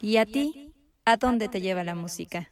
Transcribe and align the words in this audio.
¿Y 0.00 0.16
a 0.16 0.26
ti? 0.26 0.72
¿A 1.04 1.16
dónde 1.16 1.48
te 1.48 1.60
lleva 1.60 1.82
la 1.84 1.94
música? 1.94 2.48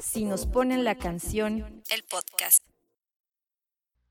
Si 0.00 0.24
nos 0.24 0.46
ponen 0.46 0.84
la 0.84 0.94
canción, 0.96 1.82
el 1.90 2.04
podcast. 2.04 2.64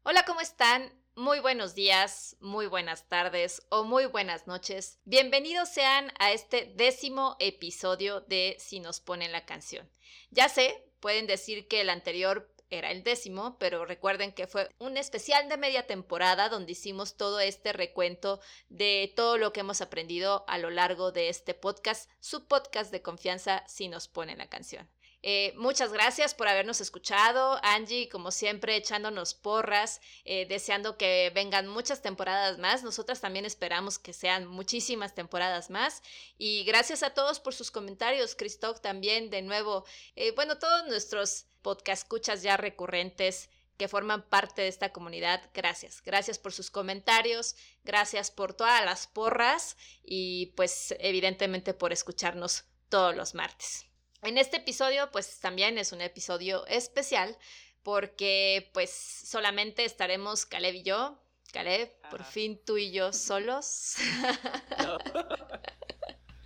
Hola, 0.04 0.24
¿cómo 0.26 0.42
están? 0.42 1.03
Muy 1.16 1.40
buenos 1.42 1.76
días, 1.76 2.38
muy 2.40 2.66
buenas 2.66 3.08
tardes 3.08 3.62
o 3.70 3.84
muy 3.84 4.08
buenas 4.08 4.48
noches. 4.48 4.98
Bienvenidos 5.06 5.70
sean 5.70 6.12
a 6.18 6.32
este 6.32 6.74
décimo 6.76 7.36
episodio 7.38 8.22
de 8.22 8.56
Si 8.58 8.80
nos 8.80 9.00
ponen 9.00 9.32
la 9.32 9.46
canción. 9.46 9.88
Ya 10.32 10.50
sé, 10.50 10.84
pueden 11.00 11.28
decir 11.28 11.68
que 11.68 11.82
el 11.82 11.92
anterior 11.92 12.52
era 12.72 12.90
el 12.90 13.04
décimo, 13.04 13.60
pero 13.60 13.86
recuerden 13.86 14.32
que 14.32 14.48
fue 14.48 14.68
un 14.80 14.98
especial 14.98 15.50
de 15.50 15.58
media 15.58 15.86
temporada 15.86 16.50
donde 16.50 16.72
hicimos 16.72 17.16
todo 17.16 17.40
este 17.40 17.74
recuento 17.74 18.40
de 18.70 19.14
todo 19.16 19.38
lo 19.38 19.54
que 19.54 19.60
hemos 19.60 19.82
aprendido 19.82 20.44
a 20.48 20.58
lo 20.58 20.72
largo 20.72 21.12
de 21.12 21.30
este 21.30 21.54
podcast, 21.54 22.10
su 22.22 22.48
podcast 22.48 22.92
de 22.92 23.04
confianza 23.04 23.64
si 23.68 23.88
nos 23.88 24.08
ponen 24.08 24.40
la 24.40 24.50
canción. 24.50 24.90
Eh, 25.26 25.54
muchas 25.56 25.94
gracias 25.94 26.34
por 26.34 26.50
habernos 26.50 26.82
escuchado. 26.82 27.58
Angie, 27.64 28.10
como 28.10 28.30
siempre, 28.30 28.76
echándonos 28.76 29.34
porras, 29.34 30.02
eh, 30.26 30.46
deseando 30.46 30.98
que 30.98 31.32
vengan 31.34 31.68
muchas 31.68 32.02
temporadas 32.02 32.60
más. 32.60 32.84
Nosotras 32.84 33.22
también 33.22 33.46
esperamos 33.46 33.98
que 33.98 34.12
sean 34.12 34.46
muchísimas 34.46 35.16
temporadas 35.16 35.70
más. 35.70 36.04
Y 36.38 36.66
gracias 36.66 37.04
a 37.04 37.12
todos 37.12 37.40
por 37.40 37.54
sus 37.54 37.72
comentarios. 37.72 38.36
Christoph 38.36 38.82
también, 38.82 39.30
de 39.30 39.42
nuevo. 39.42 39.86
Eh, 40.18 40.32
bueno, 40.32 40.60
todos 40.60 40.86
nuestros 40.88 41.46
podcast 41.62 42.04
escuchas 42.04 42.44
ya 42.44 42.58
recurrentes 42.58 43.50
que 43.78 43.88
forman 43.88 44.28
parte 44.30 44.64
de 44.64 44.68
esta 44.68 44.92
comunidad. 44.92 45.50
Gracias. 45.54 46.02
Gracias 46.04 46.38
por 46.38 46.52
sus 46.52 46.70
comentarios, 46.70 47.56
gracias 47.86 48.30
por 48.30 48.54
todas 48.54 48.84
las 48.84 49.08
porras 49.08 49.78
y 50.04 50.48
pues 50.58 50.94
evidentemente 51.00 51.74
por 51.74 51.94
escucharnos 51.94 52.66
todos 52.90 53.16
los 53.16 53.34
martes. 53.34 53.93
En 54.24 54.38
este 54.38 54.58
episodio, 54.58 55.10
pues 55.12 55.40
también 55.40 55.78
es 55.78 55.92
un 55.92 56.02
episodio 56.02 56.66
especial 56.68 57.38
porque 57.84 58.70
pues 58.74 58.90
solamente 58.90 59.84
estaremos 59.84 60.46
Caleb 60.46 60.76
y 60.76 60.84
yo. 60.84 61.20
Caleb, 61.52 61.92
por 62.10 62.24
fin 62.24 62.60
tú 62.66 62.78
y 62.78 62.92
yo 62.92 63.14
solos. 63.14 63.96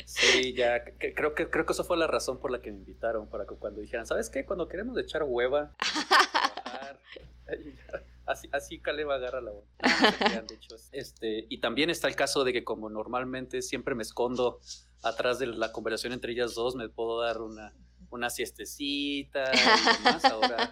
Sí, 0.08 0.54
ya, 0.54 0.86
creo 0.86 1.36
que, 1.36 1.50
creo 1.50 1.66
que 1.66 1.74
eso 1.74 1.84
fue 1.84 1.98
la 1.98 2.08
razón 2.08 2.40
por 2.40 2.50
la 2.50 2.62
que 2.62 2.72
me 2.72 2.78
invitaron, 2.78 3.30
para 3.30 3.46
que 3.46 3.56
cuando 3.56 3.82
dijeran, 3.82 4.08
¿sabes 4.08 4.30
qué? 4.30 4.46
Cuando 4.46 4.70
queremos 4.70 4.98
echar 4.98 5.24
hueva, 5.24 5.76
así, 8.26 8.48
así 8.54 8.80
Caleb 8.80 9.12
agarra 9.12 9.42
la 9.42 9.52
hueva. 9.52 9.68
Este, 10.94 11.46
y 11.50 11.60
también 11.60 11.90
está 11.90 12.08
el 12.08 12.16
caso 12.16 12.46
de 12.46 12.54
que 12.54 12.64
como 12.64 12.90
normalmente 12.90 13.62
siempre 13.62 13.96
me 13.96 14.04
escondo 14.04 14.62
atrás 15.04 15.40
de 15.40 15.48
la 15.48 15.72
conversación 15.72 16.14
entre 16.14 16.34
ellas 16.34 16.56
dos, 16.56 16.76
me 16.76 16.90
puedo 16.90 17.22
dar 17.22 17.42
una, 17.42 17.74
una 18.10 18.30
siestecita 18.30 19.52
y 19.54 19.58
demás. 19.58 20.26
Ahora, 20.26 20.72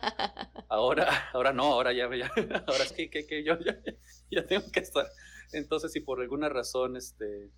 ahora, 0.69 1.29
ahora 1.33 1.53
no, 1.53 1.63
ahora 1.63 1.93
ya, 1.93 2.09
ya 2.15 2.31
ahora 2.67 2.83
es 2.83 2.93
que, 2.93 3.09
que, 3.09 3.25
que 3.25 3.43
yo 3.43 3.57
ya, 3.59 3.79
ya, 4.31 4.45
tengo 4.45 4.71
que 4.71 4.79
estar. 4.79 5.07
Entonces, 5.51 5.91
si 5.91 5.99
por 5.99 6.21
alguna 6.21 6.49
razón 6.49 6.97
este, 6.97 7.51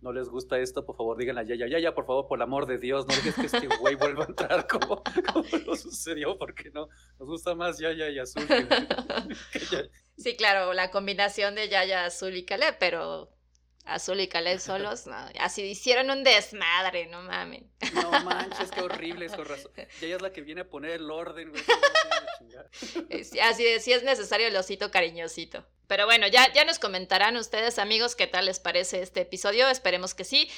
no 0.00 0.12
les 0.12 0.28
gusta 0.28 0.58
esto, 0.58 0.84
por 0.84 0.96
favor 0.96 1.16
díganle 1.16 1.42
a 1.42 1.44
Yaya, 1.44 1.66
Yaya, 1.66 1.94
por 1.94 2.06
favor, 2.06 2.26
por 2.28 2.38
el 2.38 2.42
amor 2.42 2.66
de 2.66 2.78
Dios, 2.78 3.06
no 3.06 3.14
dejes 3.14 3.34
que 3.34 3.46
este 3.46 3.68
güey 3.78 3.94
vuelva 3.94 4.24
a 4.24 4.28
entrar 4.28 4.66
como, 4.68 5.02
como 5.32 5.44
lo 5.66 5.76
sucedió, 5.76 6.38
porque 6.38 6.70
no, 6.70 6.88
nos 7.18 7.28
gusta 7.28 7.54
más 7.54 7.78
Yaya 7.78 8.08
y 8.10 8.18
Azul. 8.18 8.46
Sí, 10.16 10.36
claro, 10.36 10.72
la 10.72 10.90
combinación 10.90 11.54
de 11.54 11.68
Yaya, 11.68 12.06
Azul 12.06 12.34
y 12.36 12.44
Caleb, 12.44 12.76
pero 12.80 13.35
Azul 13.86 14.20
y 14.20 14.28
Caleb 14.28 14.58
solos, 14.58 15.06
no, 15.06 15.16
así 15.38 15.62
hicieron 15.62 16.10
un 16.10 16.24
desmadre, 16.24 17.06
no 17.06 17.22
mamen. 17.22 17.70
No 17.94 18.10
manches, 18.24 18.70
qué 18.72 18.80
horrible, 18.80 19.26
es 19.26 19.32
con 19.32 19.46
razón. 19.46 19.70
Yaya 20.00 20.16
es 20.16 20.22
la 20.22 20.32
que 20.32 20.40
viene 20.40 20.62
a 20.62 20.68
poner 20.68 20.90
el 20.92 21.10
orden, 21.10 21.50
güey. 21.50 21.62
Así 23.42 23.64
de, 23.64 23.80
si 23.80 23.92
es 23.92 24.02
necesario 24.02 24.48
el 24.48 24.56
osito 24.56 24.90
cariñosito. 24.90 25.64
Pero 25.86 26.04
bueno, 26.06 26.26
ya, 26.26 26.52
ya 26.52 26.64
nos 26.64 26.78
comentarán 26.78 27.36
ustedes, 27.36 27.78
amigos, 27.78 28.16
qué 28.16 28.26
tal 28.26 28.46
les 28.46 28.58
parece 28.58 29.02
este 29.02 29.20
episodio. 29.20 29.68
Esperemos 29.68 30.14
que 30.14 30.24
sí. 30.24 30.50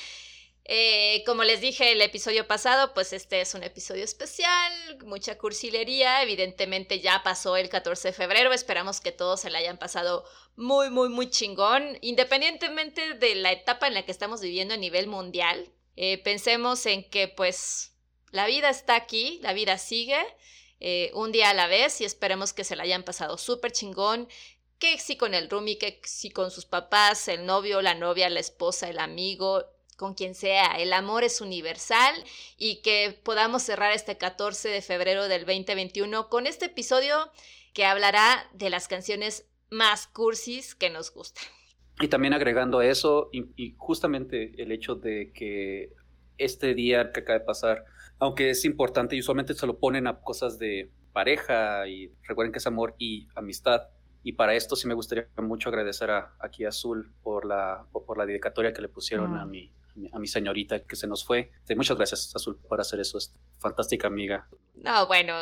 Eh, 0.71 1.23
como 1.25 1.45
les 1.45 1.63
dije 1.63 1.93
el 1.93 2.03
episodio 2.03 2.47
pasado, 2.47 2.93
pues 2.93 3.15
este 3.15 3.41
es 3.41 3.55
un 3.55 3.63
episodio 3.63 4.05
especial, 4.05 4.99
mucha 5.07 5.39
cursilería, 5.39 6.23
evidentemente 6.23 7.01
ya 7.01 7.23
pasó 7.23 7.57
el 7.57 7.71
14 7.71 8.09
de 8.09 8.13
febrero, 8.13 8.53
esperamos 8.53 9.01
que 9.01 9.11
todos 9.11 9.41
se 9.41 9.49
la 9.49 9.61
hayan 9.61 9.79
pasado 9.79 10.27
muy, 10.57 10.91
muy, 10.91 11.09
muy 11.09 11.31
chingón, 11.31 11.97
independientemente 12.03 13.15
de 13.15 13.35
la 13.37 13.51
etapa 13.51 13.87
en 13.87 13.95
la 13.95 14.05
que 14.05 14.13
estamos 14.13 14.43
viviendo 14.43 14.75
a 14.75 14.77
nivel 14.77 15.07
mundial, 15.07 15.73
eh, 15.97 16.19
pensemos 16.19 16.85
en 16.85 17.03
que 17.09 17.29
pues 17.29 17.95
la 18.31 18.47
vida 18.47 18.69
está 18.69 18.95
aquí, 18.95 19.41
la 19.43 19.55
vida 19.55 19.79
sigue, 19.79 20.21
eh, 20.81 21.11
un 21.15 21.33
día 21.33 21.49
a 21.49 21.55
la 21.55 21.67
vez 21.67 21.99
y 22.03 22.05
esperemos 22.05 22.53
que 22.53 22.65
se 22.65 22.77
la 22.77 22.83
hayan 22.83 23.05
pasado 23.05 23.39
súper 23.39 23.73
chingón, 23.73 24.29
que 24.79 24.99
si 24.99 25.17
con 25.17 25.33
el 25.33 25.49
roomie, 25.49 25.79
que 25.79 25.99
si 26.05 26.29
con 26.31 26.51
sus 26.51 26.67
papás, 26.67 27.27
el 27.29 27.47
novio, 27.47 27.81
la 27.81 27.95
novia, 27.95 28.29
la 28.29 28.41
esposa, 28.41 28.91
el 28.91 28.99
amigo, 28.99 29.65
con 29.99 30.15
quien 30.15 30.35
sea. 30.35 30.79
El 30.79 30.93
amor 30.93 31.25
es 31.25 31.41
universal 31.43 32.15
y 32.57 32.81
que 32.83 33.21
podamos 33.25 33.63
cerrar 33.65 33.93
este 33.93 34.17
14 34.17 34.69
de 34.69 34.81
febrero 34.81 35.29
del 35.29 35.45
2021 35.45 36.29
con 36.29 36.47
este 36.47 36.67
episodio 36.67 37.17
que 37.75 37.85
hablará 37.85 38.49
de 38.55 38.71
las 38.71 38.87
canciones 38.89 39.47
más 39.71 40.07
cursis 40.07 40.75
que 40.77 40.89
nos 40.89 41.13
gustan. 41.13 41.45
Y 42.01 42.07
también 42.07 42.33
agregando 42.33 42.79
a 42.79 42.87
eso, 42.87 43.29
y, 43.33 43.75
justamente 43.77 44.53
el 44.63 44.71
hecho 44.71 44.95
de 44.95 45.33
que 45.35 45.93
este 46.39 46.75
día 46.75 47.11
que 47.11 47.21
acaba 47.21 47.41
de 47.41 47.45
pasar, 47.45 47.85
aunque 48.21 48.51
es 48.51 48.65
importante 48.65 49.17
y 49.17 49.21
usualmente 49.21 49.53
se 49.55 49.67
lo 49.67 49.81
ponen 49.81 50.07
a 50.07 50.21
cosas 50.21 50.61
de 50.61 50.93
pareja 51.13 51.89
y 51.89 52.13
recuerden 52.23 52.53
que 52.53 52.59
es 52.59 52.67
amor 52.69 52.95
y 52.99 53.27
amistad, 53.35 53.89
y 54.23 54.35
para 54.35 54.55
esto 54.55 54.77
sí 54.77 54.87
me 54.87 54.95
gustaría 54.95 55.27
mucho 55.39 55.71
agradecer 55.71 56.13
a, 56.13 56.37
aquí 56.39 56.65
a 56.65 56.69
Azul 56.69 57.13
por 57.21 57.45
la, 57.45 57.85
por 57.93 58.17
la 58.17 58.27
dedicatoria 58.27 58.73
que 58.73 58.83
le 58.83 58.89
pusieron 58.89 59.37
a, 59.37 59.45
mi, 59.45 59.73
a 60.13 60.19
mi 60.19 60.27
señorita 60.27 60.85
que 60.85 60.97
se 60.97 61.07
nos 61.07 61.25
fue. 61.25 61.51
muchas 61.77 61.97
gracias, 61.97 62.35
Azul, 62.35 62.59
por 62.69 62.81
hacer 62.81 63.01
eso. 63.01 63.19
Es 63.19 63.35
fantástica 63.59 64.07
amiga. 64.07 64.49
No, 64.75 65.07
bueno, 65.07 65.35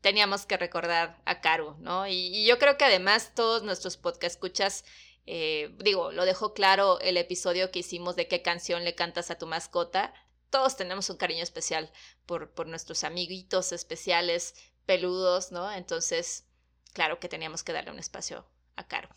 teníamos 0.00 0.44
que 0.46 0.56
recordar 0.56 1.20
a 1.24 1.40
Caro, 1.40 1.76
¿no? 1.80 2.06
Y, 2.06 2.44
yo 2.44 2.58
creo 2.58 2.76
que 2.76 2.84
además 2.84 3.32
todos 3.34 3.62
nuestros 3.62 3.96
podcast 3.96 4.34
escuchas, 4.34 4.84
eh, 5.26 5.74
digo, 5.78 6.12
lo 6.12 6.24
dejó 6.24 6.52
claro 6.52 7.00
el 7.00 7.16
episodio 7.16 7.70
que 7.70 7.78
hicimos 7.78 8.16
de 8.16 8.28
qué 8.28 8.42
canción 8.42 8.84
le 8.84 8.94
cantas 8.94 9.30
a 9.30 9.38
tu 9.38 9.46
mascota. 9.46 10.12
Todos 10.50 10.76
tenemos 10.76 11.08
un 11.08 11.16
cariño 11.16 11.42
especial 11.42 11.90
por, 12.26 12.50
por 12.50 12.66
nuestros 12.66 13.04
amiguitos 13.04 13.72
especiales, 13.72 14.54
peludos, 14.84 15.52
¿no? 15.52 15.72
Entonces, 15.72 16.46
claro 16.92 17.18
que 17.20 17.28
teníamos 17.28 17.62
que 17.62 17.72
darle 17.72 17.92
un 17.92 17.98
espacio 17.98 18.44
a 18.76 18.86
Caro. 18.86 19.08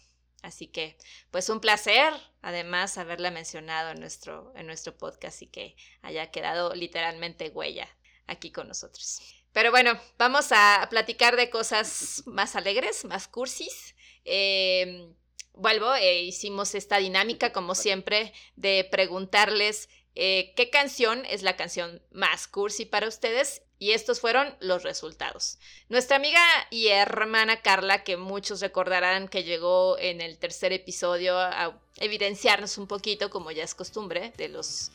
Así 0.41 0.68
que, 0.68 0.97
pues 1.31 1.50
un 1.50 1.59
placer, 1.59 2.13
además, 2.41 2.97
haberla 2.97 3.31
mencionado 3.31 3.91
en 3.91 4.00
nuestro, 4.00 4.53
en 4.56 4.68
nuestro 4.68 4.97
podcast 4.97 5.41
y 5.41 5.47
que 5.47 5.75
haya 6.01 6.29
quedado 6.31 6.73
literalmente 6.75 7.50
huella 7.50 7.88
aquí 8.28 8.51
con 8.51 8.68
nosotros. 8.68 9.22
Pero 9.53 9.72
bueno, 9.72 10.00
vamos 10.18 10.51
a 10.51 10.85
platicar 10.90 11.35
de 11.35 11.50
cosas 11.50 12.24
más 12.25 12.56
alegres, 12.56 13.06
más 13.06 13.28
cursis. 13.28 13.95
Em, 14.25 15.16
vuelvo, 15.53 15.95
eh, 15.95 16.24
hicimos 16.24 16.75
esta 16.75 16.97
dinámica, 16.97 17.53
como 17.53 17.74
siempre, 17.74 18.34
de 18.56 18.88
preguntarles 18.91 19.90
eh, 20.16 20.53
qué 20.56 20.69
canción 20.69 21.25
es 21.25 21.41
la 21.41 21.57
canción 21.57 22.01
más 22.12 22.48
cursi 22.48 22.86
para 22.86 23.07
ustedes 23.07 23.62
y 23.80 23.92
estos 23.92 24.19
fueron 24.19 24.56
los 24.60 24.83
resultados. 24.83 25.57
Nuestra 25.89 26.18
amiga 26.18 26.42
y 26.69 26.88
hermana 26.88 27.62
Carla, 27.62 28.04
que 28.04 28.18
muchos 28.18 28.62
recordarán 28.62 29.27
que 29.27 29.44
llegó 29.44 29.98
en 30.00 30.22
el 30.22 30.38
tercer 30.38 30.74
episodio 30.74 31.38
a 31.38 31.77
evidenciarnos 31.98 32.77
un 32.77 32.88
poquito, 32.88 33.30
como 33.30 33.51
ya 33.51 33.63
es 33.63 33.75
costumbre 33.75 34.33
de 34.38 34.50
los 34.50 34.92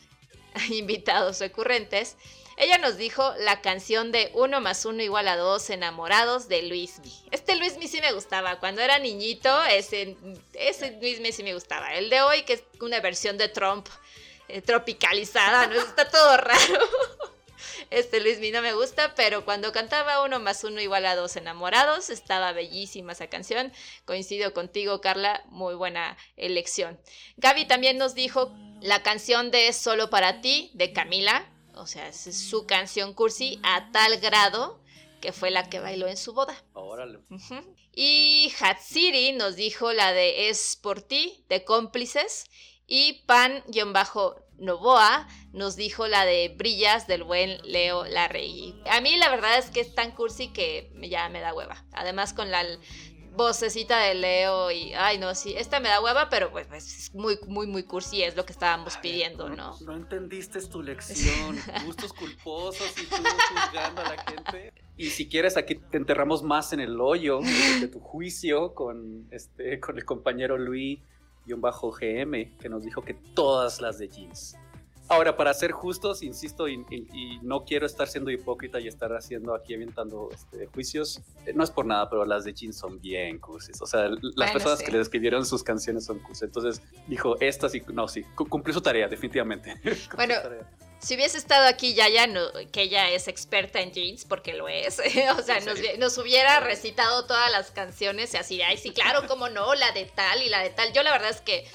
invitados 0.69 1.39
recurrentes, 1.39 2.17
ella 2.57 2.77
nos 2.77 2.97
dijo 2.97 3.33
la 3.39 3.61
canción 3.61 4.11
de 4.11 4.29
Uno 4.33 4.61
más 4.61 4.85
uno 4.85 5.01
igual 5.01 5.27
a 5.27 5.37
dos 5.37 5.69
enamorados 5.69 6.47
de 6.47 6.61
Luismi. 6.63 7.11
Este 7.31 7.55
Luismi 7.55 7.87
sí 7.87 8.01
me 8.01 8.11
gustaba. 8.11 8.59
Cuando 8.59 8.81
era 8.81 8.99
niñito, 8.99 9.63
ese, 9.65 10.15
ese 10.53 10.91
Luismi 11.01 11.31
sí 11.31 11.43
me 11.43 11.53
gustaba. 11.53 11.95
El 11.95 12.09
de 12.09 12.21
hoy, 12.21 12.43
que 12.43 12.53
es 12.53 12.63
una 12.79 12.99
versión 12.99 13.37
de 13.37 13.47
Trump 13.47 13.87
eh, 14.47 14.61
tropicalizada, 14.61 15.67
¿no? 15.67 15.75
Está 15.75 16.09
todo 16.09 16.37
raro. 16.37 16.79
Este 17.91 18.21
Luis 18.21 18.39
mi 18.39 18.51
no 18.51 18.61
me 18.61 18.73
gusta, 18.73 19.13
pero 19.15 19.43
cuando 19.43 19.73
cantaba 19.73 20.23
uno 20.23 20.39
más 20.39 20.63
uno 20.63 20.79
igual 20.79 21.05
a 21.05 21.17
dos 21.17 21.35
enamorados, 21.35 22.09
estaba 22.09 22.53
bellísima 22.53 23.11
esa 23.11 23.27
canción. 23.27 23.73
Coincido 24.05 24.53
contigo, 24.53 25.01
Carla, 25.01 25.43
muy 25.49 25.75
buena 25.75 26.17
elección. 26.37 26.97
Gaby 27.35 27.65
también 27.65 27.97
nos 27.97 28.15
dijo 28.15 28.55
La 28.79 29.03
canción 29.03 29.51
de 29.51 29.71
Solo 29.73 30.09
para 30.09 30.39
ti, 30.39 30.71
de 30.73 30.93
Camila, 30.93 31.51
o 31.75 31.85
sea, 31.85 32.07
es 32.07 32.49
su 32.49 32.65
canción 32.65 33.13
cursi 33.13 33.59
a 33.61 33.91
tal 33.91 34.17
grado 34.21 34.81
que 35.19 35.33
fue 35.33 35.51
la 35.51 35.69
que 35.69 35.81
bailó 35.81 36.07
en 36.07 36.17
su 36.17 36.33
boda. 36.33 36.55
Órale. 36.73 37.19
Y 37.93 38.53
Hatsiri 38.59 39.33
nos 39.33 39.57
dijo 39.57 39.91
la 39.91 40.13
de 40.13 40.49
Es 40.49 40.77
por 40.81 41.01
ti, 41.01 41.43
de 41.49 41.65
cómplices. 41.65 42.45
Y 42.87 43.23
Pan-Novoa 44.61 45.27
nos 45.53 45.75
dijo 45.75 46.07
la 46.07 46.23
de 46.25 46.53
Brillas 46.57 47.07
del 47.07 47.23
buen 47.23 47.57
Leo 47.63 48.05
Larregui. 48.05 48.75
A 48.89 49.01
mí 49.01 49.17
la 49.17 49.29
verdad 49.29 49.57
es 49.57 49.71
que 49.71 49.81
es 49.81 49.93
tan 49.95 50.11
cursi 50.11 50.49
que 50.49 50.91
ya 51.01 51.27
me 51.29 51.41
da 51.41 51.53
hueva. 51.53 51.83
Además 51.91 52.33
con 52.33 52.51
la 52.51 52.63
vocecita 53.33 53.97
de 53.99 54.13
Leo 54.13 54.71
y, 54.71 54.93
ay, 54.93 55.17
no, 55.17 55.33
sí, 55.35 55.55
esta 55.57 55.79
me 55.79 55.89
da 55.89 56.01
hueva, 56.01 56.29
pero 56.29 56.51
pues, 56.51 56.67
pues 56.67 56.85
es 56.85 57.13
muy, 57.13 57.39
muy, 57.47 57.65
muy 57.65 57.83
cursi, 57.83 58.23
es 58.23 58.35
lo 58.35 58.45
que 58.45 58.51
estábamos 58.51 58.97
pidiendo, 58.97 59.49
¿no? 59.49 59.77
No, 59.81 59.95
entendiste 59.95 60.61
tu 60.67 60.81
lección, 60.83 61.57
gustos 61.85 62.13
culposos 62.13 62.93
y 63.01 63.05
tú 63.05 63.15
juzgando 63.15 64.01
a 64.01 64.15
la 64.15 64.23
gente. 64.23 64.73
Y 64.97 65.09
si 65.09 65.27
quieres, 65.27 65.57
aquí 65.57 65.75
te 65.75 65.97
enterramos 65.97 66.43
más 66.43 66.73
en 66.73 66.81
el 66.81 66.99
hoyo 66.99 67.39
de 67.79 67.87
tu 67.87 67.99
juicio 67.99 68.75
con, 68.75 69.27
este, 69.31 69.79
con 69.79 69.97
el 69.97 70.05
compañero 70.05 70.57
Luis-GM, 71.45 72.57
que 72.57 72.69
nos 72.69 72.83
dijo 72.83 73.01
que 73.01 73.13
todas 73.35 73.81
las 73.81 73.97
de 73.99 74.07
jeans 74.07 74.55
Ahora, 75.11 75.35
para 75.35 75.53
ser 75.53 75.73
justos, 75.73 76.23
insisto, 76.23 76.69
y, 76.69 76.85
no 77.41 77.65
quiero 77.65 77.85
estar 77.85 78.07
siendo 78.07 78.31
hipócrita 78.31 78.79
y 78.79 78.87
estar 78.87 79.11
haciendo 79.11 79.53
aquí 79.53 79.73
avientando 79.73 80.29
este, 80.33 80.67
juicios, 80.67 81.19
eh, 81.45 81.51
no 81.53 81.65
es 81.65 81.69
por 81.69 81.85
nada, 81.85 82.09
pero 82.09 82.23
las 82.23 82.45
de 82.45 82.53
Chin 82.53 82.71
son 82.71 83.01
bien 83.01 83.37
cursis. 83.37 83.81
O 83.81 83.85
sea, 83.85 84.09
las 84.37 84.51
personas 84.51 84.81
que 84.81 84.89
le 84.89 85.01
escribieron 85.01 85.45
sus 85.45 85.63
canciones 85.63 86.05
son 86.05 86.19
cursis. 86.19 86.43
Entonces 86.43 86.81
dijo, 87.07 87.35
estas 87.41 87.75
y 87.75 87.83
no, 87.93 88.07
sí, 88.07 88.23
cumplió 88.35 88.73
su 88.73 88.79
tarea, 88.79 89.09
definitivamente. 89.09 89.81
bueno. 90.15 90.35
Si 91.01 91.15
hubiese 91.15 91.37
estado 91.37 91.67
aquí 91.67 91.95
Yaya, 91.95 92.27
no, 92.27 92.41
que 92.71 92.83
ella 92.83 93.09
es 93.09 93.27
experta 93.27 93.81
en 93.81 93.91
jeans, 93.91 94.23
porque 94.23 94.53
lo 94.53 94.67
es, 94.67 94.99
o 95.37 95.41
sea, 95.41 95.59
nos, 95.61 95.79
nos, 95.97 96.17
hubiera 96.19 96.59
recitado 96.59 97.25
todas 97.25 97.51
las 97.51 97.71
canciones 97.71 98.33
y 98.33 98.37
así, 98.37 98.61
ay, 98.61 98.77
sí, 98.77 98.91
claro, 98.91 99.27
cómo 99.27 99.49
no, 99.49 99.73
la 99.73 99.91
de 99.93 100.05
tal 100.05 100.43
y 100.43 100.49
la 100.49 100.61
de 100.61 100.69
tal. 100.69 100.93
Yo 100.93 101.01
la 101.01 101.11
verdad 101.11 101.31
es 101.31 101.41
que 101.41 101.65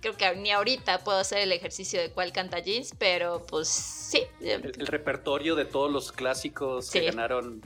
creo 0.00 0.16
que 0.16 0.36
ni 0.36 0.50
ahorita 0.50 0.98
puedo 1.04 1.18
hacer 1.18 1.38
el 1.38 1.52
ejercicio 1.52 2.00
de 2.00 2.10
cuál 2.10 2.32
canta 2.32 2.58
jeans, 2.58 2.92
pero 2.98 3.44
pues 3.46 3.68
sí. 3.68 4.22
El, 4.40 4.62
repertorio 4.86 5.54
de 5.54 5.64
todos 5.64 5.90
los 5.90 6.12
clásicos 6.12 6.90
que 6.90 7.00
ganaron 7.00 7.62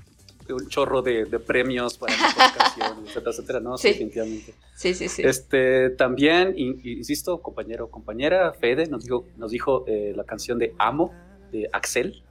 un 0.53 0.69
chorro 0.69 1.03
de, 1.03 1.27
premios 1.41 1.99
para 1.99 2.15
canción, 2.57 2.99
etcétera, 3.07 3.31
etcétera, 3.31 3.61
¿no? 3.61 3.79
Sí. 3.79 3.89
definitivamente. 3.89 4.55
Sí, 4.75 4.95
sí, 4.95 5.09
sí. 5.09 5.23
Este, 5.23 5.91
también, 5.91 6.55
insisto, 6.57 7.41
compañero, 7.41 7.91
compañera, 7.91 8.53
Fede 8.53 8.87
nos 8.87 9.05
dijo, 9.05 9.27
nos 9.37 9.51
dijo 9.51 9.85
eh, 9.87 10.13
la 10.15 10.25
canción 10.25 10.59
de 10.59 10.75
Amo, 10.79 11.13
de 11.53 11.69
Axel. 11.73 12.23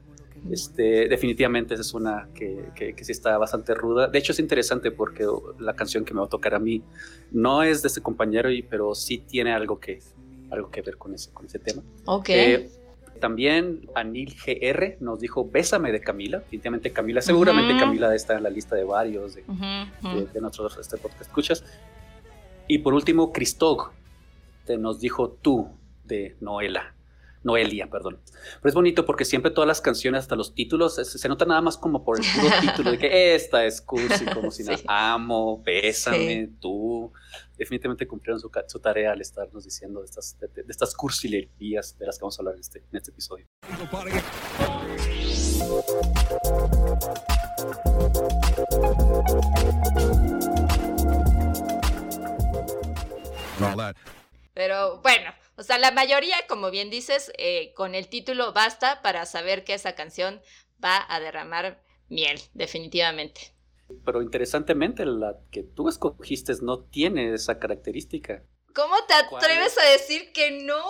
Este, 0.49 1.09
definitivamente 1.09 1.73
esa 1.73 1.81
es 1.81 1.93
una 1.93 2.29
que, 2.33 2.71
que, 2.73 3.03
sí 3.03 3.11
está 3.11 3.37
bastante 3.37 3.73
ruda. 3.73 4.07
De 4.07 4.19
hecho, 4.19 4.31
es 4.31 4.39
interesante 4.39 4.89
porque 4.89 5.25
la 5.59 5.75
canción 5.75 6.05
que 6.05 6.13
me 6.13 6.21
va 6.21 6.27
a 6.27 6.29
tocar 6.29 6.55
a 6.55 6.59
mí 6.59 6.81
no 7.31 7.61
es 7.61 7.81
de 7.81 7.89
ese 7.89 8.01
compañero, 8.01 8.49
pero 8.69 8.95
sí 8.95 9.17
tiene 9.17 9.51
algo 9.51 9.79
que, 9.81 9.99
algo 10.49 10.71
que 10.71 10.81
ver 10.81 10.97
con 10.97 11.13
ese, 11.13 11.31
con 11.33 11.45
ese 11.45 11.59
tema. 11.59 11.83
Ok. 12.05 12.29
Eh, 12.29 12.69
también 13.19 13.89
Anil 13.95 14.35
GR 14.35 14.97
nos 14.99 15.19
dijo 15.19 15.49
Bésame 15.49 15.91
de 15.91 16.01
Camila. 16.01 16.39
Definitivamente 16.39 16.91
Camila, 16.91 17.21
seguramente 17.21 17.77
Camila 17.79 18.13
está 18.15 18.37
en 18.37 18.43
la 18.43 18.49
lista 18.49 18.75
de 18.75 18.83
varios 18.83 19.35
de, 19.35 19.43
de, 20.33 20.41
nosotros, 20.41 20.77
este 20.79 20.97
podcast 20.97 21.21
escuchas. 21.21 21.63
Y 22.67 22.79
por 22.79 22.93
último, 22.93 23.31
Cristog 23.31 23.91
te 24.65 24.77
nos 24.77 24.99
dijo 24.99 25.37
Tú 25.41 25.69
de 26.03 26.35
Noela. 26.39 26.95
Noelia, 27.43 27.89
perdón. 27.89 28.19
Pero 28.61 28.69
es 28.69 28.73
bonito 28.73 29.05
porque 29.05 29.23
siempre 29.23 29.51
todas 29.51 29.67
las 29.67 29.81
canciones, 29.81 30.19
hasta 30.19 30.35
los 30.35 30.53
títulos, 30.53 30.95
se, 30.95 31.29
nota 31.29 31.45
nada 31.45 31.61
más 31.61 31.77
como 31.77 32.03
por 32.03 32.19
el 32.19 32.25
puro 32.35 32.53
título 32.61 32.91
de 32.91 32.97
que 32.97 33.35
esta 33.35 33.65
es 33.65 33.81
cursi, 33.81 34.25
como 34.25 34.51
si 34.51 34.63
sí. 34.63 34.71
amo, 34.87 35.61
bésame, 35.63 36.49
tú. 36.59 37.11
Definitivamente 37.59 38.07
cumplieron 38.07 38.39
su, 38.39 38.79
tarea 38.79 39.11
al 39.11 39.19
estarnos 39.19 39.65
diciendo 39.65 39.99
de 39.99 40.05
estas, 40.05 40.39
de, 40.39 40.63
estas 40.69 40.95
cursilerías 40.95 41.97
de 41.99 42.05
las 42.05 42.17
que 42.17 42.21
vamos 42.21 42.39
a 42.39 42.41
hablar 42.41 42.53
en 42.55 42.61
este, 42.61 42.79
en 42.79 42.95
este 42.95 43.11
episodio. 43.11 43.45
Pero 54.53 55.01
bueno, 55.01 55.31
o 55.57 55.63
sea, 55.63 55.77
la 55.77 55.91
mayoría, 55.91 56.37
como 56.47 56.71
bien 56.71 56.89
dices, 56.89 57.29
eh, 57.37 57.73
con 57.73 57.93
el 57.93 58.07
título 58.07 58.53
basta 58.53 59.01
para 59.01 59.25
saber 59.25 59.65
que 59.65 59.73
esa 59.73 59.95
canción 59.95 60.41
va 60.81 61.05
a 61.09 61.19
derramar 61.19 61.83
miel, 62.07 62.39
definitivamente. 62.53 63.58
Pero 64.05 64.21
interesantemente, 64.21 65.05
la 65.05 65.37
que 65.51 65.63
tú 65.63 65.89
escogiste 65.89 66.53
no 66.61 66.83
tiene 66.83 67.33
esa 67.33 67.59
característica. 67.59 68.43
¿Cómo 68.73 68.95
te 69.07 69.13
atreves 69.13 69.77
a 69.77 69.89
decir 69.91 70.31
que 70.31 70.51
no? 70.51 70.83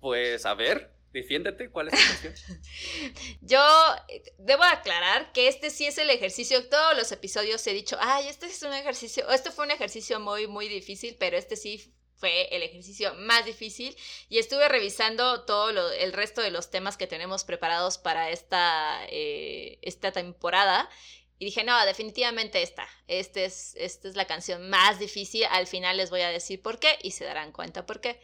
Pues 0.00 0.46
a 0.46 0.54
ver, 0.54 0.92
defiéndete, 1.12 1.70
¿cuál 1.70 1.88
es 1.88 1.94
la 1.94 2.30
canción? 2.30 2.62
Yo 3.40 3.60
eh, 4.08 4.22
debo 4.38 4.64
aclarar 4.64 5.32
que 5.32 5.48
este 5.48 5.70
sí 5.70 5.86
es 5.86 5.98
el 5.98 6.10
ejercicio. 6.10 6.68
Todos 6.68 6.96
los 6.96 7.12
episodios 7.12 7.66
he 7.66 7.72
dicho, 7.72 7.96
ay, 8.00 8.28
este 8.28 8.46
es 8.46 8.62
un 8.62 8.72
ejercicio, 8.72 9.28
este 9.30 9.50
fue 9.50 9.66
un 9.66 9.70
ejercicio 9.70 10.20
muy, 10.20 10.46
muy 10.46 10.68
difícil, 10.68 11.16
pero 11.18 11.36
este 11.36 11.56
sí 11.56 11.94
fue 12.18 12.48
el 12.54 12.62
ejercicio 12.62 13.14
más 13.14 13.44
difícil 13.44 13.96
y 14.28 14.38
estuve 14.38 14.68
revisando 14.68 15.44
todo 15.44 15.70
el 15.92 16.12
resto 16.12 16.42
de 16.42 16.50
los 16.50 16.70
temas 16.70 16.96
que 16.96 17.06
tenemos 17.06 17.44
preparados 17.44 17.96
para 17.96 18.30
esta, 18.30 19.06
eh, 19.08 19.78
esta 19.82 20.10
temporada 20.10 20.90
y 21.38 21.44
dije, 21.46 21.62
no, 21.62 21.84
definitivamente 21.86 22.62
esta. 22.62 22.88
Este 23.06 23.44
es, 23.44 23.74
esta 23.76 24.08
es 24.08 24.16
la 24.16 24.26
canción 24.26 24.68
más 24.68 24.98
difícil. 24.98 25.44
Al 25.50 25.66
final 25.66 25.96
les 25.96 26.10
voy 26.10 26.22
a 26.22 26.30
decir 26.30 26.60
por 26.60 26.80
qué 26.80 26.98
y 27.02 27.12
se 27.12 27.24
darán 27.24 27.52
cuenta 27.52 27.86
por 27.86 28.00
qué. 28.00 28.20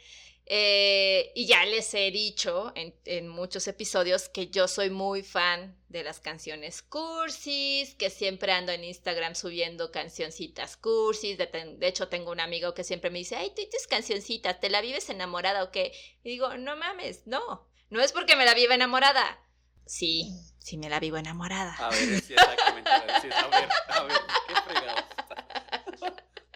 Eh, 0.47 1.33
y 1.35 1.47
ya 1.47 1.65
les 1.65 1.95
he 1.95 2.11
dicho 2.11 2.73
en, 2.75 3.29
muchos 3.29 3.67
episodios 3.67 4.29
que 4.29 4.49
yo 4.49 4.69
soy 4.69 4.91
muy 4.91 5.23
fan 5.23 5.75
de 5.89 6.03
las 6.03 6.21
canciones 6.21 6.83
cursis, 6.83 7.95
que 7.95 8.11
siempre 8.11 8.53
ando 8.53 8.73
en 8.73 8.85
Instagram 8.85 9.35
subiendo 9.37 9.91
cancioncitas 9.91 10.77
cursis. 10.77 11.39
De, 11.39 11.79
hecho, 11.81 12.09
tengo 12.09 12.31
un 12.31 12.41
amigo 12.41 12.75
que 12.75 12.85
siempre 12.85 13.11
me 13.11 13.21
dice, 13.21 13.37
ay, 13.37 13.53
tú 13.57 13.63
tus 13.71 13.87
cancioncitas, 13.87 14.61
¿te 14.61 14.69
la 14.69 14.83
vives 14.83 15.09
enamorada 15.09 15.63
o 15.63 15.71
qué? 15.71 15.93
Y 16.23 16.31
digo, 16.31 16.57
no 16.59 16.77
mames, 16.77 17.27
no, 17.27 17.67
no 17.89 18.03
es 18.03 18.13
porque 18.13 18.37
me 18.37 18.45
la 18.45 18.55
viva 18.55 18.75
enamorada. 18.75 19.41
Sí, 19.87 20.33
sí 20.59 20.77
me 20.77 20.89
la 20.89 21.01
vivo 21.01 21.17
enamorada. 21.17 21.75
A 21.79 21.91
ver, 21.91 22.21
sí, 22.21 22.35
exactamente. 22.35 22.91
A 22.91 23.01
ver, 23.01 23.69
a 23.89 24.03
ver, 24.03 24.21
qué 24.49 24.55
fregado. 24.65 25.05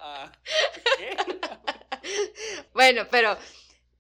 Ah, 0.01 0.33
¿Qué? 0.97 1.17
bueno, 2.73 3.07
pero 3.11 3.37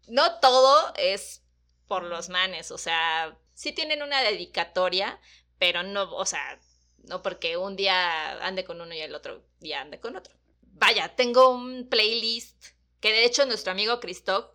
no 0.06 0.40
todo 0.40 0.92
es 0.96 1.42
por 1.86 2.02
los 2.02 2.28
manes, 2.28 2.70
o 2.70 2.78
sea, 2.78 3.36
sí 3.54 3.72
tienen 3.72 4.02
una 4.02 4.22
dedicatoria, 4.22 5.20
pero 5.58 5.82
no, 5.82 6.14
o 6.14 6.26
sea, 6.26 6.60
no 7.04 7.22
porque 7.22 7.56
un 7.56 7.76
día 7.76 8.44
ande 8.46 8.64
con 8.64 8.80
uno 8.80 8.94
y 8.94 9.00
el 9.00 9.14
otro 9.14 9.42
día 9.60 9.80
ande 9.80 9.98
con 10.00 10.16
otro. 10.16 10.34
Vaya, 10.60 11.16
tengo 11.16 11.50
un 11.50 11.88
playlist 11.88 12.66
que 13.00 13.12
de 13.12 13.24
hecho 13.24 13.46
nuestro 13.46 13.72
amigo 13.72 14.00
Christoph 14.00 14.46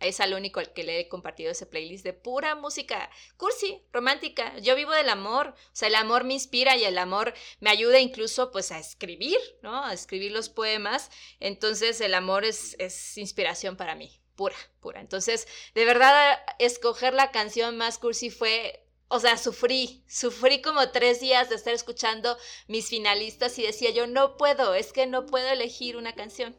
es 0.00 0.20
el 0.20 0.34
único 0.34 0.60
al 0.60 0.72
que 0.72 0.84
le 0.84 1.00
he 1.00 1.08
compartido 1.08 1.50
ese 1.50 1.66
playlist 1.66 2.04
de 2.04 2.12
pura 2.12 2.54
música 2.54 3.10
cursi, 3.36 3.82
romántica. 3.92 4.56
Yo 4.58 4.76
vivo 4.76 4.92
del 4.92 5.08
amor, 5.08 5.48
o 5.48 5.70
sea, 5.72 5.88
el 5.88 5.94
amor 5.94 6.24
me 6.24 6.34
inspira 6.34 6.76
y 6.76 6.84
el 6.84 6.98
amor 6.98 7.34
me 7.60 7.70
ayuda 7.70 8.00
incluso 8.00 8.50
pues 8.50 8.72
a 8.72 8.78
escribir, 8.78 9.38
¿no? 9.62 9.84
A 9.84 9.92
escribir 9.92 10.32
los 10.32 10.48
poemas. 10.48 11.10
Entonces 11.40 12.00
el 12.00 12.14
amor 12.14 12.44
es, 12.44 12.76
es 12.78 13.16
inspiración 13.18 13.76
para 13.76 13.94
mí 13.94 14.20
pura, 14.36 14.56
pura. 14.80 15.00
Entonces, 15.00 15.46
de 15.74 15.84
verdad, 15.84 16.38
escoger 16.58 17.14
la 17.14 17.30
canción 17.30 17.76
más 17.76 17.98
cursi 17.98 18.30
fue, 18.30 18.84
o 19.08 19.20
sea, 19.20 19.38
sufrí, 19.38 20.04
sufrí 20.08 20.60
como 20.60 20.90
tres 20.90 21.20
días 21.20 21.48
de 21.48 21.56
estar 21.56 21.72
escuchando 21.72 22.36
mis 22.66 22.88
finalistas 22.88 23.58
y 23.58 23.62
decía 23.62 23.90
yo, 23.90 24.06
no 24.06 24.36
puedo, 24.36 24.74
es 24.74 24.92
que 24.92 25.06
no 25.06 25.26
puedo 25.26 25.48
elegir 25.48 25.96
una 25.96 26.14
canción. 26.14 26.56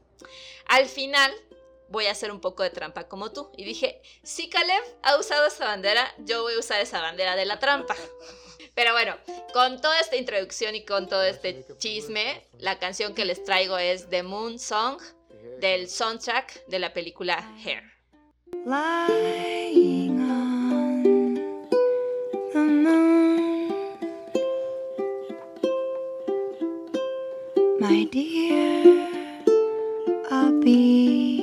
Al 0.67 0.87
final, 0.87 1.33
voy 1.89 2.05
a 2.07 2.11
hacer 2.11 2.31
un 2.31 2.41
poco 2.41 2.63
de 2.63 2.69
trampa 2.69 3.07
como 3.07 3.31
tú. 3.31 3.51
Y 3.57 3.63
dije, 3.63 4.01
si 4.23 4.49
Caleb 4.49 4.83
ha 5.03 5.17
usado 5.17 5.47
esa 5.47 5.65
bandera, 5.65 6.13
yo 6.19 6.41
voy 6.43 6.53
a 6.55 6.59
usar 6.59 6.81
esa 6.81 7.01
bandera 7.01 7.35
de 7.35 7.45
la 7.45 7.59
trampa. 7.59 7.95
Pero 8.73 8.91
bueno, 8.91 9.15
con 9.53 9.79
toda 9.79 9.99
esta 9.99 10.17
introducción 10.17 10.75
y 10.75 10.83
con 10.83 11.07
todo 11.07 11.23
este 11.23 11.65
chisme, 11.77 12.45
la 12.59 12.77
canción 12.77 13.13
que 13.15 13.23
les 13.23 13.43
traigo 13.43 13.77
es 13.77 14.09
The 14.09 14.23
Moon 14.23 14.59
Song 14.59 15.01
del 15.59 15.89
soundtrack 15.89 16.65
de 16.67 16.79
la 16.79 16.93
película 16.93 17.37
Hair. 17.63 17.83
Lying 18.65 20.19
on 20.19 21.03
the 22.51 22.59
moon, 22.59 23.69
my 27.79 28.05
dear, 28.11 29.07
I'll 30.31 30.59
be 30.61 31.34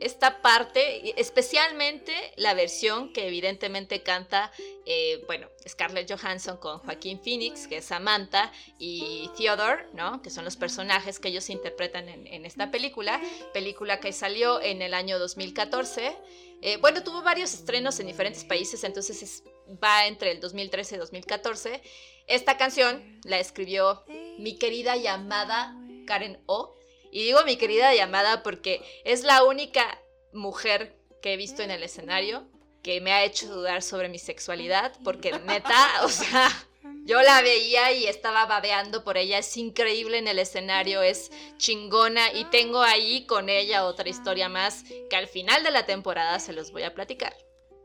esta 0.00 0.42
parte, 0.42 1.18
especialmente 1.20 2.12
la 2.36 2.54
versión 2.54 3.12
que 3.12 3.26
evidentemente 3.26 4.02
canta, 4.02 4.52
eh, 4.84 5.22
bueno, 5.26 5.48
Scarlett 5.68 6.10
Johansson 6.10 6.56
con 6.58 6.78
Joaquín 6.78 7.20
Phoenix, 7.22 7.66
que 7.66 7.78
es 7.78 7.86
Samantha, 7.86 8.52
y 8.78 9.30
Theodore, 9.36 9.86
¿no? 9.94 10.22
Que 10.22 10.30
son 10.30 10.44
los 10.44 10.56
personajes 10.56 11.18
que 11.18 11.28
ellos 11.28 11.50
interpretan 11.50 12.08
en, 12.08 12.46
esta 12.46 12.70
película, 12.70 13.20
película 13.52 14.00
que 14.00 14.12
salió 14.12 14.60
en 14.60 14.82
el 14.82 14.94
año 14.94 15.18
2014. 15.18 16.16
Eh, 16.62 16.76
bueno, 16.78 17.02
tuvo 17.02 17.22
varios 17.22 17.52
estrenos 17.54 17.98
en 18.00 18.06
diferentes 18.06 18.44
países, 18.44 18.84
entonces 18.84 19.42
va 19.82 20.06
entre 20.06 20.32
el 20.32 20.40
2013 20.40 20.94
y 20.94 20.98
2014. 20.98 21.82
Esta 22.26 22.56
canción 22.56 23.20
la 23.24 23.38
escribió 23.38 24.04
mi 24.38 24.58
querida 24.58 24.96
llamada 24.96 25.76
Karen 26.06 26.38
O. 26.46 26.75
Y 27.16 27.22
digo 27.24 27.42
mi 27.46 27.56
querida 27.56 27.94
llamada 27.94 28.42
porque 28.42 28.82
es 29.02 29.24
la 29.24 29.42
única 29.42 30.02
mujer 30.34 30.94
que 31.22 31.32
he 31.32 31.38
visto 31.38 31.62
en 31.62 31.70
el 31.70 31.82
escenario 31.82 32.46
que 32.82 33.00
me 33.00 33.10
ha 33.10 33.24
hecho 33.24 33.48
dudar 33.48 33.80
sobre 33.80 34.10
mi 34.10 34.18
sexualidad, 34.18 34.92
porque 35.02 35.32
neta, 35.32 35.88
o 36.04 36.10
sea, 36.10 36.50
yo 37.06 37.22
la 37.22 37.40
veía 37.40 37.90
y 37.92 38.06
estaba 38.06 38.44
babeando 38.44 39.02
por 39.02 39.16
ella, 39.16 39.38
es 39.38 39.56
increíble 39.56 40.18
en 40.18 40.28
el 40.28 40.38
escenario, 40.38 41.00
es 41.00 41.30
chingona 41.56 42.34
y 42.34 42.44
tengo 42.50 42.82
ahí 42.82 43.24
con 43.24 43.48
ella 43.48 43.86
otra 43.86 44.10
historia 44.10 44.50
más 44.50 44.84
que 45.08 45.16
al 45.16 45.26
final 45.26 45.62
de 45.64 45.70
la 45.70 45.86
temporada 45.86 46.38
se 46.38 46.52
los 46.52 46.70
voy 46.70 46.82
a 46.82 46.92
platicar. 46.92 47.34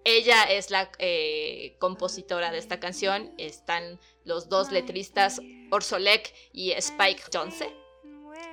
Ella 0.04 0.44
es 0.44 0.72
la 0.72 0.92
eh, 1.00 1.78
compositora 1.80 2.52
de 2.52 2.58
esta 2.58 2.82
canción, 2.82 3.34
están 3.38 3.98
los 4.26 4.50
dos 4.50 4.74
letristas, 4.74 5.40
Orsolek 5.70 6.34
y 6.52 6.72
Spike 6.72 7.24
Jonze. 7.32 7.81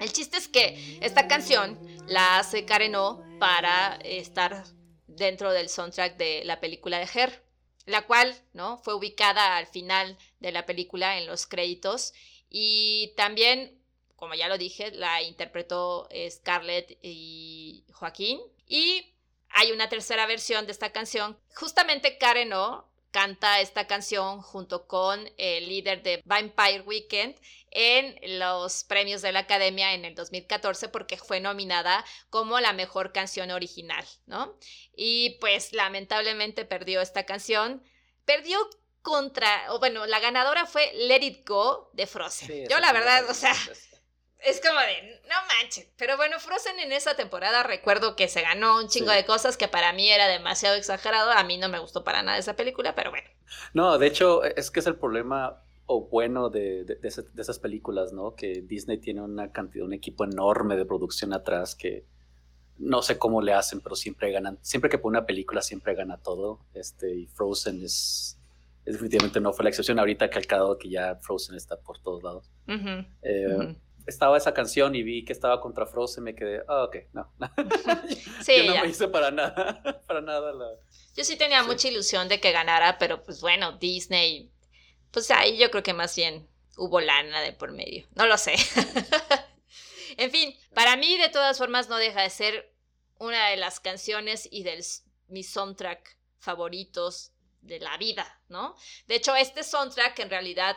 El 0.01 0.13
chiste 0.13 0.37
es 0.37 0.49
que 0.49 0.99
esta 1.01 1.27
canción 1.27 1.79
la 2.07 2.39
hace 2.39 2.65
Karen 2.65 2.95
O 2.95 3.23
para 3.39 3.99
estar 4.05 4.65
dentro 5.07 5.53
del 5.53 5.69
soundtrack 5.69 6.17
de 6.17 6.45
la 6.45 6.61
película 6.61 6.99
de 6.99 7.09
Her, 7.13 7.43
la 7.87 8.07
cual 8.07 8.35
¿no? 8.53 8.79
fue 8.79 8.95
ubicada 8.95 9.57
al 9.57 9.67
final 9.67 10.17
de 10.41 10.53
la 10.53 10.67
película 10.67 11.19
en 11.19 11.27
los 11.27 11.47
créditos 11.47 12.13
y 12.49 13.13
también, 13.17 13.77
como 14.17 14.35
ya 14.35 14.49
lo 14.49 14.57
dije, 14.57 14.93
la 14.93 15.23
interpretó 15.23 16.09
Scarlett 16.31 16.99
y 17.03 17.85
Joaquín 17.93 18.41
y 18.67 19.15
hay 19.51 19.73
una 19.73 19.89
tercera 19.89 20.27
versión 20.27 20.67
de 20.67 20.73
esta 20.73 20.93
canción. 20.93 21.39
Justamente 21.55 22.19
Karen 22.19 22.53
O 22.53 22.89
canta 23.11 23.61
esta 23.61 23.87
canción 23.87 24.43
junto 24.43 24.87
con 24.87 25.31
el 25.37 25.69
líder 25.69 26.03
de 26.03 26.23
Vampire 26.25 26.83
Weekend 26.83 27.37
en 27.71 28.39
los 28.39 28.85
premios 28.85 29.23
de 29.23 29.33
la 29.33 29.41
Academia 29.41 29.95
en 29.95 30.05
el 30.05 30.15
2014 30.15 30.89
porque 30.89 31.17
fue 31.17 31.41
nominada 31.41 32.05
como 32.31 32.61
la 32.61 32.73
mejor 32.73 33.13
canción 33.13 33.51
original, 33.51 34.07
¿no? 34.27 34.57
Y 34.95 35.39
pues 35.41 35.73
lamentablemente 35.73 36.65
perdió 36.65 37.01
esta 37.01 37.25
canción. 37.25 37.83
Perdió 38.25 38.59
contra, 39.03 39.73
o 39.73 39.79
bueno, 39.79 40.07
la 40.07 40.21
ganadora 40.21 40.67
fue 40.67 40.93
Let 40.95 41.23
It 41.23 41.49
Go 41.49 41.91
de 41.95 42.07
Frozen. 42.07 42.69
Yo 42.69 42.79
la 42.79 42.93
verdad, 42.93 43.29
o 43.29 43.35
sea, 43.35 43.53
es 43.53 43.88
como 44.67 44.81
de, 44.81 45.21
no 45.29 45.35
manches. 45.49 45.89
Pero 45.97 46.17
bueno, 46.17 46.39
Frozen 46.39 46.79
en 46.79 46.93
esa 46.93 47.17
temporada 47.17 47.63
recuerdo 47.63 48.17
que 48.17 48.29
se 48.29 48.43
ganó 48.43 48.79
un 48.79 48.89
chingo 48.89 49.11
de 49.11 49.25
cosas 49.25 49.57
que 49.57 49.69
para 49.69 49.93
mí 49.93 50.09
era 50.11 50.29
demasiado 50.29 50.77
exagerado. 50.77 51.33
A 51.33 51.45
mí 51.45 51.59
no 51.59 51.69
me 51.69 51.79
gustó 51.79 52.05
para 52.05 52.23
nada 52.23 52.39
esa 52.39 52.57
película, 52.57 52.95
pero 52.95 53.11
bueno. 53.11 53.29
No, 53.75 53.99
de 53.99 54.07
hecho, 54.07 54.45
es 54.45 54.71
que 54.71 54.81
es 54.81 54.87
el 54.87 54.97
problema 54.97 55.63
o 55.87 56.07
bueno 56.07 56.51
de, 56.51 56.85
de, 56.85 56.99
esas 57.03 57.59
películas, 57.59 58.13
¿no? 58.13 58.35
Que 58.35 58.63
Disney 58.63 58.99
tiene 58.99 59.23
una 59.23 59.53
cantidad, 59.53 59.87
un 59.87 59.95
equipo 59.95 60.25
enorme 60.25 60.77
de 60.77 60.85
producción 60.85 61.33
atrás 61.33 61.75
que 61.75 62.05
no 62.79 63.03
sé 63.03 63.19
cómo 63.19 63.43
le 63.43 63.53
hacen, 63.53 63.81
pero 63.81 63.97
siempre 63.97 64.31
ganan. 64.31 64.59
Siempre 64.63 64.91
que 64.91 64.99
pone 64.99 65.19
una 65.19 65.27
película, 65.27 65.63
siempre 65.63 65.95
gana 65.95 66.19
todo. 66.19 66.61
Este, 66.75 67.13
y 67.13 67.27
Frozen 67.27 67.83
es, 67.83 68.39
definitivamente 68.85 69.41
no 69.41 69.53
fue 69.53 69.65
la 69.65 69.71
excepción. 69.71 69.99
Ahorita 69.99 70.29
que 70.29 70.35
calcado 70.35 70.79
que 70.79 70.91
ya 70.91 71.17
Frozen 71.17 71.57
está 71.57 71.81
por 71.81 71.99
todos 71.99 72.23
lados. 72.23 72.51
Eh, 73.23 73.77
estaba 74.09 74.39
esa 74.39 74.55
canción 74.55 74.95
y 74.95 75.03
vi 75.03 75.25
que 75.25 75.33
estaba 75.33 75.61
contra 75.61 75.87
Frozen, 75.87 76.25
me 76.25 76.35
quedé, 76.35 76.63
ah, 76.67 76.85
ok, 76.85 76.97
no. 77.13 77.33
sí, 78.43 78.65
Yo 78.65 78.75
no 78.75 78.83
me 78.83 78.89
hice 78.89 79.09
para 79.09 79.31
nada, 79.31 80.03
para 80.07 80.21
nada 80.23 80.53
la... 80.53 80.67
Yo 81.15 81.25
sí 81.25 81.37
tenía 81.37 81.63
mucha 81.63 81.89
ilusión 81.89 82.29
de 82.29 82.41
que 82.41 82.53
ganara, 82.53 82.99
pero 82.99 83.23
pues 83.23 83.41
bueno, 83.41 83.73
Disney, 83.73 84.51
pues 85.11 85.31
ahí 85.31 85.59
yo 85.59 85.71
creo 85.71 85.83
que 85.83 85.93
más 85.93 86.17
bien 86.17 86.49
hubo 86.77 87.01
lana 87.01 87.41
de 87.41 87.53
por 87.53 87.73
medio, 87.73 88.07
no 88.15 88.27
lo 88.27 88.39
sé. 88.39 88.55
en 90.17 90.31
fin, 90.31 90.57
para 90.75 90.97
mí 90.97 91.19
de 91.19 91.29
todas 91.29 91.59
formas 91.59 91.89
no 91.89 91.97
deja 91.99 92.23
de 92.23 92.31
ser 92.31 92.73
una 93.19 93.49
de 93.51 93.57
las 93.57 93.79
canciones 93.79 94.49
y 94.51 94.63
de 94.63 94.83
mis 95.27 95.51
soundtrack 95.51 96.17
favoritos 96.39 97.33
de 97.61 97.81
la 97.81 97.97
vida, 97.99 98.41
¿no? 98.49 98.75
De 99.07 99.17
hecho, 99.17 99.35
este 99.35 99.65
soundtrack 99.65 100.19
en 100.21 100.31
realidad 100.31 100.77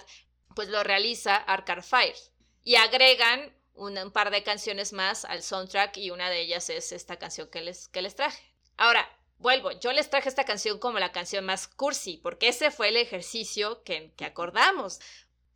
pues 0.56 0.68
lo 0.68 0.84
realiza 0.84 1.36
Arcade 1.38 1.84
Fire 1.84 2.16
y 2.64 2.76
agregan 2.76 3.54
un, 3.74 4.12
par 4.12 4.32
de 4.32 4.44
canciones 4.44 4.94
más 4.94 5.26
al 5.26 5.44
soundtrack 5.44 5.98
y 5.98 6.12
una 6.12 6.30
de 6.30 6.42
ellas 6.42 6.70
es 6.70 6.92
esta 6.92 7.18
canción 7.18 7.50
que 7.50 7.62
les, 7.62 7.88
que 7.88 8.02
les 8.02 8.16
traje. 8.16 8.44
Ahora, 8.78 9.10
vuelvo, 9.38 9.72
yo 9.72 9.92
les 9.92 10.10
traje 10.10 10.30
esta 10.30 10.46
canción 10.46 10.80
como 10.80 11.00
la 11.00 11.12
canción 11.12 11.46
más 11.46 11.68
cursi, 11.68 12.18
porque 12.18 12.50
ese 12.50 12.72
fue 12.72 12.90
el 12.90 12.98
ejercicio 12.98 13.84
que, 13.84 14.14
que 14.16 14.26
acordamos 14.26 15.00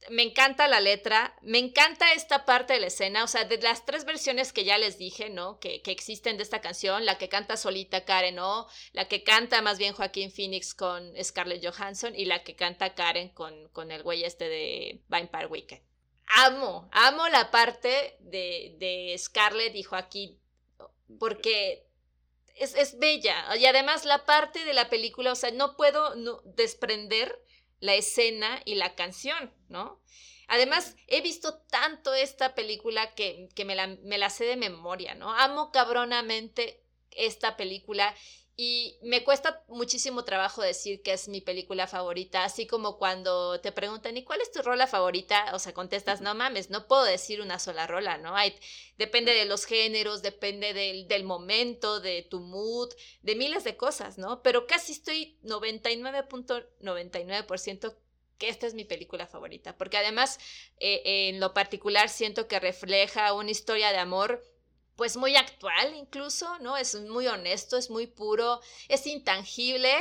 me 0.09 0.23
encanta 0.23 0.67
la 0.67 0.79
letra, 0.79 1.35
me 1.41 1.57
encanta 1.57 2.13
esta 2.13 2.45
parte 2.45 2.73
de 2.73 2.79
la 2.79 2.87
escena, 2.87 3.23
o 3.23 3.27
sea, 3.27 3.45
de 3.45 3.57
las 3.57 3.85
tres 3.85 4.05
versiones 4.05 4.53
que 4.53 4.63
ya 4.63 4.77
les 4.77 4.97
dije, 4.97 5.29
¿no? 5.29 5.59
Que, 5.59 5.81
que 5.81 5.91
existen 5.91 6.37
de 6.37 6.43
esta 6.43 6.61
canción, 6.61 7.05
la 7.05 7.17
que 7.17 7.29
canta 7.29 7.57
solita 7.57 8.05
Karen 8.05 8.39
O, 8.39 8.67
la 8.93 9.07
que 9.07 9.23
canta 9.23 9.61
más 9.61 9.77
bien 9.77 9.93
Joaquín 9.93 10.31
Phoenix 10.31 10.73
con 10.73 11.11
Scarlett 11.23 11.65
Johansson 11.65 12.13
y 12.15 12.25
la 12.25 12.43
que 12.43 12.55
canta 12.55 12.93
Karen 12.93 13.29
con, 13.29 13.69
con 13.69 13.91
el 13.91 14.03
güey 14.03 14.23
este 14.23 14.47
de 14.47 15.01
Vampire 15.07 15.47
Weekend 15.47 15.81
amo, 16.27 16.89
amo 16.91 17.27
la 17.29 17.51
parte 17.51 18.17
de, 18.19 18.75
de 18.79 19.15
Scarlett 19.17 19.75
y 19.75 19.83
Joaquín, 19.83 20.39
porque 21.19 21.85
es, 22.55 22.75
es, 22.75 22.97
bella. 22.97 23.55
Y 23.57 23.65
además 23.65 24.05
la 24.05 24.25
parte 24.25 24.63
de 24.65 24.73
la 24.73 24.89
película, 24.89 25.31
o 25.31 25.35
sea, 25.35 25.51
no 25.51 25.75
puedo 25.75 26.13
desprender 26.43 27.41
la 27.79 27.95
escena 27.95 28.61
y 28.65 28.75
la 28.75 28.95
canción, 28.95 29.53
¿no? 29.67 30.01
Además, 30.47 30.95
he 31.07 31.21
visto 31.21 31.57
tanto 31.69 32.13
esta 32.13 32.53
película 32.53 33.15
que, 33.15 33.49
que 33.55 33.65
me, 33.65 33.75
la, 33.75 33.87
me 33.87 34.17
la 34.17 34.29
sé 34.29 34.45
de 34.45 34.55
memoria, 34.55 35.15
¿no? 35.15 35.33
Amo 35.33 35.71
cabronamente 35.71 36.83
esta 37.11 37.57
película 37.57 38.13
y 38.57 38.97
me 39.01 39.25
cuesta 39.25 39.65
muchísimo 39.67 40.23
trabajo 40.23 40.61
decir 40.61 41.01
que 41.01 41.11
es 41.11 41.27
mi 41.27 41.41
película 41.41 41.87
favorita, 41.87 42.45
así 42.45 42.65
como 42.65 42.97
cuando 42.97 43.59
te 43.59 43.73
preguntan, 43.73 44.15
¿y 44.15 44.23
cuál 44.23 44.39
es 44.39 44.49
tu 44.51 44.61
rola 44.61 44.87
favorita? 44.87 45.53
O 45.53 45.59
sea, 45.59 45.73
contestas, 45.73 46.21
no 46.21 46.35
mames, 46.35 46.69
no 46.69 46.87
puedo 46.87 47.03
decir 47.03 47.41
una 47.41 47.59
sola 47.59 47.85
rola, 47.85 48.17
¿no? 48.17 48.33
Depende 48.97 49.33
de 49.33 49.43
los 49.43 49.65
géneros, 49.65 50.21
depende 50.21 50.73
del, 50.73 51.09
del 51.09 51.25
momento, 51.25 51.99
de 51.99 52.21
tu 52.23 52.39
mood, 52.39 52.93
de 53.21 53.35
miles 53.35 53.65
de 53.65 53.75
cosas, 53.75 54.17
¿no? 54.17 54.41
Pero 54.41 54.67
casi 54.67 54.93
estoy 54.93 55.37
99.99% 55.43 57.93
que 58.37 58.49
esta 58.49 58.67
es 58.67 58.73
mi 58.73 58.85
película 58.85 59.27
favorita, 59.27 59.77
porque 59.77 59.97
además, 59.97 60.39
eh, 60.79 61.29
en 61.29 61.39
lo 61.39 61.53
particular, 61.53 62.09
siento 62.09 62.47
que 62.47 62.59
refleja 62.59 63.33
una 63.33 63.51
historia 63.51 63.91
de 63.91 63.97
amor 63.97 64.43
pues 64.95 65.17
muy 65.17 65.35
actual 65.35 65.93
incluso, 65.95 66.57
¿no? 66.59 66.77
Es 66.77 66.95
muy 66.95 67.27
honesto, 67.27 67.77
es 67.77 67.89
muy 67.89 68.07
puro, 68.07 68.61
es 68.87 69.05
intangible, 69.07 69.91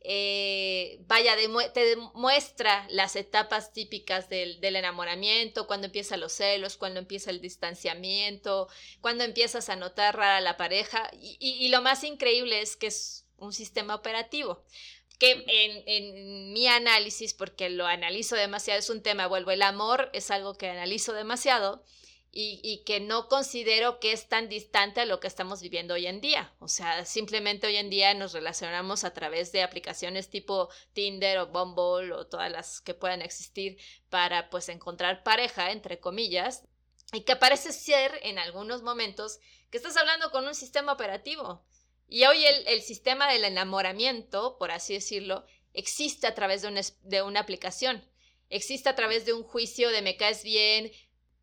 eh, 0.00 0.98
vaya, 1.06 1.36
te 1.72 1.84
demuestra 1.84 2.86
las 2.90 3.16
etapas 3.16 3.72
típicas 3.72 4.28
del, 4.28 4.58
enamoramiento, 4.62 5.66
cuando 5.66 5.86
empiezan 5.86 6.20
los 6.20 6.32
celos, 6.32 6.76
cuando 6.76 7.00
empieza 7.00 7.30
el 7.30 7.40
distanciamiento, 7.40 8.68
cuando 9.00 9.24
empiezas 9.24 9.68
a 9.68 9.76
notar 9.76 10.16
rara 10.16 10.40
la 10.40 10.56
pareja, 10.56 11.10
y, 11.20 11.68
lo 11.68 11.80
más 11.80 12.04
increíble 12.04 12.60
es 12.60 12.76
que 12.76 12.88
es 12.88 13.24
un 13.38 13.52
sistema 13.52 13.94
operativo 13.94 14.64
que 15.18 15.44
en, 15.46 15.82
en, 15.86 16.52
mi 16.52 16.66
análisis, 16.66 17.32
porque 17.32 17.70
lo 17.70 17.86
analizo 17.86 18.34
demasiado, 18.34 18.80
es 18.80 18.90
un 18.90 19.02
tema, 19.02 19.28
vuelvo, 19.28 19.52
el 19.52 19.62
amor 19.62 20.10
es 20.12 20.32
algo 20.32 20.54
que 20.54 20.68
analizo 20.68 21.12
demasiado, 21.12 21.84
y, 22.34 22.82
que 22.86 22.98
no 22.98 23.28
considero 23.28 24.00
que 24.00 24.12
es 24.12 24.26
tan 24.26 24.48
distante 24.48 25.02
a 25.02 25.04
lo 25.04 25.20
que 25.20 25.26
estamos 25.26 25.60
viviendo 25.60 25.92
hoy 25.92 26.06
en 26.06 26.22
día. 26.22 26.54
O 26.60 26.68
sea, 26.68 27.04
simplemente 27.04 27.66
hoy 27.66 27.76
en 27.76 27.90
día 27.90 28.14
nos 28.14 28.32
relacionamos 28.32 29.04
a 29.04 29.12
través 29.12 29.52
de 29.52 29.62
aplicaciones 29.62 30.30
tipo 30.30 30.70
Tinder 30.94 31.38
o 31.38 31.48
Bumble 31.48 32.14
o 32.14 32.26
todas 32.26 32.50
las 32.50 32.80
que 32.80 32.94
puedan 32.94 33.20
existir 33.20 33.76
para 34.08 34.48
pues 34.48 34.70
encontrar 34.70 35.22
pareja, 35.22 35.72
entre 35.72 36.00
comillas, 36.00 36.64
y 37.12 37.20
que 37.20 37.36
parece 37.36 37.70
ser 37.70 38.18
en 38.22 38.38
algunos 38.38 38.82
momentos 38.82 39.38
que 39.70 39.76
estás 39.76 39.98
hablando 39.98 40.30
con 40.30 40.46
un 40.46 40.54
sistema 40.54 40.92
operativo. 40.92 41.62
Y 42.08 42.24
hoy 42.24 42.44
el, 42.46 42.80
sistema 42.80 43.30
del 43.30 43.44
enamoramiento, 43.44 44.56
por 44.58 44.70
así 44.70 44.94
decirlo, 44.94 45.44
existe 45.74 46.26
a 46.26 46.34
través 46.34 46.62
de 46.62 46.68
una, 46.68 46.80
de 47.02 47.20
una 47.20 47.40
aplicación. 47.40 48.02
Existe 48.48 48.88
a 48.88 48.94
través 48.94 49.26
de 49.26 49.34
un 49.34 49.42
juicio 49.42 49.90
de 49.90 50.02
me 50.02 50.16
caes 50.16 50.44
bien, 50.44 50.92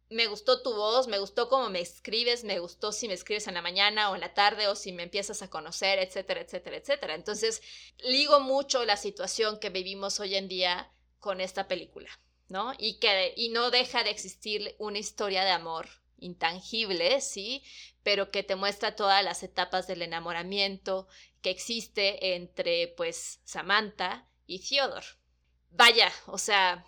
me 0.09 0.27
gustó 0.27 0.61
tu 0.63 0.73
voz, 0.73 1.07
me 1.07 1.19
gustó 1.19 1.49
cómo 1.49 1.69
me 1.69 1.81
escribes, 1.81 2.43
me 2.43 2.59
gustó 2.59 2.91
si 2.91 3.07
me 3.07 3.13
escribes 3.13 3.47
en 3.47 3.53
la 3.53 3.61
mañana 3.61 4.09
o 4.09 4.15
en 4.15 4.21
la 4.21 4.33
tarde 4.33 4.67
o 4.67 4.75
si 4.75 4.91
me 4.91 5.03
empiezas 5.03 5.41
a 5.41 5.49
conocer, 5.49 5.99
etcétera, 5.99 6.41
etcétera, 6.41 6.77
etcétera. 6.77 7.15
Entonces, 7.15 7.61
ligo 7.99 8.39
mucho 8.39 8.85
la 8.85 8.97
situación 8.97 9.59
que 9.59 9.69
vivimos 9.69 10.19
hoy 10.19 10.35
en 10.35 10.47
día 10.47 10.91
con 11.19 11.41
esta 11.41 11.67
película, 11.67 12.09
¿no? 12.47 12.73
Y 12.77 12.99
que 12.99 13.33
y 13.35 13.49
no 13.49 13.69
deja 13.69 14.03
de 14.03 14.09
existir 14.09 14.75
una 14.79 14.97
historia 14.97 15.43
de 15.43 15.51
amor 15.51 15.87
intangible, 16.17 17.21
sí, 17.21 17.63
pero 18.01 18.31
que 18.31 18.43
te 18.43 18.55
muestra 18.55 18.95
todas 18.95 19.23
las 19.23 19.43
etapas 19.43 19.85
del 19.87 20.01
enamoramiento 20.01 21.07
que 21.41 21.51
existe 21.51 22.35
entre 22.35 22.87
pues 22.97 23.41
Samantha 23.43 24.27
y 24.47 24.59
Theodore. 24.59 25.05
Vaya, 25.71 26.11
o 26.25 26.39
sea, 26.39 26.83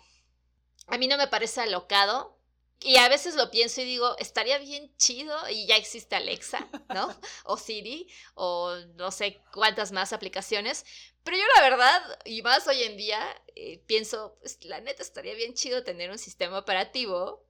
a 0.88 0.98
mí 0.98 1.06
no 1.06 1.16
me 1.16 1.28
parece 1.28 1.60
alocado 1.60 2.41
y 2.82 2.96
a 2.96 3.08
veces 3.08 3.34
lo 3.34 3.50
pienso 3.50 3.80
y 3.80 3.84
digo, 3.84 4.16
estaría 4.18 4.58
bien 4.58 4.94
chido 4.96 5.36
y 5.48 5.66
ya 5.66 5.76
existe 5.76 6.16
Alexa, 6.16 6.68
¿no? 6.92 7.14
O 7.44 7.56
Siri, 7.56 8.08
o 8.34 8.74
no 8.96 9.10
sé 9.10 9.42
cuántas 9.52 9.92
más 9.92 10.12
aplicaciones. 10.12 10.84
Pero 11.22 11.36
yo 11.36 11.44
la 11.56 11.62
verdad, 11.62 12.18
y 12.24 12.42
más 12.42 12.66
hoy 12.66 12.82
en 12.82 12.96
día, 12.96 13.20
eh, 13.54 13.82
pienso, 13.86 14.36
pues 14.40 14.64
la 14.64 14.80
neta 14.80 15.02
estaría 15.02 15.34
bien 15.34 15.54
chido 15.54 15.84
tener 15.84 16.10
un 16.10 16.18
sistema 16.18 16.58
operativo 16.58 17.46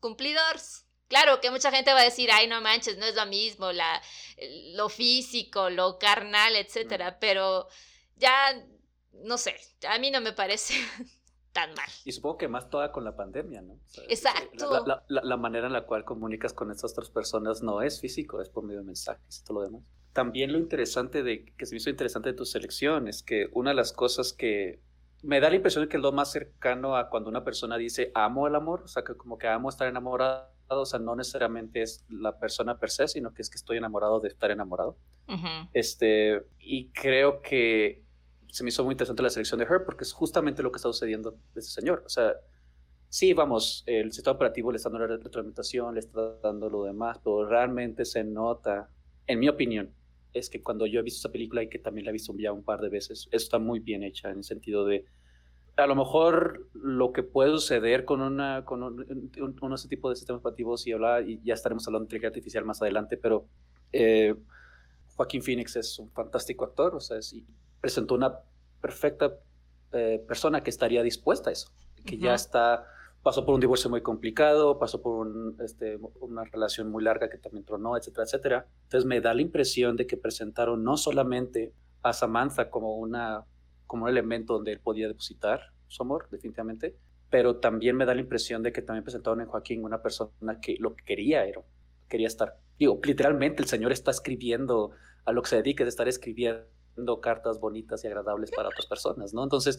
cumplidor. 0.00 0.60
Claro 1.08 1.40
que 1.40 1.50
mucha 1.50 1.70
gente 1.70 1.92
va 1.92 2.00
a 2.00 2.04
decir, 2.04 2.30
ay, 2.32 2.48
no 2.48 2.60
manches, 2.60 2.96
no 2.96 3.06
es 3.06 3.14
lo 3.14 3.26
mismo, 3.26 3.70
la, 3.70 4.02
lo 4.74 4.88
físico, 4.88 5.70
lo 5.70 5.98
carnal, 5.98 6.56
etcétera, 6.56 7.18
pero 7.20 7.68
ya, 8.16 8.54
no 9.12 9.38
sé, 9.38 9.54
a 9.86 9.98
mí 9.98 10.10
no 10.10 10.20
me 10.20 10.32
parece 10.32 10.74
tan 11.52 11.74
mal. 11.74 11.88
Y 12.04 12.12
supongo 12.12 12.38
que 12.38 12.48
más 12.48 12.68
toda 12.68 12.92
con 12.92 13.04
la 13.04 13.16
pandemia, 13.16 13.62
¿no? 13.62 13.78
Exacto. 14.08 14.84
La, 15.08 15.36
manera 15.36 15.66
en 15.66 15.72
la 15.72 15.86
cual 15.86 16.04
comunicas 16.04 16.52
con 16.52 16.70
estas 16.70 16.92
otras 16.92 17.10
personas 17.10 17.62
no 17.62 17.82
es 17.82 18.00
físico, 18.00 18.40
es 18.40 18.48
por 18.48 18.64
medio 18.64 18.80
de 18.80 18.86
mensajes 18.86 19.40
y 19.40 19.44
todo 19.44 19.58
lo 19.58 19.64
demás. 19.64 19.82
También 20.12 20.52
lo 20.52 20.58
interesante 20.58 21.22
de, 21.22 21.44
que 21.56 21.66
se 21.66 21.74
me 21.74 21.78
hizo 21.78 21.90
interesante 21.90 22.30
de 22.30 22.34
tu 22.34 22.44
selección 22.44 23.08
es 23.08 23.22
que 23.22 23.48
una 23.52 23.70
de 23.70 23.76
las 23.76 23.92
cosas 23.92 24.32
que 24.32 24.80
me 25.22 25.40
da 25.40 25.48
la 25.48 25.56
impresión 25.56 25.84
de 25.84 25.88
que 25.88 25.96
es 25.96 26.02
lo 26.02 26.12
más 26.12 26.32
cercano 26.32 26.96
a 26.96 27.08
cuando 27.08 27.30
una 27.30 27.44
persona 27.44 27.76
dice 27.76 28.10
amo 28.14 28.46
el 28.46 28.54
amor, 28.54 28.82
o 28.84 28.88
sea, 28.88 29.04
que 29.04 29.14
como 29.14 29.38
que 29.38 29.46
amo 29.46 29.68
estar 29.68 29.88
enamorado, 29.88 30.50
o 30.68 30.86
sea, 30.86 30.98
no 30.98 31.14
necesariamente 31.14 31.82
es 31.82 32.04
la 32.08 32.38
persona 32.38 32.78
per 32.78 32.90
se, 32.90 33.08
sino 33.08 33.32
que 33.32 33.42
es 33.42 33.50
que 33.50 33.56
estoy 33.56 33.76
enamorado 33.76 34.20
de 34.20 34.28
estar 34.28 34.50
enamorado. 34.50 34.96
Este, 35.72 36.44
y 36.58 36.90
creo 36.90 37.40
que 37.40 38.02
se 38.52 38.62
me 38.62 38.68
hizo 38.68 38.84
muy 38.84 38.92
interesante 38.92 39.22
la 39.22 39.30
selección 39.30 39.58
de 39.58 39.64
Her 39.64 39.82
porque 39.82 40.04
es 40.04 40.12
justamente 40.12 40.62
lo 40.62 40.70
que 40.70 40.76
está 40.76 40.88
sucediendo 40.92 41.30
de 41.30 41.60
ese 41.60 41.70
señor. 41.70 42.02
O 42.04 42.08
sea, 42.10 42.34
sí, 43.08 43.32
vamos, 43.32 43.82
el 43.86 44.12
sistema 44.12 44.34
operativo 44.34 44.70
le 44.70 44.76
está 44.76 44.90
dando 44.90 45.06
la 45.06 45.16
retroalimentación, 45.16 45.94
le 45.94 46.00
está 46.00 46.36
dando 46.42 46.68
lo 46.68 46.84
demás, 46.84 47.18
pero 47.24 47.46
realmente 47.48 48.04
se 48.04 48.22
nota, 48.24 48.90
en 49.26 49.40
mi 49.40 49.48
opinión, 49.48 49.94
es 50.34 50.50
que 50.50 50.62
cuando 50.62 50.84
yo 50.84 51.00
he 51.00 51.02
visto 51.02 51.20
esa 51.20 51.32
película 51.32 51.62
y 51.62 51.70
que 51.70 51.78
también 51.78 52.04
la 52.04 52.10
he 52.10 52.12
visto 52.12 52.34
ya 52.36 52.52
un 52.52 52.62
par 52.62 52.82
de 52.82 52.90
veces, 52.90 53.26
está 53.32 53.58
muy 53.58 53.80
bien 53.80 54.02
hecha 54.02 54.28
en 54.28 54.38
el 54.38 54.44
sentido 54.44 54.84
de, 54.84 55.06
a 55.76 55.86
lo 55.86 55.96
mejor 55.96 56.68
lo 56.74 57.14
que 57.14 57.22
puede 57.22 57.52
suceder 57.52 58.04
con, 58.04 58.20
una, 58.20 58.66
con 58.66 58.82
un, 58.82 59.72
ese 59.72 59.88
tipo 59.88 60.10
de 60.10 60.16
sistemas 60.16 60.40
operativos 60.40 60.86
y, 60.86 60.92
hablar, 60.92 61.26
y 61.26 61.40
ya 61.42 61.54
estaremos 61.54 61.86
hablando 61.88 62.02
de 62.02 62.06
inteligencia 62.08 62.28
artificial 62.28 62.66
más 62.66 62.82
adelante, 62.82 63.16
pero 63.16 63.46
eh, 63.92 64.34
Joaquín 65.16 65.42
Phoenix 65.42 65.74
es 65.76 65.98
un 65.98 66.10
fantástico 66.10 66.66
actor, 66.66 66.94
o 66.94 67.00
sea, 67.00 67.16
es, 67.16 67.34
presentó 67.82 68.14
una 68.14 68.38
perfecta 68.80 69.34
eh, 69.92 70.24
persona 70.26 70.62
que 70.62 70.70
estaría 70.70 71.02
dispuesta 71.02 71.50
a 71.50 71.52
eso, 71.52 71.70
que 72.06 72.16
ya 72.16 72.32
está, 72.32 72.86
pasó 73.22 73.44
por 73.44 73.54
un 73.54 73.60
divorcio 73.60 73.90
muy 73.90 74.00
complicado, 74.00 74.78
pasó 74.78 75.02
por 75.02 75.28
este, 75.60 75.98
una 76.20 76.44
relación 76.44 76.90
muy 76.90 77.02
larga 77.02 77.28
que 77.28 77.36
también 77.36 77.66
tronó, 77.66 77.98
etcétera, 77.98 78.24
etcétera. 78.24 78.66
Entonces 78.84 79.04
me 79.04 79.20
da 79.20 79.34
la 79.34 79.42
impresión 79.42 79.96
de 79.96 80.06
que 80.06 80.16
presentaron 80.16 80.82
no 80.82 80.96
solamente 80.96 81.74
a 82.02 82.12
Samantha 82.12 82.70
como, 82.70 82.96
una, 82.96 83.44
como 83.86 84.04
un 84.04 84.08
elemento 84.08 84.54
donde 84.54 84.72
él 84.72 84.80
podía 84.80 85.08
depositar 85.08 85.72
su 85.88 86.02
amor, 86.02 86.28
definitivamente, 86.30 86.96
pero 87.28 87.56
también 87.56 87.96
me 87.96 88.06
da 88.06 88.14
la 88.14 88.20
impresión 88.20 88.62
de 88.62 88.72
que 88.72 88.82
también 88.82 89.04
presentaron 89.04 89.40
en 89.40 89.46
Joaquín 89.46 89.84
una 89.84 90.00
persona 90.00 90.60
que 90.60 90.76
lo 90.78 90.94
que 90.94 91.04
quería 91.04 91.44
era, 91.44 91.60
quería 92.08 92.28
estar, 92.28 92.56
digo, 92.78 93.00
literalmente 93.02 93.60
el 93.62 93.68
Señor 93.68 93.92
está 93.92 94.10
escribiendo 94.10 94.92
a 95.24 95.32
lo 95.32 95.42
que 95.42 95.50
se 95.50 95.56
dedica, 95.56 95.84
de 95.84 95.90
estar 95.90 96.08
escribiendo 96.08 96.64
cartas 97.20 97.60
bonitas 97.60 98.04
y 98.04 98.06
agradables 98.06 98.50
para 98.50 98.68
otras 98.68 98.86
personas, 98.86 99.32
¿no? 99.34 99.42
Entonces, 99.42 99.78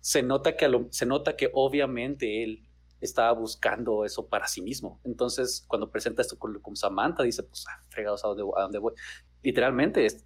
se 0.00 0.22
nota 0.22 0.56
que, 0.56 0.86
se 0.90 1.06
nota 1.06 1.36
que 1.36 1.50
obviamente 1.52 2.42
él 2.42 2.68
estaba 3.00 3.32
buscando 3.32 4.04
eso 4.04 4.26
para 4.26 4.46
sí 4.46 4.62
mismo. 4.62 5.00
Entonces, 5.04 5.64
cuando 5.68 5.90
presenta 5.90 6.22
esto 6.22 6.38
con, 6.38 6.76
Samantha, 6.76 7.22
dice, 7.22 7.42
pues, 7.42 7.64
ah, 7.68 7.82
fregados, 7.88 8.24
¿a 8.24 8.28
dónde, 8.28 8.44
¿a 8.56 8.62
dónde 8.62 8.78
voy? 8.78 8.94
Literalmente, 9.42 10.06
es, 10.06 10.24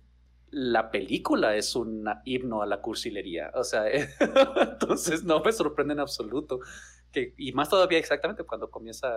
la 0.51 0.91
película 0.91 1.57
es 1.57 1.75
un 1.77 2.05
himno 2.25 2.63
a 2.63 2.67
la 2.67 2.81
cursilería. 2.81 3.51
O 3.55 3.65
sea, 3.65 3.85
entonces 4.61 5.25
no 5.25 5.41
me 5.41 5.53
sorprende 5.53 5.95
en 5.95 6.01
absoluto 6.01 6.61
y 7.15 7.53
más 7.53 7.69
todavía 7.69 7.99
exactamente 7.99 8.45
cuando 8.45 8.71
comienza 8.71 9.09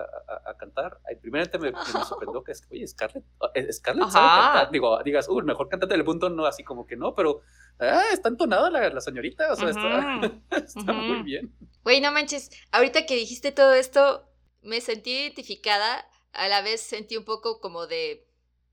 a, 0.46 0.56
cantar, 0.58 1.00
primeramente 1.22 1.60
me, 1.60 1.72
me, 1.72 2.06
sorprendió 2.06 2.44
que 2.44 2.54
es, 2.54 2.64
oye, 2.72 2.88
Scarlett, 2.88 3.24
eh, 3.54 3.72
Scarlett 3.72 4.10
sabe 4.10 4.28
cantar, 4.28 4.72
digo, 4.72 5.04
digas, 5.04 5.28
uh, 5.28 5.42
mejor 5.42 5.68
cantante 5.68 5.96
del 5.96 6.06
mundo, 6.06 6.30
no 6.30 6.46
así 6.46 6.64
como 6.64 6.86
que 6.86 6.96
no, 6.96 7.14
pero 7.14 7.42
ah, 7.80 8.04
está 8.14 8.30
entonada 8.30 8.70
la, 8.70 8.90
la 8.90 9.02
señorita, 9.02 9.52
o 9.52 9.56
sea, 9.56 9.70
está, 9.70 10.94
muy 10.94 11.24
bien. 11.24 11.54
Güey, 11.84 12.02
no 12.02 12.12
manches, 12.12 12.50
ahorita 12.72 13.06
que 13.06 13.16
dijiste 13.16 13.52
todo 13.52 13.74
esto, 13.74 14.28
me 14.62 14.82
sentí 14.82 15.12
identificada, 15.12 16.08
a 16.34 16.48
la 16.48 16.62
vez 16.62 16.82
sentí 16.82 17.18
un 17.18 17.26
poco 17.26 17.60
como 17.60 17.88
de 17.88 18.26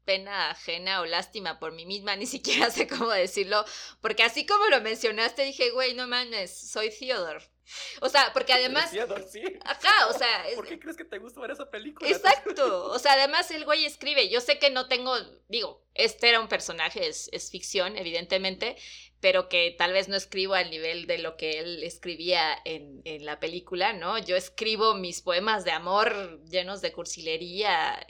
pena 0.04 0.50
ajena 0.50 1.00
o 1.00 1.06
lástima 1.06 1.58
por 1.58 1.72
mí 1.72 1.84
misma, 1.84 2.16
ni 2.16 2.26
siquiera 2.26 2.70
sé 2.70 2.86
cómo 2.86 3.10
decirlo, 3.10 3.64
porque 4.00 4.22
así 4.22 4.46
como 4.46 4.64
lo 4.66 4.80
mencionaste, 4.80 5.42
dije, 5.42 5.70
güey, 5.70 5.94
no 5.94 6.06
mames, 6.06 6.70
soy 6.70 6.90
Theodore. 6.90 7.44
O 8.00 8.08
sea, 8.08 8.32
porque 8.32 8.52
además. 8.52 8.90
Sí. 8.90 9.42
Ajá, 9.64 10.08
o 10.08 10.12
sea. 10.16 10.44
¿Por 10.54 10.66
qué 10.66 10.78
crees 10.78 10.96
que 10.96 11.04
te 11.04 11.18
gusta 11.18 11.40
ver 11.40 11.50
esa 11.50 11.70
película? 11.70 12.08
Exacto. 12.08 12.86
O 12.86 12.98
sea, 12.98 13.14
además 13.14 13.50
el 13.50 13.64
güey 13.64 13.84
escribe. 13.84 14.28
Yo 14.28 14.40
sé 14.40 14.58
que 14.58 14.70
no 14.70 14.88
tengo. 14.88 15.14
Digo, 15.48 15.82
este 15.94 16.28
era 16.28 16.40
un 16.40 16.48
personaje, 16.48 17.08
es, 17.08 17.28
es 17.32 17.50
ficción, 17.50 17.96
evidentemente, 17.96 18.76
pero 19.20 19.48
que 19.48 19.74
tal 19.76 19.92
vez 19.92 20.08
no 20.08 20.16
escribo 20.16 20.54
al 20.54 20.70
nivel 20.70 21.06
de 21.06 21.18
lo 21.18 21.36
que 21.36 21.58
él 21.58 21.82
escribía 21.82 22.56
en, 22.64 23.02
en 23.04 23.24
la 23.24 23.40
película, 23.40 23.92
¿no? 23.92 24.18
Yo 24.18 24.36
escribo 24.36 24.94
mis 24.94 25.20
poemas 25.20 25.64
de 25.64 25.72
amor 25.72 26.42
llenos 26.44 26.80
de 26.80 26.92
cursilería 26.92 28.06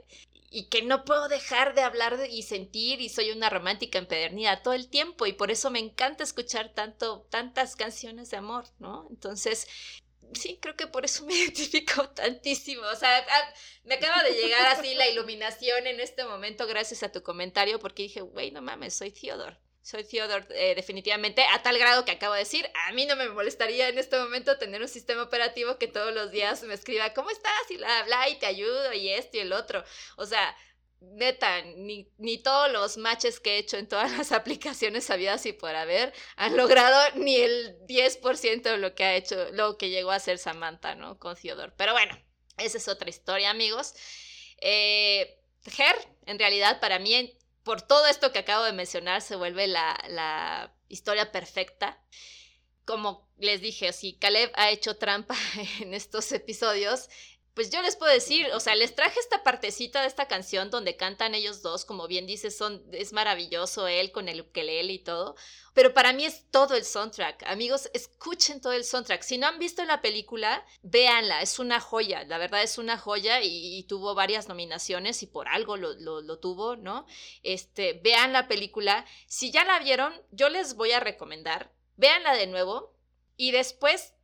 y 0.51 0.69
que 0.69 0.83
no 0.83 1.05
puedo 1.05 1.29
dejar 1.29 1.75
de 1.75 1.83
hablar 1.83 2.19
y 2.31 2.43
sentir 2.43 3.01
y 3.01 3.09
soy 3.09 3.31
una 3.31 3.51
romántica 3.51 3.99
empedernida 3.99 4.63
todo 4.63 4.75
el 4.75 4.89
tiempo 4.89 5.27
y 5.27 5.33
por 5.33 5.51
eso 5.51 5.71
me 5.71 5.79
encanta 5.79 6.25
escuchar 6.25 6.73
tanto 6.73 7.27
tantas 7.31 7.77
canciones 7.77 8.31
de 8.31 8.39
amor, 8.39 8.65
¿no? 8.79 9.07
Entonces, 9.11 9.67
sí, 10.33 10.59
creo 10.61 10.77
que 10.77 10.87
por 10.87 11.05
eso 11.05 11.27
me 11.27 11.35
identifico 11.37 12.09
tantísimo. 12.11 12.83
O 12.83 12.97
sea, 12.97 13.19
ah, 13.19 13.55
me 13.85 13.95
acaba 13.95 14.23
de 14.23 14.33
llegar 14.33 14.67
así 14.67 14.95
la 14.95 15.09
iluminación 15.09 15.87
en 15.87 16.01
este 16.01 16.25
momento 16.25 16.67
gracias 16.67 17.03
a 17.03 17.13
tu 17.13 17.23
comentario 17.23 17.79
porque 17.79 18.05
dije, 18.05 18.23
güey, 18.23 18.51
no 18.51 18.63
mames, 18.63 18.95
soy 18.95 19.11
Theodore 19.11 19.59
soy 19.83 20.05
Theodore 20.05 20.47
eh, 20.51 20.75
definitivamente, 20.75 21.43
a 21.53 21.63
tal 21.63 21.79
grado 21.79 22.05
que 22.05 22.13
acabo 22.13 22.35
de 22.35 22.41
decir, 22.41 22.69
a 22.87 22.93
mí 22.93 23.07
no 23.07 23.17
me 23.17 23.29
molestaría 23.29 23.89
en 23.89 23.99
este 23.99 24.19
momento 24.19 24.59
tener 24.59 24.83
un 24.83 24.89
sistema 24.89 25.23
operativo 25.23 25.79
que 25.79 25.89
todos 25.89 26.13
los 26.15 26.31
días 26.31 26.63
me 26.65 26.75
escriba, 26.75 27.15
¿cómo 27.15 27.31
estás? 27.31 27.71
Y 27.71 27.77
bla, 27.77 28.03
bla, 28.05 28.29
y 28.29 28.39
te 28.39 28.47
ayudo, 28.47 28.93
y 28.93 29.09
esto 29.09 29.39
y 29.39 29.41
el 29.41 29.53
otro. 29.53 29.85
O 30.17 30.27
sea, 30.27 30.57
neta, 31.01 31.63
ni, 31.63 32.11
ni 32.19 32.39
todos 32.39 32.71
los 32.73 32.97
matches 32.97 33.41
que 33.41 33.55
he 33.55 33.59
hecho 33.59 33.77
en 33.77 33.89
todas 33.89 34.13
las 34.19 34.33
aplicaciones 34.33 35.11
habidas 35.11 35.47
y 35.47 35.53
por 35.53 35.75
haber 35.75 36.13
han 36.37 36.57
logrado 36.57 37.01
ni 37.17 37.37
el 37.37 37.79
10% 37.87 38.63
de 38.63 38.79
lo 38.79 38.95
que 38.95 39.05
ha 39.05 39.17
hecho, 39.17 39.51
lo 39.53 39.79
que 39.79 39.91
llegó 39.91 40.11
a 40.11 40.17
hacer 40.17 40.39
Samantha, 40.39 40.95
¿no? 40.95 41.19
Con 41.19 41.37
Theodore. 41.37 41.73
Pero 41.77 41.93
bueno, 41.93 42.19
esa 42.57 42.79
es 42.79 42.89
otra 42.89 43.09
historia, 43.09 43.51
amigos. 43.51 43.95
Eh, 44.61 45.35
en 46.27 46.39
realidad, 46.39 46.81
para 46.81 46.99
mí 46.99 47.38
por 47.69 47.83
todo 47.83 48.07
esto 48.07 48.33
que 48.33 48.39
acabo 48.39 48.65
de 48.65 48.73
mencionar, 48.73 49.21
se 49.21 49.37
vuelve 49.37 49.67
la, 49.67 50.73
historia 50.89 51.31
perfecta. 51.31 52.03
Como 52.87 53.29
les 53.37 53.61
dije, 53.61 53.93
si 53.93 54.15
Caleb 54.15 54.51
ha 54.55 54.71
hecho 54.71 54.97
trampa 54.97 55.37
en 55.81 55.93
estos 55.93 56.33
episodios, 56.33 57.11
pues 57.59 57.71
yo 57.71 57.83
les 57.83 57.97
puedo 57.97 58.13
decir, 58.13 58.47
o 58.55 58.61
sea, 58.61 58.77
les 58.77 58.95
traje 58.95 59.19
esta 59.19 59.43
partecita 59.43 60.03
de 60.03 60.07
esta 60.07 60.29
canción 60.29 60.71
donde 60.71 60.97
cantan 60.97 61.35
ellos 61.35 61.61
dos, 61.61 61.85
como 61.85 62.07
bien 62.07 62.25
dices, 62.25 62.57
son, 62.57 62.85
es 62.93 63.13
maravilloso 63.13 63.89
él 63.89 64.13
con 64.13 64.29
el 64.29 64.43
ukelele 64.43 64.93
y 64.93 65.01
todo, 65.01 65.35
pero 65.75 65.93
para 65.93 66.13
mí 66.13 66.25
es 66.25 66.49
todo 66.53 66.77
el 66.77 66.85
soundtrack. 66.85 67.43
Amigos, 67.49 67.91
escuchen 67.95 68.61
todo 68.61 68.75
el 68.75 68.85
soundtrack. 68.85 69.23
Si 69.23 69.39
no 69.39 69.49
han 69.49 69.59
visto 69.59 69.85
la 69.85 70.01
película, 70.01 70.65
véanla, 70.83 71.43
es 71.43 71.59
una 71.59 71.81
joya, 71.81 72.23
la 72.23 72.39
verdad 72.39 72.63
es 72.63 72.79
una 72.79 72.97
joya 72.97 73.41
y, 73.43 73.83
tuvo 73.89 74.15
varias 74.15 74.47
nominaciones 74.47 75.25
y 75.25 75.27
por 75.27 75.49
algo 75.49 75.77
lo, 75.77 75.95
lo, 75.95 76.39
tuvo, 76.39 76.77
¿no? 76.77 77.07
Este, 77.43 77.95
vean 78.05 78.33
la 78.33 78.47
película. 78.47 79.05
Si 79.27 79.51
ya 79.51 79.65
la 79.65 79.81
vieron, 79.81 80.15
yo 80.31 80.49
les 80.49 80.77
voy 80.77 80.93
a 80.93 81.01
recomendar, 81.01 81.73
véanla 81.97 82.35
de 82.35 82.47
nuevo 82.47 82.95
y 83.37 83.51
después 83.51 84.15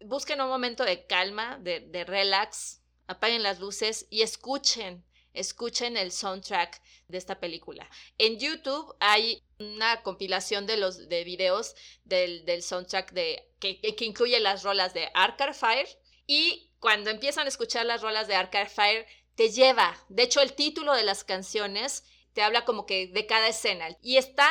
busquen 0.00 0.40
un 0.40 0.48
momento 0.48 0.84
de 0.84 1.06
calma, 1.06 1.58
de, 1.60 2.04
relax, 2.04 2.80
apaguen 3.06 3.42
las 3.42 3.60
luces 3.60 4.06
y 4.10 4.22
escuchen, 4.22 5.04
escuchen 5.32 5.96
el 5.96 6.12
soundtrack 6.12 6.80
de 7.08 7.18
esta 7.18 7.40
película. 7.40 7.88
En 8.18 8.38
YouTube 8.38 8.94
hay 9.00 9.42
una 9.58 10.02
compilación 10.02 10.66
de 10.66 10.76
los 10.76 11.08
de 11.08 11.24
videos 11.24 11.74
del, 12.04 12.44
del 12.44 12.62
soundtrack 12.62 13.12
de, 13.12 13.50
que, 13.58 13.80
que, 13.80 14.04
incluye 14.04 14.38
las 14.40 14.62
rolas 14.62 14.94
de 14.94 15.10
Arcade 15.14 15.54
Fire 15.54 15.88
y 16.26 16.70
cuando 16.80 17.10
empiezan 17.10 17.46
a 17.46 17.48
escuchar 17.48 17.86
las 17.86 18.02
rolas 18.02 18.28
de 18.28 18.34
Arcade 18.34 18.68
Fire 18.68 19.06
te 19.34 19.50
lleva, 19.50 19.96
de 20.08 20.24
hecho 20.24 20.40
el 20.40 20.52
título 20.52 20.94
de 20.94 21.02
las 21.02 21.24
canciones 21.24 22.04
te 22.34 22.42
habla 22.42 22.64
como 22.64 22.86
que 22.86 23.08
de 23.08 23.26
cada 23.26 23.48
escena 23.48 23.88
y 24.02 24.16
está 24.16 24.50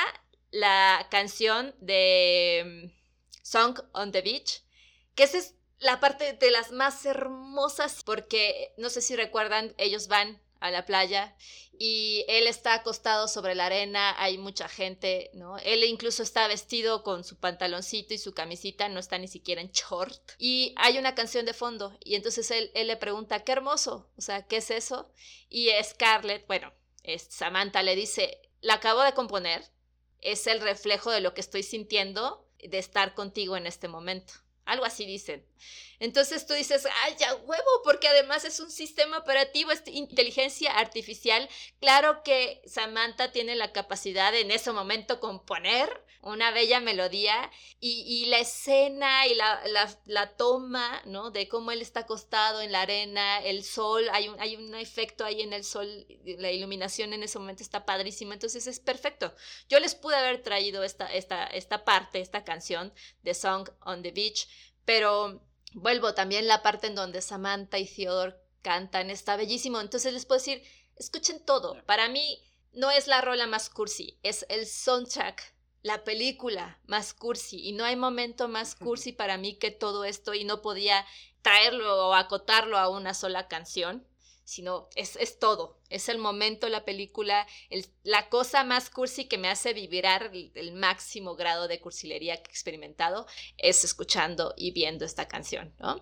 la 0.52 1.08
canción 1.10 1.76
de 1.80 2.64
mm, 2.66 3.44
Song 3.44 3.80
on 3.94 4.12
the 4.12 4.22
Beach, 4.22 4.62
que 5.18 5.24
es 5.24 5.56
la 5.80 6.00
parte 6.00 6.34
de 6.34 6.52
las 6.52 6.72
más 6.72 7.04
hermosas 7.06 8.04
porque 8.04 8.74
no 8.78 8.90
sé 8.90 9.02
si 9.02 9.16
recuerdan, 9.16 9.74
ellos 9.78 10.08
van 10.08 10.40
a 10.60 10.70
la 10.70 10.86
playa 10.86 11.36
y 11.80 12.24
él 12.28 12.46
está 12.46 12.76
acostado 12.76 13.28
sobre 13.28 13.56
la 13.56 13.66
arena, 13.66 14.16
hay 14.22 14.38
mucha 14.38 14.70
gente, 14.70 15.32
¿no? 15.34 15.58
Él 15.58 15.84
incluso 15.84 16.22
está 16.22 16.48
vestido 16.48 17.02
con 17.02 17.24
su 17.24 17.38
pantaloncito 17.38 18.14
y 18.14 18.20
su 18.20 18.34
camisita, 18.34 18.90
no 18.90 19.00
está 19.00 19.18
ni 19.18 19.28
siquiera 19.28 19.62
en 19.62 19.72
short. 19.72 20.22
Y 20.38 20.74
hay 20.78 21.00
una 21.00 21.16
canción 21.16 21.46
de 21.46 21.54
fondo 21.54 21.98
y 22.04 22.16
entonces 22.16 22.50
él, 22.52 22.72
le 22.74 22.98
pregunta, 22.98 23.44
qué 23.44 23.54
hermoso, 23.54 24.12
o 24.18 24.22
sea, 24.22 24.46
¿qué 24.46 24.58
es 24.58 24.70
eso? 24.70 25.12
Y 25.50 25.70
Scarlett, 25.84 26.46
bueno, 26.48 26.72
Samantha 27.30 27.82
le 27.82 27.96
dice, 27.96 28.40
la 28.62 28.76
acabo 28.76 29.02
de 29.02 29.14
componer, 29.14 29.64
es 30.22 30.46
el 30.46 30.62
reflejo 30.62 31.10
de 31.10 31.22
lo 31.22 31.34
que 31.34 31.42
estoy 31.42 31.64
sintiendo 31.64 32.48
de 32.60 32.78
estar 32.78 33.16
contigo 33.16 33.58
en 33.58 33.66
este 33.66 33.88
momento. 33.88 34.34
Algo 34.68 34.86
así 34.86 35.06
dicen. 35.06 35.46
Entonces 36.00 36.46
tú 36.46 36.54
dices, 36.54 36.88
ay, 37.04 37.16
ya 37.18 37.34
huevo, 37.36 37.82
porque 37.84 38.08
además 38.08 38.46
es 38.46 38.60
un 38.60 38.70
sistema 38.70 39.18
operativo, 39.18 39.72
es 39.72 39.82
inteligencia 39.88 40.78
artificial. 40.78 41.50
Claro 41.80 42.22
que 42.24 42.62
Samantha 42.66 43.32
tiene 43.32 43.56
la 43.56 43.72
capacidad 43.72 44.32
de 44.32 44.42
en 44.42 44.52
ese 44.52 44.72
momento 44.74 45.20
componer 45.20 45.90
una 46.28 46.52
bella 46.52 46.80
melodía 46.80 47.50
y, 47.80 48.26
la 48.26 48.40
escena 48.40 49.28
y 49.28 49.36
la, 49.36 49.62
la, 50.06 50.36
toma, 50.36 51.02
¿no? 51.06 51.32
De 51.32 51.48
cómo 51.48 51.72
él 51.72 51.82
está 51.82 52.02
acostado 52.02 52.62
en 52.62 52.72
la 52.72 52.82
arena, 52.82 53.40
el 53.40 53.64
sol, 53.64 54.08
hay 54.12 54.28
un, 54.30 54.40
hay 54.40 54.56
un 54.56 54.76
efecto 54.76 55.26
ahí 55.26 55.42
en 55.42 55.54
el 55.54 55.64
sol, 55.64 56.06
la 56.26 56.52
iluminación 56.52 57.14
en 57.14 57.24
ese 57.24 57.40
momento 57.40 57.64
está 57.64 57.86
padrísima, 57.86 58.34
entonces 58.34 58.68
es 58.68 58.80
perfecto. 58.80 59.34
Yo 59.70 59.80
les 59.80 59.96
pude 59.96 60.16
haber 60.16 60.44
traído 60.44 60.84
esta, 60.84 61.12
esta, 61.14 61.46
esta 61.46 61.86
parte, 61.86 62.20
esta 62.20 62.44
canción 62.44 62.94
de 63.24 63.34
Song 63.34 63.70
on 63.82 64.02
the 64.04 64.12
Beach, 64.12 64.48
pero 64.86 65.42
vuelvo 65.74 66.14
también 66.14 66.48
la 66.48 66.62
parte 66.62 66.88
en 66.88 66.96
donde 66.96 67.22
Samantha 67.22 67.78
y 67.78 67.86
Theodore 67.86 68.36
cantan, 68.62 69.10
está 69.10 69.36
bellísimo. 69.36 69.80
Entonces 69.80 70.14
les 70.14 70.26
puedo 70.26 70.40
decir, 70.40 70.64
escuchen 70.96 71.44
todo. 71.44 71.82
Para 71.86 72.10
mí 72.10 72.44
no 72.74 72.92
es 72.92 73.08
la 73.08 73.22
rola 73.22 73.48
más 73.48 73.70
cursi, 73.70 74.20
es 74.24 74.46
el 74.50 74.68
soundtrack, 74.68 75.54
la 75.88 76.04
película 76.04 76.80
más 76.86 77.14
cursi. 77.14 77.66
Y 77.68 77.72
no 77.72 77.86
hay 77.86 77.96
momento 77.96 78.48
más 78.48 78.76
cursi 78.76 79.14
para 79.14 79.38
mí 79.38 79.56
que 79.56 79.72
todo 79.72 80.04
esto 80.04 80.34
y 80.34 80.44
no 80.44 80.62
podía 80.62 81.06
traerlo 81.42 82.10
o 82.10 82.14
acotarlo 82.14 82.78
a 82.78 82.90
una 82.90 83.14
sola 83.14 83.48
canción 83.48 84.06
sino 84.48 84.88
es, 84.96 85.18
es, 85.18 85.40
todo. 85.40 85.78
Es 85.90 86.08
el 86.08 86.20
momento, 86.20 86.70
la 86.70 86.86
película, 86.86 87.46
la 88.04 88.30
cosa 88.30 88.64
más 88.64 88.90
cursi 88.90 89.26
que 89.26 89.38
me 89.38 89.50
hace 89.50 89.74
vibrar 89.74 90.32
el, 90.34 90.72
máximo 90.72 91.36
grado 91.36 91.68
de 91.68 91.82
cursilería 91.82 92.42
que 92.42 92.50
he 92.50 92.54
experimentado 92.54 93.28
es 93.58 93.84
escuchando 93.84 94.54
y 94.56 94.72
viendo 94.72 95.04
esta 95.04 95.28
canción, 95.28 95.74
¿no? 95.80 96.02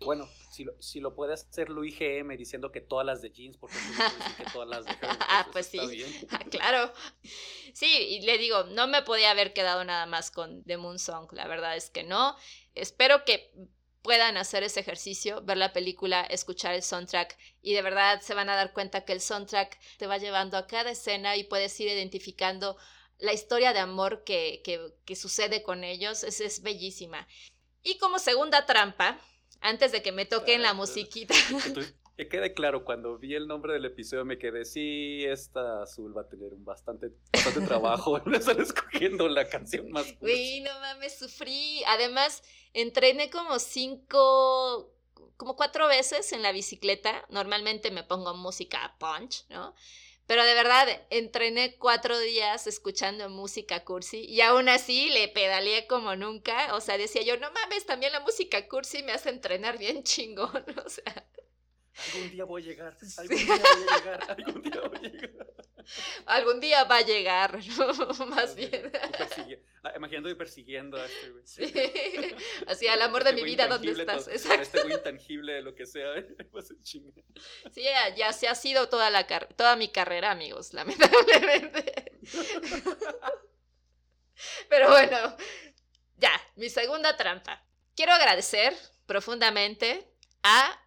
Bueno, 0.00 0.28
si 0.50 0.64
lo, 0.64 0.80
si 0.80 1.00
lo 1.00 1.14
puede 1.14 1.34
hacer 1.34 1.70
Luis 1.70 1.98
GM 1.98 2.36
diciendo 2.36 2.70
que 2.70 2.80
todas 2.80 3.06
las 3.06 3.22
de 3.22 3.30
jeans, 3.30 3.56
porque 3.56 3.76
que 4.36 4.44
todas 4.52 4.68
las 4.68 4.84
de 4.84 4.92
Ah, 5.20 5.46
pues 5.52 5.66
sí, 5.66 5.78
claro. 6.50 6.92
Sí, 7.72 7.86
y 7.86 8.20
le 8.20 8.38
digo, 8.38 8.64
no 8.64 8.86
me 8.86 9.02
podía 9.02 9.30
haber 9.30 9.52
quedado 9.52 9.84
nada 9.84 10.06
más 10.06 10.30
con 10.30 10.62
The 10.64 10.76
Moon 10.76 10.98
Song, 10.98 11.32
la 11.32 11.46
verdad 11.46 11.76
es 11.76 11.90
que 11.90 12.02
no. 12.02 12.36
Espero 12.74 13.24
que 13.24 13.52
puedan 14.02 14.36
hacer 14.36 14.62
ese 14.62 14.80
ejercicio, 14.80 15.42
ver 15.42 15.56
la 15.56 15.72
película, 15.72 16.22
escuchar 16.22 16.74
el 16.74 16.82
soundtrack 16.82 17.36
y 17.60 17.74
de 17.74 17.82
verdad 17.82 18.20
se 18.20 18.34
van 18.34 18.48
a 18.48 18.54
dar 18.54 18.72
cuenta 18.72 19.04
que 19.04 19.12
el 19.12 19.20
soundtrack 19.20 19.80
te 19.96 20.06
va 20.06 20.18
llevando 20.18 20.56
a 20.56 20.68
cada 20.68 20.92
escena 20.92 21.36
y 21.36 21.42
puedes 21.42 21.78
ir 21.80 21.88
identificando 21.88 22.76
la 23.18 23.32
historia 23.32 23.72
de 23.72 23.80
amor 23.80 24.22
que, 24.24 24.62
que, 25.04 25.16
sucede 25.16 25.62
con 25.62 25.82
ellos, 25.82 26.22
es, 26.22 26.40
es 26.40 26.62
bellísima. 26.62 27.26
Y 27.82 27.98
como 27.98 28.18
segunda 28.18 28.64
trampa, 28.66 29.18
antes 29.66 29.92
de 29.92 30.02
que 30.02 30.12
me 30.12 30.26
toquen 30.26 30.62
la 30.62 30.74
musiquita. 30.74 31.34
Que 32.16 32.30
quede 32.30 32.54
claro, 32.54 32.82
cuando 32.82 33.18
vi 33.18 33.34
el 33.34 33.46
nombre 33.46 33.74
del 33.74 33.84
episodio 33.84 34.24
me 34.24 34.38
quedé, 34.38 34.64
sí, 34.64 35.22
esta 35.26 35.82
azul 35.82 36.16
va 36.16 36.22
a 36.22 36.26
tener 36.26 36.54
un 36.54 36.64
bastante, 36.64 37.10
bastante 37.30 37.60
trabajo 37.60 38.16
en 38.26 38.34
estar 38.34 38.58
escogiendo 38.58 39.28
la 39.28 39.46
canción 39.50 39.90
más. 39.90 40.14
Uy, 40.22 40.60
no 40.60 40.70
mames, 40.80 41.18
sufrí. 41.18 41.84
Además, 41.84 42.42
entrené 42.72 43.28
como 43.28 43.58
cinco, 43.58 44.94
como 45.36 45.56
cuatro 45.56 45.88
veces 45.88 46.32
en 46.32 46.40
la 46.40 46.52
bicicleta. 46.52 47.22
Normalmente 47.28 47.90
me 47.90 48.02
pongo 48.02 48.32
música 48.32 48.96
punch, 48.98 49.44
¿no? 49.50 49.74
Pero 50.26 50.44
de 50.44 50.54
verdad, 50.54 50.88
entrené 51.10 51.76
cuatro 51.76 52.18
días 52.18 52.66
escuchando 52.66 53.28
música 53.28 53.84
cursi 53.84 54.24
y 54.24 54.40
aún 54.40 54.68
así 54.68 55.08
le 55.10 55.28
pedaleé 55.28 55.86
como 55.86 56.16
nunca. 56.16 56.74
O 56.74 56.80
sea, 56.80 56.98
decía 56.98 57.22
yo, 57.22 57.36
no 57.36 57.50
mames, 57.52 57.86
también 57.86 58.12
la 58.12 58.20
música 58.20 58.66
cursi 58.66 59.02
me 59.04 59.12
hace 59.12 59.30
entrenar 59.30 59.78
bien 59.78 60.02
chingón. 60.02 60.64
O 60.84 60.88
sea. 60.88 61.26
Algún 62.12 62.30
día 62.30 62.44
voy 62.44 62.62
a 62.62 62.66
llegar, 62.66 62.96
algún 63.16 63.36
día 63.38 63.56
voy 63.56 63.88
a 63.88 63.98
llegar, 63.98 64.30
algún 64.30 64.62
día 64.62 64.80
voy 64.82 64.98
a 64.98 65.08
llegar. 65.08 65.55
Algún 66.26 66.60
día 66.60 66.84
va 66.84 66.98
a 66.98 67.02
llegar, 67.02 67.58
más 68.28 68.54
bien. 68.54 68.90
Ah, 69.82 69.92
imaginando 69.96 70.28
y 70.28 70.34
persiguiendo 70.34 70.96
a 70.96 71.06
este 71.06 71.30
güey. 71.30 71.46
Sí. 71.46 71.72
Así, 72.66 72.88
al 72.88 73.02
amor 73.02 73.24
de 73.24 73.30
este 73.30 73.42
mi 73.42 73.48
vida, 73.48 73.68
¿dónde 73.68 73.92
estás? 73.92 74.28
Exacto. 74.28 74.62
Este 74.62 74.82
güey 74.82 74.94
intangible 74.94 75.52
de 75.52 75.62
lo 75.62 75.74
que 75.74 75.86
sea, 75.86 76.12
Sí, 76.82 77.82
ya, 77.82 78.14
ya, 78.14 78.32
se 78.32 78.48
ha 78.48 78.54
sido 78.54 78.88
toda, 78.88 79.10
la 79.10 79.26
toda 79.26 79.76
mi 79.76 79.88
carrera, 79.88 80.30
amigos, 80.30 80.72
lamentablemente. 80.72 82.12
Pero 84.68 84.90
bueno, 84.90 85.36
ya, 86.16 86.32
mi 86.56 86.68
segunda 86.68 87.16
trampa. 87.16 87.64
Quiero 87.94 88.12
agradecer 88.12 88.76
profundamente 89.06 90.06
a 90.42 90.82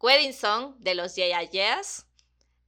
Wedding 0.00 0.32
Song 0.32 0.76
de 0.78 0.94
los 0.94 1.14
Yeah 1.16 1.42
Yeahs, 1.42 2.06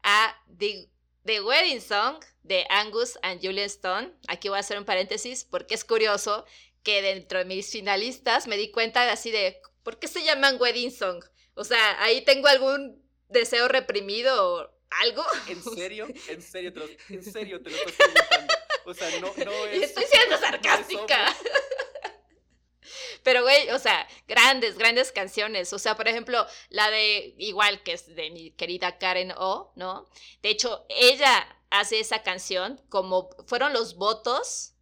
a 0.02 0.36
The, 0.58 0.90
Wedding 1.24 1.80
Song 1.80 2.22
de 2.42 2.66
Angus 2.68 3.18
and 3.22 3.40
Julian 3.40 3.66
Stone. 3.66 4.12
Aquí 4.28 4.48
voy 4.48 4.56
a 4.56 4.60
hacer 4.60 4.78
un 4.78 4.84
paréntesis 4.84 5.44
porque 5.44 5.74
es 5.74 5.84
curioso 5.84 6.44
que 6.82 7.02
dentro 7.02 7.38
de 7.38 7.44
mis 7.44 7.70
finalistas 7.70 8.46
me 8.46 8.56
di 8.56 8.70
cuenta 8.70 9.04
de 9.04 9.10
así 9.10 9.30
de, 9.30 9.60
¿por 9.82 9.98
qué 9.98 10.08
se 10.08 10.24
llaman 10.24 10.60
Wedding 10.60 10.90
Song? 10.90 11.24
O 11.54 11.64
sea, 11.64 12.02
ahí 12.02 12.24
tengo 12.24 12.48
algún 12.48 13.02
deseo 13.28 13.68
reprimido 13.68 14.54
o 14.54 14.70
algo. 15.02 15.24
¿En 15.48 15.62
serio? 15.76 16.08
¿En 16.28 16.42
serio 16.42 16.72
te 16.72 16.80
lo, 16.80 16.86
en 17.08 17.22
serio 17.22 17.62
te 17.62 17.70
lo 17.70 17.76
estoy 17.86 17.92
preguntando? 17.94 18.54
O 18.84 18.94
sea, 18.94 19.20
no, 19.20 19.32
no 19.44 19.66
es... 19.66 19.82
Estoy 19.82 20.04
siendo 20.10 20.38
sarcástica. 20.40 21.36
Pero, 23.22 23.42
güey, 23.42 23.70
o 23.70 23.78
sea, 23.78 24.06
grandes, 24.26 24.78
grandes 24.78 25.12
canciones. 25.12 25.72
O 25.72 25.78
sea, 25.78 25.96
por 25.96 26.08
ejemplo, 26.08 26.46
la 26.70 26.90
de, 26.90 27.34
igual 27.38 27.82
que 27.82 27.92
es 27.92 28.14
de 28.14 28.30
mi 28.30 28.50
querida 28.52 28.98
Karen 28.98 29.32
O, 29.36 29.72
¿no? 29.76 30.08
De 30.42 30.50
hecho, 30.50 30.84
ella 30.88 31.46
hace 31.70 32.00
esa 32.00 32.22
canción 32.22 32.80
como 32.88 33.30
fueron 33.46 33.72
los 33.72 33.96
votos 33.96 34.74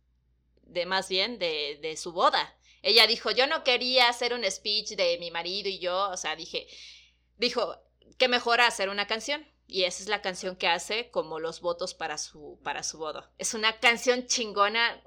de 0.62 0.86
más 0.86 1.08
bien 1.08 1.38
de, 1.38 1.78
de 1.82 1.96
su 1.96 2.12
boda. 2.12 2.56
Ella 2.82 3.06
dijo, 3.06 3.30
yo 3.30 3.46
no 3.46 3.62
quería 3.62 4.08
hacer 4.08 4.32
un 4.32 4.50
speech 4.50 4.90
de 4.90 5.18
mi 5.18 5.30
marido 5.30 5.68
y 5.68 5.78
yo, 5.78 6.10
o 6.10 6.16
sea, 6.16 6.34
dije, 6.34 6.66
dijo, 7.36 7.76
qué 8.18 8.28
mejor 8.28 8.60
hacer 8.60 8.88
una 8.88 9.06
canción. 9.06 9.46
Y 9.66 9.84
esa 9.84 10.02
es 10.02 10.08
la 10.08 10.22
canción 10.22 10.56
que 10.56 10.66
hace 10.66 11.10
como 11.10 11.38
los 11.38 11.60
votos 11.60 11.94
para 11.94 12.18
su, 12.18 12.58
para 12.64 12.82
su 12.82 12.98
boda. 12.98 13.30
Es 13.38 13.54
una 13.54 13.78
canción 13.78 14.26
chingona, 14.26 15.00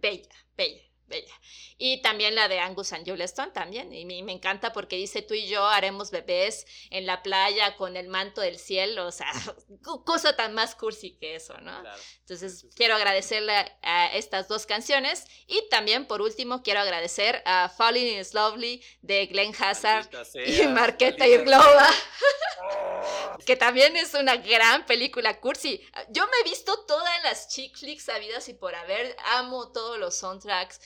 bella, 0.00 0.30
bella 0.56 0.86
bella. 1.06 1.34
Y 1.78 2.02
también 2.02 2.34
la 2.34 2.48
de 2.48 2.58
Angus 2.58 2.92
and 2.92 3.08
Stone 3.22 3.52
también. 3.52 3.92
Y 3.92 4.04
me, 4.04 4.22
me, 4.22 4.32
encanta 4.32 4.72
porque 4.72 4.96
dice 4.96 5.22
tú 5.22 5.34
y 5.34 5.46
yo 5.46 5.66
haremos 5.66 6.10
bebés 6.10 6.66
en 6.90 7.06
la 7.06 7.22
playa 7.22 7.76
con 7.76 7.96
el 7.96 8.08
manto 8.08 8.40
del 8.40 8.58
cielo. 8.58 9.06
O 9.06 9.12
sea, 9.12 9.30
cosa 10.04 10.36
tan 10.36 10.54
más 10.54 10.74
cursi 10.74 11.16
que 11.16 11.36
eso, 11.36 11.54
¿no? 11.60 11.82
Entonces, 12.20 12.66
quiero 12.74 12.94
agradecerle 12.94 13.54
a 13.82 14.06
estas 14.14 14.48
dos 14.48 14.66
canciones. 14.66 15.24
Y 15.46 15.68
también, 15.68 16.06
por 16.06 16.22
último, 16.22 16.62
quiero 16.62 16.80
agradecer 16.80 17.42
a 17.44 17.68
Falling 17.68 18.18
is 18.18 18.34
Lovely 18.34 18.82
de 19.02 19.26
Glenn 19.26 19.54
Hazard 19.58 20.08
y 20.46 20.62
Marqueta 20.68 21.26
Irglova. 21.26 21.88
que 23.46 23.56
también 23.56 23.96
es 23.96 24.14
una 24.14 24.36
gran 24.36 24.86
película 24.86 25.40
cursi. 25.40 25.80
Yo 26.10 26.26
me 26.26 26.32
he 26.40 26.50
visto 26.50 26.84
todas 26.86 27.22
las 27.22 27.48
chick 27.48 27.76
flicks 27.76 28.08
habidas 28.08 28.48
y 28.48 28.54
por 28.54 28.74
haber. 28.74 29.16
Amo 29.36 29.72
todos 29.72 29.98
los 29.98 30.16
soundtracks 30.16 30.80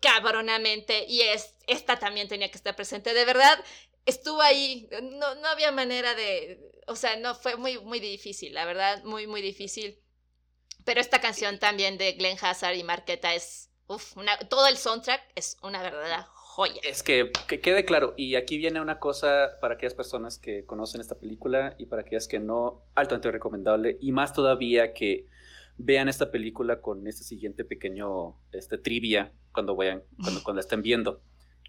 cabronamente 0.00 1.04
y 1.08 1.22
es, 1.22 1.54
esta 1.66 1.98
también 1.98 2.28
tenía 2.28 2.50
que 2.50 2.56
estar 2.56 2.74
presente. 2.74 3.14
De 3.14 3.24
verdad, 3.24 3.62
estuvo 4.04 4.40
ahí, 4.40 4.88
no, 5.02 5.34
no 5.36 5.48
había 5.48 5.72
manera 5.72 6.14
de, 6.14 6.60
o 6.86 6.96
sea, 6.96 7.16
no, 7.16 7.34
fue 7.34 7.56
muy, 7.56 7.78
muy 7.78 8.00
difícil, 8.00 8.54
la 8.54 8.64
verdad, 8.64 9.02
muy, 9.04 9.26
muy 9.26 9.42
difícil. 9.42 9.98
Pero 10.84 11.00
esta 11.00 11.20
canción 11.20 11.58
también 11.58 11.98
de 11.98 12.12
Glenn 12.12 12.38
Hazard 12.40 12.76
y 12.76 12.84
Marqueta 12.84 13.34
es, 13.34 13.70
uff, 13.88 14.14
todo 14.48 14.68
el 14.68 14.76
soundtrack 14.76 15.20
es 15.34 15.56
una 15.62 15.82
verdadera 15.82 16.22
joya. 16.22 16.80
Es 16.84 17.02
que, 17.02 17.32
que 17.48 17.60
quede 17.60 17.84
claro, 17.84 18.14
y 18.16 18.36
aquí 18.36 18.56
viene 18.56 18.80
una 18.80 19.00
cosa 19.00 19.58
para 19.60 19.74
aquellas 19.74 19.94
personas 19.94 20.38
que 20.38 20.64
conocen 20.64 21.00
esta 21.00 21.18
película 21.18 21.74
y 21.76 21.86
para 21.86 22.02
aquellas 22.02 22.28
que 22.28 22.38
no, 22.38 22.84
altamente 22.94 23.30
recomendable, 23.32 23.98
y 24.00 24.12
más 24.12 24.32
todavía 24.32 24.94
que 24.94 25.26
vean 25.78 26.08
esta 26.08 26.30
película 26.30 26.80
con 26.80 27.06
este 27.06 27.24
siguiente 27.24 27.64
pequeño 27.64 28.36
este, 28.52 28.78
trivia 28.78 29.32
cuando 29.52 29.76
vayan, 29.76 30.02
cuando, 30.22 30.42
cuando 30.42 30.56
la 30.56 30.60
estén 30.60 30.82
viendo. 30.82 31.22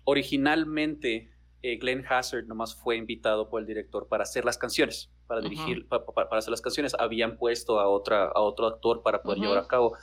Originalmente, 0.06 1.32
eh, 1.62 1.78
Glenn 1.78 2.06
Hazard 2.08 2.46
nomás 2.46 2.76
fue 2.76 2.98
invitado 2.98 3.50
por 3.50 3.62
el 3.62 3.68
director 3.68 4.08
para 4.08 4.24
hacer 4.24 4.46
las 4.46 4.58
canciones, 4.58 5.12
para 5.26 5.42
dirigir, 5.42 5.88
para 5.88 6.04
hacer 6.32 6.52
las 6.52 6.62
canciones. 6.62 6.94
Habían 6.98 7.38
puesto 7.38 7.80
a, 7.80 7.88
otra, 7.88 8.26
a 8.26 8.40
otro 8.40 8.68
actor 8.68 9.02
para 9.04 9.22
poder 9.22 9.40
llevar 9.40 9.58
a 9.58 9.68
cabo. 9.68 9.98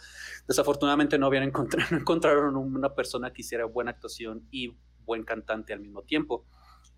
Desafortunadamente 0.46 1.18
no 1.18 1.26
habían 1.26 1.44
encontrado, 1.44 1.88
no 1.92 1.98
encontraron 1.98 2.56
una 2.56 2.94
persona 2.94 3.32
que 3.32 3.42
hiciera 3.42 3.64
buena 3.64 3.92
actuación 3.92 4.46
y 4.50 4.76
buen 5.04 5.24
cantante 5.24 5.72
al 5.72 5.80
mismo 5.80 6.02
tiempo. 6.02 6.44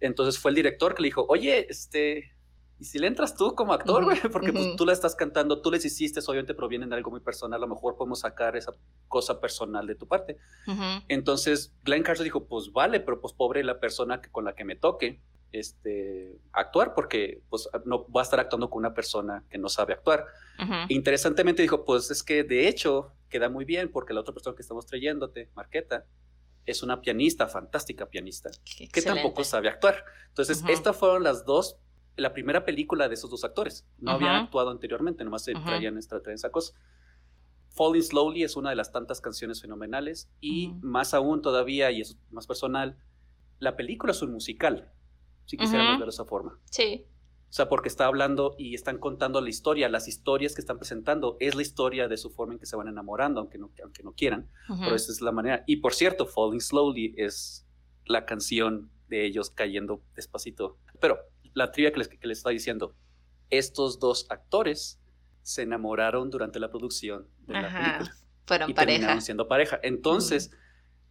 Entonces 0.00 0.38
fue 0.38 0.50
el 0.50 0.54
director 0.54 0.94
que 0.94 1.02
le 1.02 1.08
dijo, 1.08 1.26
oye, 1.28 1.66
este, 1.68 2.35
y 2.78 2.84
si 2.84 2.98
le 2.98 3.06
entras 3.06 3.34
tú 3.34 3.54
como 3.54 3.72
actor, 3.72 4.04
güey, 4.04 4.20
porque 4.32 4.52
pues, 4.52 4.76
tú 4.76 4.84
la 4.84 4.92
estás 4.92 5.14
cantando, 5.14 5.62
tú 5.62 5.70
les 5.70 5.84
hiciste, 5.84 6.20
obviamente 6.20 6.54
provienen 6.54 6.90
de 6.90 6.96
algo 6.96 7.10
muy 7.10 7.20
personal, 7.20 7.62
a 7.62 7.66
lo 7.66 7.74
mejor 7.74 7.96
podemos 7.96 8.20
sacar 8.20 8.56
esa 8.56 8.72
cosa 9.08 9.40
personal 9.40 9.86
de 9.86 9.94
tu 9.94 10.06
parte. 10.06 10.36
Entonces, 11.08 11.74
Glenn 11.84 12.02
Carson 12.02 12.24
dijo, 12.24 12.46
pues 12.46 12.72
vale, 12.72 13.00
pero 13.00 13.20
pues 13.20 13.32
pobre 13.32 13.64
la 13.64 13.80
persona 13.80 14.20
que, 14.20 14.30
con 14.30 14.44
la 14.44 14.54
que 14.54 14.64
me 14.64 14.76
toque 14.76 15.20
este, 15.52 16.38
actuar, 16.52 16.92
porque 16.94 17.42
pues 17.48 17.68
no 17.86 18.06
va 18.10 18.20
a 18.20 18.24
estar 18.24 18.40
actuando 18.40 18.68
con 18.68 18.80
una 18.80 18.92
persona 18.92 19.44
que 19.48 19.56
no 19.56 19.68
sabe 19.68 19.94
actuar. 19.94 20.26
Interesantemente 20.88 21.62
dijo, 21.62 21.84
pues 21.84 22.10
es 22.10 22.22
que 22.22 22.44
de 22.44 22.68
hecho 22.68 23.12
queda 23.30 23.48
muy 23.48 23.64
bien, 23.64 23.90
porque 23.90 24.12
la 24.12 24.20
otra 24.20 24.34
persona 24.34 24.54
que 24.54 24.62
estamos 24.62 24.84
trayéndote, 24.86 25.50
Marqueta, 25.54 26.04
es 26.66 26.82
una 26.82 27.00
pianista, 27.00 27.46
fantástica 27.46 28.06
pianista, 28.06 28.50
que 28.92 29.00
tampoco 29.00 29.44
sabe 29.44 29.68
actuar. 29.68 30.04
Entonces, 30.28 30.62
estas 30.68 30.96
fueron 30.96 31.22
las 31.22 31.46
dos 31.46 31.78
la 32.16 32.32
primera 32.32 32.64
película 32.64 33.08
de 33.08 33.14
esos 33.14 33.30
dos 33.30 33.44
actores. 33.44 33.86
No 33.98 34.12
habían 34.12 34.36
actuado 34.36 34.70
anteriormente, 34.70 35.24
nomás 35.24 35.44
se 35.44 35.54
traían, 35.54 35.98
esta, 35.98 36.20
esa 36.32 36.50
cosa. 36.50 36.74
Falling 37.70 38.02
Slowly 38.02 38.42
es 38.42 38.56
una 38.56 38.70
de 38.70 38.76
las 38.76 38.90
tantas 38.90 39.20
canciones 39.20 39.60
fenomenales 39.60 40.30
y 40.40 40.72
más 40.80 41.12
aún 41.12 41.42
todavía, 41.42 41.90
y 41.90 42.00
es 42.00 42.18
más 42.30 42.46
personal, 42.46 42.98
la 43.58 43.76
película 43.76 44.12
es 44.12 44.22
un 44.22 44.32
musical, 44.32 44.90
si 45.44 45.58
quisiéramos 45.58 45.98
ver 45.98 46.06
de 46.06 46.10
esa 46.10 46.24
forma. 46.24 46.58
Sí. 46.70 47.04
O 47.48 47.52
sea, 47.52 47.68
porque 47.68 47.88
está 47.88 48.06
hablando 48.06 48.54
y 48.58 48.74
están 48.74 48.98
contando 48.98 49.40
la 49.40 49.50
historia, 49.50 49.88
las 49.88 50.08
historias 50.08 50.54
que 50.54 50.60
están 50.60 50.78
presentando, 50.78 51.36
es 51.38 51.54
la 51.54 51.62
historia 51.62 52.08
de 52.08 52.16
su 52.16 52.30
forma 52.30 52.54
en 52.54 52.58
que 52.58 52.66
se 52.66 52.76
van 52.76 52.88
enamorando, 52.88 53.40
aunque 53.40 53.58
no, 53.58 53.70
aunque 53.82 54.02
no 54.02 54.12
quieran, 54.12 54.50
pero 54.80 54.94
esa 54.94 55.12
es 55.12 55.20
la 55.20 55.32
manera. 55.32 55.62
Y 55.66 55.76
por 55.76 55.94
cierto, 55.94 56.26
Falling 56.26 56.60
Slowly 56.60 57.14
es 57.16 57.66
la 58.06 58.24
canción 58.24 58.90
de 59.08 59.24
ellos 59.24 59.50
cayendo 59.50 60.02
despacito. 60.14 60.78
Pero 61.00 61.18
la 61.56 61.72
trivia 61.72 61.90
que 61.90 61.98
les, 61.98 62.08
que 62.08 62.26
les 62.26 62.38
estaba 62.38 62.52
diciendo, 62.52 62.94
estos 63.48 63.98
dos 63.98 64.26
actores 64.28 65.00
se 65.42 65.62
enamoraron 65.62 66.28
durante 66.28 66.60
la 66.60 66.70
producción 66.70 67.26
de 67.46 67.54
la 67.54 67.72
película. 67.72 68.16
Fueron 68.46 68.70
y 68.70 68.74
pareja. 68.74 68.98
Terminaron 68.98 69.22
siendo 69.22 69.48
pareja. 69.48 69.80
Entonces, 69.82 70.50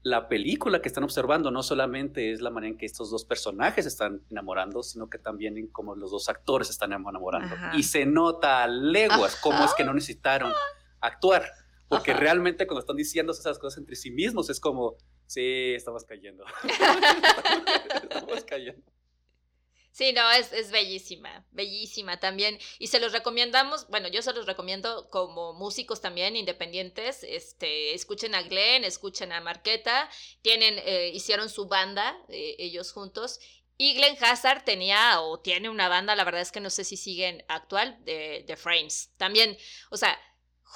la 0.03 0.29
película 0.29 0.81
que 0.81 0.87
están 0.87 1.03
observando 1.03 1.49
no 1.49 1.63
solamente 1.63 2.31
es 2.31 2.41
la 2.41 2.51
manera 2.51 2.73
en 2.73 2.77
que 2.77 2.85
estos 2.85 3.09
dos 3.09 3.25
personajes 3.25 3.87
están 3.87 4.21
enamorando, 4.29 4.83
sino 4.83 5.09
que 5.09 5.17
también 5.17 5.57
en 5.57 5.67
cómo 5.67 5.95
los 5.95 6.11
dos 6.11 6.29
actores 6.29 6.69
están 6.69 6.93
enamorando. 6.93 7.55
Y 7.73 7.81
se 7.83 8.05
nota 8.05 8.63
a 8.63 8.67
leguas 8.67 9.37
cómo 9.41 9.65
es 9.65 9.73
que 9.73 9.83
no 9.83 9.95
necesitaron 9.95 10.53
actuar. 11.01 11.43
Porque 11.87 12.13
realmente 12.13 12.67
cuando 12.67 12.81
están 12.81 12.97
diciendo 12.97 13.31
esas 13.31 13.57
cosas 13.57 13.79
entre 13.79 13.95
sí 13.95 14.11
mismos 14.11 14.49
es 14.51 14.59
como, 14.59 14.95
sí, 15.25 15.73
estamos 15.73 16.03
cayendo. 16.03 16.45
estamos 18.03 18.43
cayendo. 18.43 18.94
Sí, 19.95 20.11
no, 20.11 20.29
es, 20.29 20.51
es 20.51 20.71
bellísima, 20.71 21.45
bellísima 21.51 22.19
también. 22.19 22.59
Y 22.79 22.87
se 22.87 22.99
los 22.99 23.13
recomendamos, 23.13 23.87
bueno, 23.87 24.09
yo 24.09 24.21
se 24.21 24.33
los 24.33 24.45
recomiendo 24.45 25.09
como 25.09 25.53
músicos 25.53 26.01
también, 26.01 26.35
independientes. 26.35 27.23
Este, 27.23 27.93
escuchen 27.93 28.35
a 28.35 28.41
Glenn, 28.41 28.83
escuchen 28.83 29.31
a 29.31 29.39
Marqueta. 29.39 30.09
Tienen, 30.41 30.79
eh, 30.79 31.11
hicieron 31.13 31.47
su 31.47 31.67
banda, 31.67 32.17
eh, 32.27 32.57
ellos 32.59 32.91
juntos. 32.91 33.39
Y 33.77 33.93
Glenn 33.93 34.17
Hazard 34.19 34.65
tenía 34.65 35.21
o 35.21 35.39
tiene 35.39 35.69
una 35.69 35.87
banda, 35.87 36.13
la 36.17 36.25
verdad 36.25 36.41
es 36.41 36.51
que 36.51 36.59
no 36.59 36.69
sé 36.69 36.83
si 36.83 36.97
siguen 36.97 37.45
actual, 37.47 37.97
de, 38.03 38.43
de 38.45 38.57
Frames. 38.57 39.13
También, 39.15 39.57
o 39.91 39.95
sea, 39.95 40.19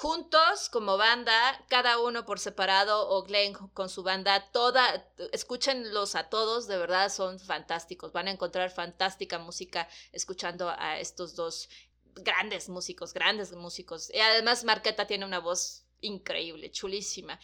juntos 0.00 0.70
como 0.70 0.96
banda, 0.96 1.62
cada 1.68 1.98
uno 1.98 2.24
por 2.24 2.38
separado 2.38 3.10
o 3.10 3.22
Glenn 3.22 3.52
con 3.52 3.90
su 3.90 4.02
banda, 4.02 4.50
toda, 4.50 5.06
escúchenlos 5.30 6.14
a 6.14 6.30
todos, 6.30 6.66
de 6.66 6.78
verdad 6.78 7.12
son 7.12 7.38
fantásticos, 7.38 8.10
van 8.10 8.26
a 8.28 8.30
encontrar 8.30 8.70
fantástica 8.70 9.38
música 9.38 9.86
escuchando 10.12 10.70
a 10.70 10.98
estos 10.98 11.36
dos 11.36 11.68
grandes 12.14 12.70
músicos, 12.70 13.12
grandes 13.12 13.52
músicos. 13.52 14.10
Y 14.14 14.20
además 14.20 14.64
Marqueta 14.64 15.06
tiene 15.06 15.26
una 15.26 15.38
voz 15.38 15.84
increíble, 16.00 16.70
chulísima. 16.70 17.38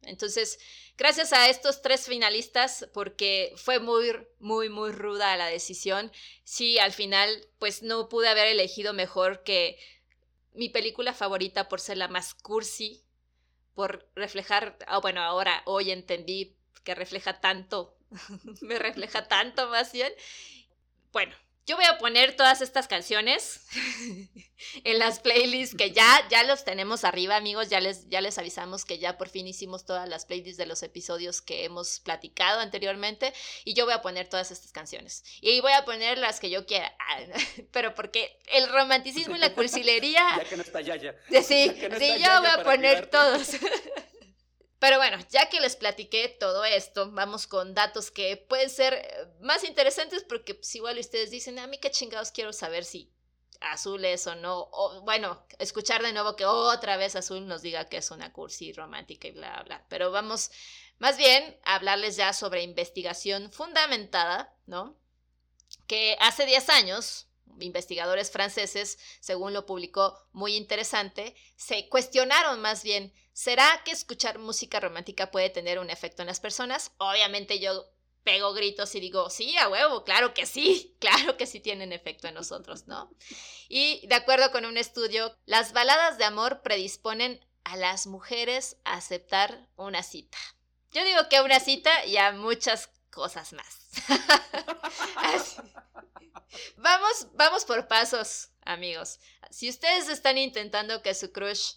Entonces, 0.00 0.58
gracias 0.96 1.34
a 1.34 1.50
estos 1.50 1.82
tres 1.82 2.06
finalistas, 2.06 2.88
porque 2.94 3.52
fue 3.56 3.78
muy, 3.78 4.10
muy, 4.38 4.70
muy 4.70 4.92
ruda 4.92 5.36
la 5.36 5.48
decisión, 5.48 6.10
sí, 6.44 6.78
al 6.78 6.94
final, 6.94 7.46
pues 7.58 7.82
no 7.82 8.08
pude 8.08 8.28
haber 8.28 8.46
elegido 8.46 8.94
mejor 8.94 9.42
que 9.42 9.78
mi 10.54 10.68
película 10.68 11.12
favorita 11.14 11.68
por 11.68 11.80
ser 11.80 11.96
la 11.98 12.08
más 12.08 12.34
cursi, 12.34 13.02
por 13.74 14.08
reflejar, 14.14 14.76
ah, 14.86 14.98
bueno, 14.98 15.22
ahora 15.22 15.62
hoy 15.66 15.90
entendí 15.90 16.56
que 16.84 16.94
refleja 16.94 17.40
tanto, 17.40 17.96
me 18.60 18.78
refleja 18.78 19.28
tanto 19.28 19.68
más 19.68 19.92
bien. 19.92 20.12
Bueno, 21.12 21.34
yo 21.70 21.76
voy 21.76 21.84
a 21.84 21.98
poner 21.98 22.34
todas 22.34 22.62
estas 22.62 22.88
canciones 22.88 23.60
en 24.84 24.98
las 24.98 25.20
playlists 25.20 25.76
que 25.76 25.92
ya, 25.92 26.26
ya 26.30 26.42
los 26.42 26.64
tenemos 26.64 27.04
arriba, 27.04 27.36
amigos. 27.36 27.68
Ya 27.68 27.78
les, 27.78 28.08
ya 28.08 28.20
les 28.20 28.38
avisamos 28.38 28.84
que 28.84 28.98
ya 28.98 29.16
por 29.16 29.28
fin 29.28 29.46
hicimos 29.46 29.84
todas 29.84 30.08
las 30.08 30.26
playlists 30.26 30.58
de 30.58 30.66
los 30.66 30.82
episodios 30.82 31.40
que 31.40 31.64
hemos 31.64 32.00
platicado 32.00 32.58
anteriormente. 32.58 33.32
Y 33.64 33.74
yo 33.74 33.84
voy 33.84 33.94
a 33.94 34.02
poner 34.02 34.28
todas 34.28 34.50
estas 34.50 34.72
canciones. 34.72 35.22
Y 35.40 35.60
voy 35.60 35.70
a 35.70 35.84
poner 35.84 36.18
las 36.18 36.40
que 36.40 36.50
yo 36.50 36.66
quiera. 36.66 36.92
pero 37.70 37.94
porque 37.94 38.36
el 38.46 38.68
romanticismo 38.68 39.36
y 39.36 39.38
la 39.38 39.54
cursilería. 39.54 40.24
ya 40.38 40.44
que 40.44 40.56
no 40.56 40.62
está 40.62 40.80
ya, 40.80 40.96
ya. 40.96 41.14
Sí, 41.30 41.70
sí, 41.98 42.14
yo 42.18 42.40
voy 42.40 42.50
a 42.50 42.64
poner 42.64 43.06
todos. 43.06 43.50
Pero 44.80 44.96
bueno, 44.96 45.18
ya 45.28 45.48
que 45.50 45.60
les 45.60 45.76
platiqué 45.76 46.28
todo 46.40 46.64
esto, 46.64 47.10
vamos 47.12 47.46
con 47.46 47.74
datos 47.74 48.10
que 48.10 48.38
pueden 48.38 48.70
ser 48.70 48.94
eh, 48.94 49.26
más 49.42 49.62
interesantes 49.62 50.24
porque 50.24 50.54
pues, 50.54 50.74
igual 50.74 50.98
ustedes 50.98 51.30
dicen, 51.30 51.58
a 51.58 51.66
mí 51.66 51.78
qué 51.78 51.90
chingados 51.90 52.32
quiero 52.32 52.52
saber 52.54 52.84
si 52.84 53.12
azul 53.60 54.02
es 54.06 54.26
o 54.26 54.34
no. 54.34 54.70
Bueno, 55.04 55.44
escuchar 55.58 56.02
de 56.02 56.14
nuevo 56.14 56.34
que 56.34 56.46
otra 56.46 56.96
vez 56.96 57.14
azul 57.14 57.46
nos 57.46 57.60
diga 57.60 57.90
que 57.90 57.98
es 57.98 58.10
una 58.10 58.32
cursi 58.32 58.72
romántica 58.72 59.28
y 59.28 59.32
bla, 59.32 59.62
bla. 59.66 59.84
Pero 59.90 60.10
vamos 60.10 60.50
más 60.98 61.18
bien 61.18 61.58
a 61.64 61.74
hablarles 61.74 62.16
ya 62.16 62.32
sobre 62.32 62.62
investigación 62.62 63.52
fundamentada, 63.52 64.54
¿no? 64.64 64.96
Que 65.86 66.16
hace 66.20 66.46
10 66.46 66.68
años, 66.70 67.28
investigadores 67.58 68.30
franceses, 68.30 68.98
según 69.20 69.52
lo 69.52 69.66
publicó 69.66 70.16
muy 70.32 70.56
interesante, 70.56 71.34
se 71.56 71.88
cuestionaron 71.88 72.60
más 72.60 72.82
bien, 72.82 73.12
¿será 73.32 73.82
que 73.84 73.90
escuchar 73.90 74.38
música 74.38 74.80
romántica 74.80 75.30
puede 75.30 75.50
tener 75.50 75.78
un 75.78 75.90
efecto 75.90 76.22
en 76.22 76.28
las 76.28 76.40
personas? 76.40 76.92
Obviamente 76.98 77.58
yo 77.58 77.86
pego 78.22 78.52
gritos 78.52 78.94
y 78.94 79.00
digo, 79.00 79.30
sí, 79.30 79.56
a 79.56 79.68
huevo, 79.68 80.04
claro 80.04 80.34
que 80.34 80.46
sí, 80.46 80.96
claro 81.00 81.36
que 81.36 81.46
sí 81.46 81.60
tienen 81.60 81.92
efecto 81.92 82.28
en 82.28 82.34
nosotros, 82.34 82.86
¿no? 82.86 83.10
Y 83.68 84.06
de 84.06 84.14
acuerdo 84.14 84.50
con 84.50 84.64
un 84.64 84.76
estudio, 84.76 85.36
las 85.46 85.72
baladas 85.72 86.18
de 86.18 86.24
amor 86.24 86.62
predisponen 86.62 87.44
a 87.64 87.76
las 87.76 88.06
mujeres 88.06 88.76
a 88.84 88.94
aceptar 88.94 89.68
una 89.76 90.02
cita. 90.02 90.38
Yo 90.92 91.04
digo 91.04 91.28
que 91.28 91.40
una 91.40 91.60
cita 91.60 92.04
y 92.06 92.16
a 92.16 92.32
muchas 92.32 92.90
cosas 93.10 93.52
más. 93.52 93.78
Vamos, 96.76 97.28
vamos 97.34 97.64
por 97.64 97.86
pasos, 97.86 98.48
amigos. 98.62 99.20
Si 99.50 99.68
ustedes 99.68 100.08
están 100.08 100.36
intentando 100.38 101.02
que 101.02 101.14
su 101.14 101.30
crush 101.30 101.74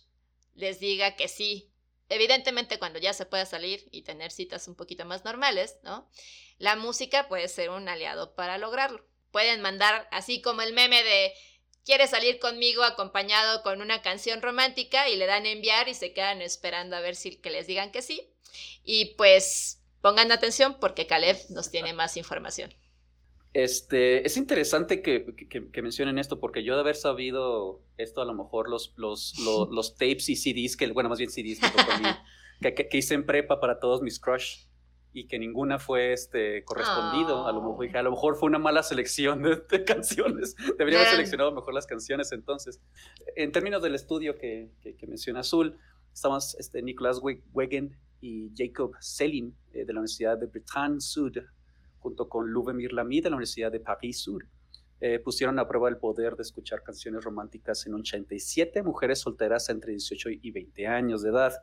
les 0.55 0.79
diga 0.79 1.15
que 1.15 1.27
sí, 1.27 1.71
evidentemente 2.09 2.79
cuando 2.79 2.99
ya 2.99 3.13
se 3.13 3.25
pueda 3.25 3.45
salir 3.45 3.87
y 3.91 4.03
tener 4.03 4.31
citas 4.31 4.67
un 4.67 4.75
poquito 4.75 5.05
más 5.05 5.23
normales, 5.25 5.77
¿no? 5.83 6.09
La 6.57 6.75
música 6.75 7.27
puede 7.27 7.47
ser 7.47 7.69
un 7.69 7.87
aliado 7.89 8.35
para 8.35 8.57
lograrlo. 8.57 9.05
Pueden 9.31 9.61
mandar, 9.61 10.07
así 10.11 10.41
como 10.41 10.61
el 10.61 10.73
meme 10.73 11.03
de 11.03 11.33
quiere 11.85 12.07
salir 12.07 12.39
conmigo 12.39 12.83
acompañado 12.83 13.61
con 13.61 13.81
una 13.81 14.01
canción 14.01 14.41
romántica 14.41 15.09
y 15.09 15.17
le 15.17 15.25
dan 15.25 15.45
enviar 15.45 15.89
y 15.89 15.95
se 15.95 16.13
quedan 16.13 16.41
esperando 16.41 16.95
a 16.95 17.01
ver 17.01 17.15
si 17.15 17.35
que 17.37 17.49
les 17.49 17.67
digan 17.67 17.91
que 17.91 18.01
sí. 18.01 18.29
Y 18.83 19.15
pues 19.15 19.82
pongan 20.03 20.33
atención 20.33 20.75
porque 20.81 21.07
Caleb 21.07 21.37
nos 21.49 21.71
tiene 21.71 21.93
más 21.93 22.17
información. 22.17 22.71
Este, 23.53 24.25
es 24.27 24.35
interesante 24.35 25.01
que, 25.01 25.33
que, 25.49 25.81
mencionen 25.81 26.19
esto, 26.19 26.39
porque 26.39 26.63
yo 26.63 26.73
de 26.75 26.81
haber 26.81 26.95
sabido 26.95 27.81
esto, 27.97 28.21
a 28.21 28.25
lo 28.25 28.33
mejor 28.33 28.69
los, 28.69 28.93
los, 28.97 29.33
los, 29.71 29.95
tapes 29.95 30.27
y 30.27 30.35
CDs, 30.35 30.75
que, 30.75 30.91
bueno, 30.91 31.07
más 31.07 31.19
bien 31.19 31.29
CDs 31.29 31.59
que, 32.59 32.73
que, 32.73 32.97
hice 32.97 33.13
en 33.13 33.25
prepa 33.25 33.61
para 33.61 33.79
todos 33.79 34.01
mis 34.01 34.19
crush 34.19 34.65
y 35.13 35.27
que 35.27 35.39
ninguna 35.39 35.79
fue 35.79 36.11
este, 36.11 36.65
correspondido. 36.65 37.47
A, 37.47 37.53
lo 37.53 37.61
mejor, 37.61 37.95
a 37.95 38.03
lo 38.03 38.11
mejor 38.11 38.35
fue 38.35 38.49
una 38.49 38.59
mala 38.59 38.83
selección 38.83 39.41
de, 39.41 39.85
canciones. 39.85 40.55
Debería 40.77 40.99
haber 40.99 41.11
seleccionado 41.11 41.53
mejor 41.53 41.73
las 41.73 41.87
canciones 41.87 42.33
entonces. 42.33 42.81
En 43.37 43.53
términos 43.53 43.81
del 43.81 43.95
estudio 43.95 44.37
que, 44.37 44.69
menciona 45.07 45.41
Azul, 45.41 45.77
estamos 46.11 46.55
este, 46.55 46.81
Nicolas 46.81 47.21
Wegen 47.53 47.97
y 48.23 48.53
Jacob 48.55 48.93
Selin 49.01 49.53
eh, 49.73 49.83
de 49.83 49.93
la 49.93 49.99
Universidad 49.99 50.37
de 50.37 50.45
Bretagne 50.45 51.01
Sud 51.01 51.39
junto 51.99 52.29
con 52.29 52.49
Lubomir 52.49 52.93
Lamy 52.93 53.19
de 53.19 53.29
la 53.29 53.35
Universidad 53.35 53.71
de 53.71 53.79
París 53.79 54.21
Sur, 54.21 54.45
eh, 54.99 55.19
pusieron 55.19 55.59
a 55.59 55.67
prueba 55.67 55.89
el 55.89 55.97
poder 55.97 56.35
de 56.35 56.43
escuchar 56.43 56.83
canciones 56.83 57.23
románticas 57.23 57.85
en 57.85 57.93
87 57.93 58.81
mujeres 58.83 59.19
solteras 59.19 59.69
entre 59.69 59.91
18 59.91 60.29
y 60.41 60.51
20 60.51 60.87
años 60.87 61.21
de 61.21 61.29
edad. 61.29 61.53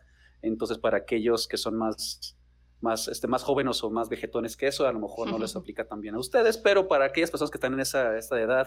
Entonces, 0.43 0.79
para 0.79 0.99
aquellos 0.99 1.49
que 1.49 1.57
son 1.57 1.77
más, 1.77 2.37
más, 2.81 3.09
este, 3.09 3.27
más 3.27 3.43
jóvenes 3.43 3.83
o 3.83 3.91
más 3.91 4.11
vegetones 4.11 4.57
que 4.57 4.67
eso, 4.67 4.87
a 4.87 4.93
lo 4.93 5.01
mejor 5.01 5.31
no 5.31 5.39
les 5.39 5.57
aplica 5.57 5.87
tan 5.87 6.01
bien 6.01 6.15
a 6.15 6.19
ustedes, 6.19 6.59
pero 6.59 6.89
para 6.89 7.07
aquellas 7.07 7.31
personas 7.31 7.51
que 7.51 7.57
están 7.57 7.73
en 7.73 7.81
esa, 7.81 8.19
esta 8.19 8.41
edad, 8.41 8.67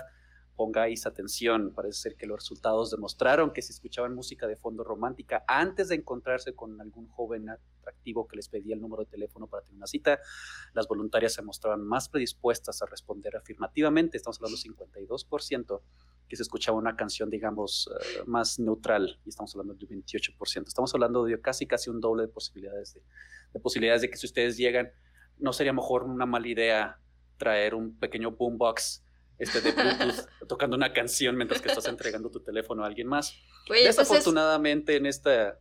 pongáis 0.56 1.06
atención. 1.06 1.74
Parece 1.74 2.00
ser 2.00 2.16
que 2.16 2.26
los 2.26 2.40
resultados 2.40 2.92
demostraron 2.92 3.52
que 3.52 3.62
si 3.62 3.72
escuchaban 3.72 4.14
música 4.14 4.48
de 4.48 4.56
fondo 4.56 4.84
romántica 4.84 5.44
antes 5.48 5.90
de 5.90 5.96
encontrarse 5.96 6.54
con 6.54 6.80
algún 6.80 7.08
joven 7.10 7.50
atractivo 7.50 8.28
que 8.28 8.36
les 8.36 8.50
pedía 8.50 8.76
el 8.76 8.82
número 8.82 9.04
de 9.04 9.10
teléfono 9.10 9.48
para 9.48 9.64
tener 9.64 9.78
una 9.78 9.88
cita, 9.88 10.20
las 10.74 10.88
voluntarias 10.88 11.34
se 11.34 11.42
mostraban 11.42 11.84
más 11.84 12.10
predispuestas 12.10 12.82
a 12.82 12.86
responder 12.86 13.36
afirmativamente. 13.36 14.18
Estamos 14.18 14.38
hablando 14.38 14.58
del 14.58 14.76
52% 14.76 15.82
que 16.28 16.36
se 16.36 16.44
escuchaba 16.44 16.78
una 16.78 16.96
canción, 16.96 17.30
digamos, 17.30 17.90
eh, 17.92 18.24
más 18.26 18.60
neutral, 18.60 19.20
y 19.26 19.30
estamos 19.30 19.54
hablando 19.56 19.74
del 19.74 19.88
28%. 19.88 20.68
Estamos 20.68 20.94
hablando 20.94 21.26
de 21.26 21.40
casi, 21.42 21.68
casi 21.68 21.90
un 21.90 22.00
doble 22.00 22.24
de 22.24 22.30
posibilidades 22.30 22.94
de, 22.94 23.04
de 23.54 23.60
posibilidades 23.60 24.02
de 24.02 24.10
que 24.10 24.18
si 24.18 24.26
ustedes 24.26 24.58
llegan, 24.58 24.92
no 25.38 25.52
sería 25.52 25.74
mejor 25.74 26.04
una 26.04 26.26
mala 26.26 26.48
idea 26.48 27.00
traer 27.38 27.76
un 27.76 27.98
pequeño 27.98 28.32
boombox 28.32 29.04
este, 29.38 29.62
de 29.62 29.72
Bluetooth 29.72 30.28
tocando 30.48 30.76
una 30.76 30.94
canción 30.94 31.36
mientras 31.36 31.62
que 31.62 31.70
estás 31.70 31.88
entregando 31.88 32.30
tu 32.30 32.42
teléfono 32.42 32.84
a 32.84 32.88
alguien 32.88 33.08
más. 33.08 33.36
desafortunadamente 33.68 34.96
en 34.96 35.06
esta 35.06 35.60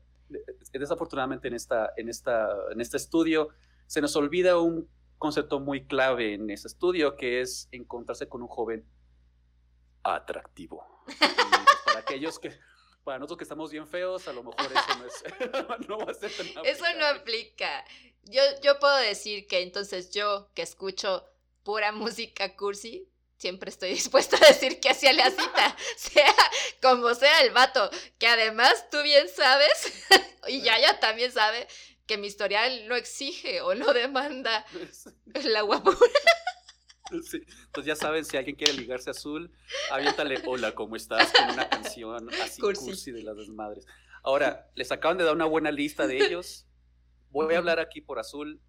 desafortunadamente 0.72 1.48
en 1.48 1.54
esta 1.54 1.92
en 1.96 2.08
esta 2.08 2.48
en 2.72 2.80
este 2.80 2.96
estudio 2.96 3.50
se 3.86 4.00
nos 4.00 4.16
olvida 4.16 4.58
un 4.58 4.88
concepto 5.18 5.60
muy 5.60 5.86
clave 5.86 6.34
en 6.34 6.50
ese 6.50 6.68
estudio 6.68 7.16
que 7.16 7.40
es 7.40 7.68
encontrarse 7.70 8.28
con 8.28 8.42
un 8.42 8.48
joven 8.48 8.86
atractivo. 10.02 11.04
para 11.84 12.00
aquellos 12.00 12.38
que 12.38 12.52
para 13.04 13.18
nosotros 13.18 13.38
que 13.38 13.44
estamos 13.44 13.70
bien 13.70 13.86
feos, 13.86 14.28
a 14.28 14.32
lo 14.32 14.44
mejor 14.44 14.66
eso 14.72 14.98
no, 14.98 15.06
es, 15.06 15.88
no 15.88 15.98
va 15.98 16.12
a 16.12 16.14
ser 16.14 16.30
tan 16.32 16.46
Eso 16.64 16.84
no 16.98 17.06
aplica. 17.06 17.84
Yo, 18.24 18.42
yo 18.62 18.78
puedo 18.78 18.96
decir 18.98 19.46
que 19.46 19.62
entonces 19.62 20.10
yo 20.10 20.50
que 20.54 20.62
escucho 20.62 21.28
pura 21.64 21.92
música 21.92 22.56
cursi, 22.56 23.08
siempre 23.42 23.70
estoy 23.70 23.90
dispuesta 24.00 24.36
a 24.36 24.48
decir 24.48 24.78
que 24.80 24.88
hacía 24.88 25.12
la 25.12 25.28
cita, 25.28 25.76
sea 25.96 26.34
como 26.80 27.12
sea 27.14 27.42
el 27.42 27.52
vato, 27.52 27.90
que 28.18 28.28
además 28.28 28.88
tú 28.90 29.02
bien 29.02 29.28
sabes, 29.28 30.06
y 30.48 30.62
Yaya 30.62 31.00
también 31.00 31.32
sabe, 31.32 31.66
que 32.06 32.18
mi 32.18 32.28
historial 32.28 32.88
no 32.88 32.94
exige 32.94 33.60
o 33.60 33.74
no 33.74 33.92
demanda 33.92 34.64
la 35.44 35.62
guapura. 35.62 35.96
Entonces 37.10 37.84
ya 37.84 37.96
saben, 37.96 38.24
si 38.24 38.36
alguien 38.36 38.56
quiere 38.56 38.72
ligarse 38.72 39.10
azul, 39.10 39.52
aviéntale 39.90 40.42
hola, 40.46 40.74
¿cómo 40.74 40.96
estás? 40.96 41.30
Con 41.32 41.50
una 41.50 41.68
canción 41.68 42.28
así 42.42 42.60
cursi, 42.60 43.12
de 43.12 43.22
las 43.22 43.36
desmadres. 43.36 43.86
Ahora, 44.24 44.70
les 44.74 44.90
acaban 44.92 45.18
de 45.18 45.24
dar 45.24 45.34
una 45.34 45.44
buena 45.44 45.70
lista 45.70 46.06
de 46.06 46.24
ellos. 46.24 46.66
Voy 47.30 47.54
a 47.54 47.58
hablar 47.58 47.80
aquí 47.80 48.00
por 48.00 48.18
azul. 48.18 48.60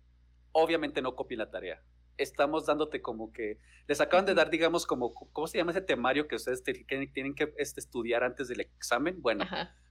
Obviamente 0.52 1.02
no 1.02 1.16
copien 1.16 1.40
la 1.40 1.50
tarea 1.50 1.82
estamos 2.18 2.66
dándote 2.66 3.02
como 3.02 3.32
que 3.32 3.58
les 3.88 4.00
acaban 4.02 4.26
de 4.26 4.34
dar, 4.34 4.50
digamos, 4.50 4.86
como, 4.86 5.14
¿cómo 5.14 5.48
se 5.48 5.58
llama 5.58 5.72
ese 5.72 5.82
temario 5.82 6.28
que 6.28 6.36
ustedes 6.36 6.64
tienen 6.64 7.36
que 7.36 7.54
este, 7.58 7.80
estudiar 7.80 8.24
antes 8.24 8.48
del 8.48 8.62
examen? 8.62 9.22
Bueno, 9.22 9.46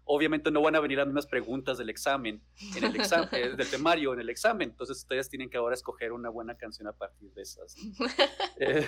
obviamente 0.05 0.51
no 0.51 0.63
van 0.63 0.77
a 0.77 0.81
venir 0.81 0.99
las 0.99 1.07
mismas 1.07 1.27
preguntas 1.27 1.79
del 1.79 1.91
examen, 1.91 2.43
en 2.77 2.85
el 2.85 2.97
examen, 2.97 3.29
eh, 3.33 3.57
del 3.57 3.69
temario 3.69 4.15
en 4.15 4.21
el 4.21 4.31
examen, 4.31 4.71
entonces 4.71 4.99
ustedes 4.99 5.29
tienen 5.29 5.51
que 5.51 5.57
ahora 5.57 5.75
escoger 5.75 6.13
una 6.13 6.31
buena 6.31 6.57
canción 6.57 6.89
a 6.89 6.93
partir 6.93 7.33
de 7.33 7.43
esas. 7.43 7.77
Eh, 8.59 8.87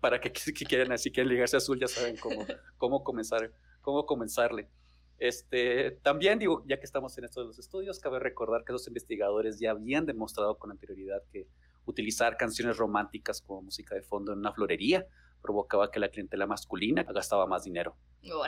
para 0.00 0.20
que, 0.20 0.30
que, 0.30 0.64
quieran, 0.64 0.92
así 0.92 1.10
quieren 1.10 1.32
ligarse 1.32 1.56
azul, 1.56 1.80
ya 1.80 1.88
saben 1.88 2.16
cómo, 2.16 2.46
cómo 2.76 3.02
comenzar, 3.02 3.50
cómo 3.80 4.06
comenzarle. 4.06 4.68
Este, 5.18 5.92
también 6.02 6.38
digo, 6.38 6.62
ya 6.66 6.78
que 6.78 6.84
estamos 6.84 7.16
en 7.18 7.24
estos 7.24 7.46
los 7.46 7.58
estudios, 7.58 7.98
cabe 7.98 8.20
recordar 8.20 8.62
que 8.64 8.72
los 8.72 8.86
investigadores 8.86 9.58
ya 9.58 9.70
habían 9.72 10.06
demostrado 10.06 10.58
con 10.58 10.70
anterioridad 10.70 11.22
que 11.32 11.48
utilizar 11.86 12.36
canciones 12.36 12.76
románticas 12.76 13.40
como 13.40 13.62
música 13.62 13.94
de 13.94 14.02
fondo 14.02 14.32
en 14.32 14.40
una 14.40 14.52
florería 14.52 15.06
provocaba 15.40 15.90
que 15.90 16.00
la 16.00 16.08
clientela 16.08 16.46
masculina 16.46 17.04
gastaba 17.04 17.46
más 17.46 17.64
dinero. 17.64 17.96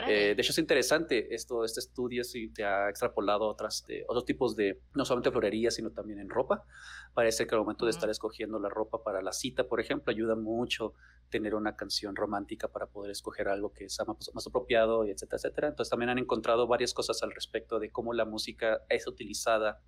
Eh, 0.07 0.35
de 0.35 0.41
hecho, 0.41 0.51
es 0.51 0.57
interesante, 0.57 1.33
esto, 1.33 1.63
este 1.63 1.79
estudio 1.79 2.25
se 2.25 2.51
ha 2.65 2.89
extrapolado 2.89 3.45
a 3.45 3.47
otras, 3.47 3.85
otros 4.07 4.25
tipos 4.25 4.55
de, 4.57 4.81
no 4.93 5.05
solamente 5.05 5.31
florería, 5.31 5.71
sino 5.71 5.91
también 5.91 6.19
en 6.19 6.29
ropa. 6.29 6.65
Parece 7.13 7.47
que 7.47 7.55
al 7.55 7.61
momento 7.61 7.85
de 7.85 7.91
estar 7.91 8.09
escogiendo 8.09 8.59
la 8.59 8.67
ropa 8.67 9.01
para 9.03 9.21
la 9.21 9.31
cita, 9.31 9.63
por 9.63 9.79
ejemplo, 9.79 10.11
ayuda 10.11 10.35
mucho 10.35 10.93
tener 11.29 11.55
una 11.55 11.77
canción 11.77 12.15
romántica 12.15 12.67
para 12.67 12.87
poder 12.87 13.11
escoger 13.11 13.47
algo 13.47 13.71
que 13.71 13.87
sea 13.87 14.03
más, 14.03 14.29
más 14.33 14.45
apropiado, 14.47 15.05
etcétera, 15.05 15.37
etcétera. 15.37 15.67
Entonces 15.69 15.89
también 15.89 16.09
han 16.09 16.17
encontrado 16.17 16.67
varias 16.67 16.93
cosas 16.93 17.23
al 17.23 17.31
respecto 17.31 17.79
de 17.79 17.89
cómo 17.89 18.13
la 18.13 18.25
música 18.25 18.81
es 18.89 19.07
utilizada 19.07 19.81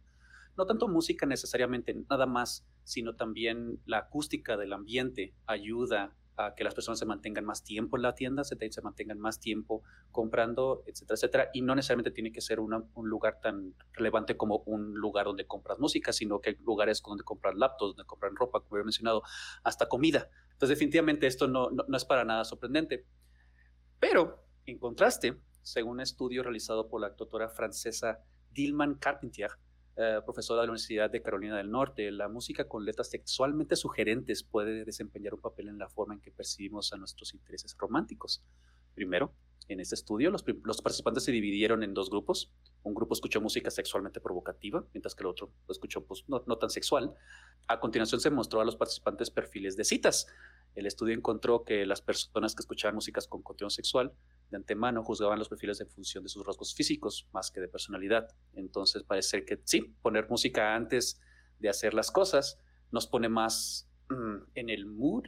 no 0.58 0.66
tanto 0.66 0.88
música 0.88 1.26
necesariamente, 1.26 1.96
nada 2.10 2.26
más, 2.26 2.68
sino 2.84 3.16
también 3.16 3.82
la 3.86 4.00
acústica 4.00 4.58
del 4.58 4.74
ambiente 4.74 5.34
ayuda 5.46 6.16
a 6.38 6.56
que 6.56 6.64
las 6.64 6.74
personas 6.74 7.00
se 7.00 7.06
mantengan 7.06 7.46
más 7.46 7.64
tiempo 7.64 7.98
en 7.98 8.04
la 8.04 8.16
tienda, 8.16 8.44
se, 8.44 8.56
se 8.72 8.82
mantengan 8.82 9.20
más 9.20 9.40
tiempo 9.40 9.84
comprando, 10.12 10.84
etcétera, 10.86 11.16
etcétera. 11.16 11.50
Y 11.54 11.62
no 11.62 11.76
necesariamente 11.76 12.12
tiene 12.12 12.32
que 12.32 12.42
ser 12.42 12.60
un 12.60 12.90
lugar 12.96 13.40
tan 13.42 13.76
relevante 13.94 14.38
como 14.38 14.64
un 14.66 14.94
lugar 14.96 15.26
donde 15.26 15.46
compras 15.46 15.80
música, 15.80 16.14
sino 16.14 16.40
que 16.40 16.52
hay 16.52 16.56
lugares 16.62 17.02
donde 17.06 17.24
compras 17.24 17.56
laptops, 17.56 17.96
donde 17.96 18.06
compran 18.06 18.36
ropa, 18.36 18.62
como 18.62 18.80
he 18.80 18.84
mencionado, 18.84 19.24
hasta 19.64 19.88
comida. 19.88 20.30
Entonces, 20.54 20.78
definitivamente 20.78 21.28
esto 21.28 21.48
no, 21.48 21.70
no 21.70 21.98
es 21.98 22.06
para 22.06 22.24
nada 22.24 22.46
sorprendente. 22.46 23.06
Pero, 24.00 24.46
en 24.66 24.80
contraste, 24.80 25.38
según 25.62 25.94
un 25.94 26.02
estudio 26.02 26.44
realizado 26.44 26.88
por 26.88 27.02
la 27.02 27.10
doctora 27.10 27.50
francesa 27.50 28.24
Dilman 28.52 28.96
Carpentier, 28.96 29.52
eh, 29.98 30.20
profesora 30.24 30.62
de 30.62 30.68
la 30.68 30.72
Universidad 30.72 31.10
de 31.10 31.22
Carolina 31.22 31.58
del 31.58 31.70
Norte, 31.70 32.12
la 32.12 32.28
música 32.28 32.68
con 32.68 32.86
letras 32.86 33.10
sexualmente 33.10 33.76
sugerentes 33.76 34.44
puede 34.44 34.86
desempeñar 34.86 35.34
un 35.34 35.42
papel 35.42 35.68
en 35.68 35.78
la 35.78 35.90
forma 35.90 36.14
en 36.14 36.22
que 36.22 36.32
percibimos 36.32 36.94
a 36.94 36.98
nuestros 36.98 37.34
intereses 37.34 37.76
románticos. 37.78 38.44
Primero, 38.96 39.34
en 39.68 39.80
este 39.80 39.96
estudio, 39.96 40.32
los, 40.32 40.44
participantes 40.44 41.24
se 41.24 41.32
dividieron 41.32 41.84
en 41.84 41.94
dos 41.94 42.10
grupos. 42.10 42.52
Un 42.84 42.94
grupo 42.94 43.14
escuchó 43.14 43.42
música 43.42 43.70
sexualmente 43.70 44.20
provocativa, 44.20 44.86
mientras 44.94 45.16
que 45.16 45.24
el 45.24 45.28
otro 45.28 45.54
escuchó 45.70 46.06
pues, 46.06 46.24
no, 46.28 46.44
no 46.46 46.58
tan 46.58 46.70
sexual. 46.70 47.14
A 47.68 47.80
continuación 47.80 48.20
se 48.22 48.30
mostró 48.30 48.62
a 48.62 48.66
los 48.66 48.76
participantes 48.76 49.30
perfiles 49.30 49.78
de 49.78 49.84
citas. 49.84 50.28
El 50.76 50.86
estudio 50.86 51.14
encontró 51.14 51.64
que 51.64 51.86
las 51.86 52.02
personas 52.02 52.56
que 52.56 52.62
escuchaban 52.62 52.96
músicas 52.96 53.28
con 53.28 53.44
contenido 53.44 53.70
sexual 53.70 54.14
de 54.52 54.58
antemano 54.58 55.04
juzgaban 55.04 55.40
los 55.40 55.50
perfiles 55.50 55.80
en 55.82 55.90
función 55.90 56.24
de 56.24 56.30
sus 56.30 56.46
rasgos 56.46 56.76
físicos 56.76 57.28
más 57.32 57.50
que 57.50 57.62
de 57.62 57.70
personalidad. 57.70 58.28
Entonces 58.54 59.04
parece 59.04 59.46
que 59.46 59.60
sí, 59.64 59.96
poner 60.02 60.30
música 60.30 60.76
antes 60.76 61.20
de 61.58 61.70
hacer 61.70 61.94
las 61.94 62.12
cosas 62.12 62.60
nos 62.92 63.08
pone 63.08 63.30
más 63.30 63.90
mm, 64.10 64.36
en 64.56 64.70
el 64.70 64.86
mood, 64.86 65.24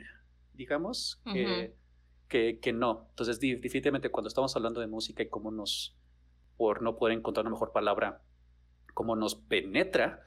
digamos, 0.54 1.22
que, 2.28 2.60
que, 2.60 2.74
no. 2.74 3.08
Entonces 3.12 3.40
definitivamente 3.40 4.10
cuando 4.10 4.28
estamos 4.28 4.56
hablando 4.56 4.82
de 4.82 4.88
música 4.88 5.24
y 5.24 5.30
cómo 5.30 5.52
nos, 5.52 5.96
por 6.58 6.82
no 6.82 6.98
poder 6.98 7.18
encontrar 7.18 7.46
una 7.46 7.56
mejor 7.56 7.72
palabra, 7.72 8.22
cómo 8.94 9.16
nos 9.16 9.36
penetra, 9.36 10.26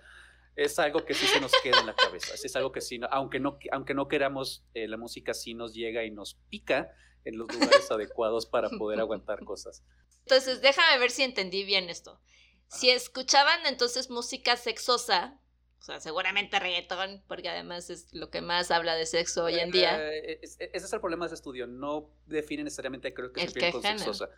es 0.55 0.79
algo 0.79 1.05
que 1.05 1.13
sí 1.13 1.27
se 1.27 1.41
nos 1.41 1.53
queda 1.63 1.81
en 1.81 1.87
la 1.87 1.95
cabeza. 1.95 2.33
Es 2.43 2.57
algo 2.57 2.73
que 2.73 2.81
sí, 2.81 2.99
aunque 3.11 3.41
no, 3.41 3.59
aunque 3.73 3.93
no 3.93 4.09
queramos, 4.09 4.65
eh, 4.73 4.89
la 4.89 4.97
música 4.97 5.35
sí 5.35 5.53
nos 5.53 5.75
llega 5.75 6.05
y 6.05 6.11
nos 6.11 6.37
pica 6.49 6.95
en 7.27 7.39
los 7.39 7.53
lugares 7.53 7.91
adecuados 7.91 8.47
para 8.47 8.71
poder 8.71 9.01
aguantar 9.01 9.45
cosas. 9.45 9.83
Entonces, 10.21 10.63
déjame 10.63 10.99
ver 10.99 11.11
si 11.11 11.23
entendí 11.23 11.65
bien 11.65 11.91
esto. 11.91 12.21
Si 12.69 12.91
escuchaban 12.91 13.67
entonces 13.67 14.11
música 14.11 14.57
sexosa, 14.57 15.39
o 15.79 15.83
sea, 15.83 16.01
seguramente 16.01 16.59
reggaetón, 16.59 17.23
porque 17.29 17.49
además 17.49 17.91
es 17.91 18.13
lo 18.13 18.31
que 18.31 18.41
más 18.41 18.71
habla 18.71 18.97
de 18.97 19.07
sexo 19.07 19.45
hoy 19.45 19.59
en 19.59 19.71
día. 19.71 19.97
Eh, 20.13 20.41
ese 20.43 20.69
es 20.73 20.93
el 20.93 21.01
problema 21.01 21.27
de 21.27 21.29
ese 21.29 21.35
estudio, 21.37 21.67
no 21.67 22.11
define 22.27 22.65
necesariamente 22.65 23.13
creo 23.15 23.33
que 23.33 23.41
se 23.41 23.47
refiere 23.47 23.73
con 23.73 23.83
sexosa. 23.83 24.31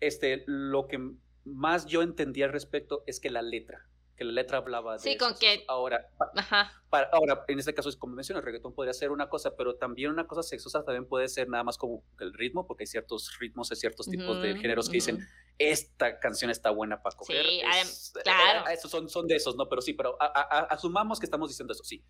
Este, 0.00 0.44
lo 0.46 0.86
que 0.86 0.98
más 1.44 1.86
yo 1.86 2.02
entendí 2.02 2.42
al 2.42 2.52
respecto 2.52 3.02
es 3.06 3.20
que 3.20 3.30
la 3.30 3.42
letra, 3.42 3.88
que 4.16 4.24
la 4.24 4.32
letra 4.32 4.58
hablaba 4.58 4.94
de 4.94 4.98
Sí, 4.98 5.16
con 5.16 5.34
que... 5.34 5.64
Ahora, 5.68 6.08
Ajá. 6.36 6.72
Para, 6.88 7.08
ahora, 7.12 7.44
en 7.48 7.58
este 7.58 7.74
caso, 7.74 7.88
es 7.88 7.96
como 7.96 8.14
mencionas, 8.14 8.40
el 8.40 8.46
reggaetón 8.46 8.74
podría 8.74 8.94
ser 8.94 9.10
una 9.10 9.28
cosa, 9.28 9.54
pero 9.56 9.76
también 9.76 10.10
una 10.10 10.26
cosa 10.26 10.42
sexosa 10.42 10.84
también 10.84 11.06
puede 11.06 11.28
ser 11.28 11.48
nada 11.48 11.64
más 11.64 11.76
como 11.76 12.02
el 12.20 12.32
ritmo, 12.32 12.66
porque 12.66 12.84
hay 12.84 12.86
ciertos 12.86 13.36
ritmos, 13.38 13.70
hay 13.70 13.76
ciertos 13.76 14.06
tipos 14.06 14.40
de 14.40 14.56
géneros 14.56 14.88
que 14.88 14.94
dicen, 14.94 15.26
esta 15.58 16.18
canción 16.18 16.50
está 16.50 16.70
buena 16.70 17.02
para 17.02 17.16
coger. 17.16 17.44
Sí, 17.44 17.60
eh, 17.60 18.22
claro. 18.22 18.68
esos 18.70 18.90
son, 18.90 19.08
son 19.08 19.26
de 19.26 19.36
esos, 19.36 19.56
¿no? 19.56 19.68
Pero 19.68 19.82
sí, 19.82 19.92
pero 19.92 20.16
asumamos 20.20 21.20
que 21.20 21.26
estamos 21.26 21.50
diciendo 21.50 21.72
eso, 21.72 21.84
sí. 21.84 22.02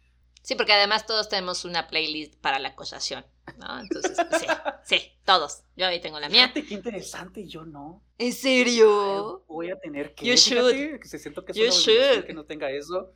Sí, 0.46 0.54
porque 0.54 0.74
además 0.74 1.06
todos 1.06 1.28
tenemos 1.28 1.64
una 1.64 1.88
playlist 1.88 2.36
para 2.36 2.60
la 2.60 2.68
acusación, 2.68 3.26
¿no? 3.56 3.80
Entonces, 3.80 4.16
sí, 4.38 4.46
sí, 4.84 5.12
todos. 5.24 5.64
Yo 5.74 5.88
ahí 5.88 6.00
tengo 6.00 6.20
la 6.20 6.28
mía. 6.28 6.42
Fíjate 6.42 6.66
qué 6.66 6.74
interesante, 6.74 7.48
yo 7.48 7.64
no. 7.64 8.04
¿En 8.16 8.32
serio? 8.32 9.44
Voy 9.48 9.72
a 9.72 9.80
tener 9.80 10.14
que. 10.14 10.24
You 10.24 10.34
should. 10.34 11.00
que 11.00 11.08
se 11.08 11.18
siento 11.18 11.44
que, 11.44 11.52
you 11.52 11.68
should. 11.72 12.26
que 12.26 12.32
no 12.32 12.44
tenga 12.44 12.70
eso. 12.70 13.12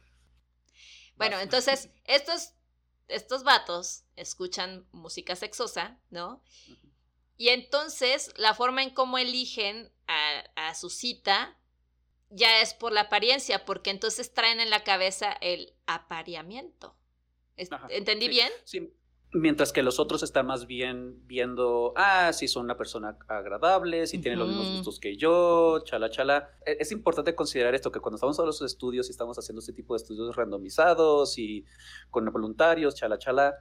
Bueno, 1.14 1.39
entonces, 1.39 1.91
estos, 2.03 2.55
estos 3.07 3.45
vatos 3.45 4.03
escuchan 4.16 4.85
música 4.91 5.37
sexosa, 5.37 6.01
¿no? 6.11 6.43
Y 7.37 7.51
entonces, 7.51 8.33
la 8.39 8.55
forma 8.55 8.83
en 8.83 8.91
cómo 8.91 9.18
eligen 9.18 9.93
a, 10.09 10.43
a 10.57 10.74
su 10.74 10.91
cita 10.91 11.57
ya 12.28 12.61
es 12.61 12.74
por 12.74 12.91
la 12.91 13.03
apariencia, 13.03 13.64
porque 13.64 13.91
entonces 13.91 14.35
traen 14.35 14.59
en 14.59 14.70
la 14.70 14.83
cabeza 14.83 15.31
el 15.41 15.76
apareamiento. 15.87 16.97
¿Entendí 17.89 18.29
bien? 18.29 18.51
Sí. 18.65 18.93
Mientras 19.33 19.73
que 19.73 19.85
los 19.85 20.01
otros 20.01 20.25
están 20.25 20.47
más 20.47 20.67
bien 20.67 21.25
viendo, 21.29 21.93
ah, 21.95 22.33
si 22.33 22.49
son 22.49 22.65
una 22.65 22.77
persona 22.77 23.17
agradable, 23.29 24.09
si 24.09 24.19
tienen 24.19 24.41
los 24.41 24.49
mismos 24.49 24.67
gustos 24.79 24.99
que 24.99 25.17
yo, 25.17 25.85
chala, 25.85 26.11
chala. 26.11 26.51
E, 26.67 26.79
es 26.81 26.91
importante 26.91 27.37
considerar 27.37 27.75
esto, 27.77 27.93
que 27.93 28.01
cuando 28.01 28.17
estamos 28.17 28.41
a 28.41 28.45
los 28.45 28.61
estudios 28.61 29.07
y 29.09 29.13
estamos 29.13 29.39
haciendo 29.39 29.61
este 29.61 29.73
tipo 29.73 29.95
de 29.95 29.99
estudios 29.99 30.35
randomizados 30.35 31.39
y 31.39 31.65
con 32.11 32.25
voluntarios, 32.33 32.97
chala, 32.97 33.19
chala, 33.19 33.55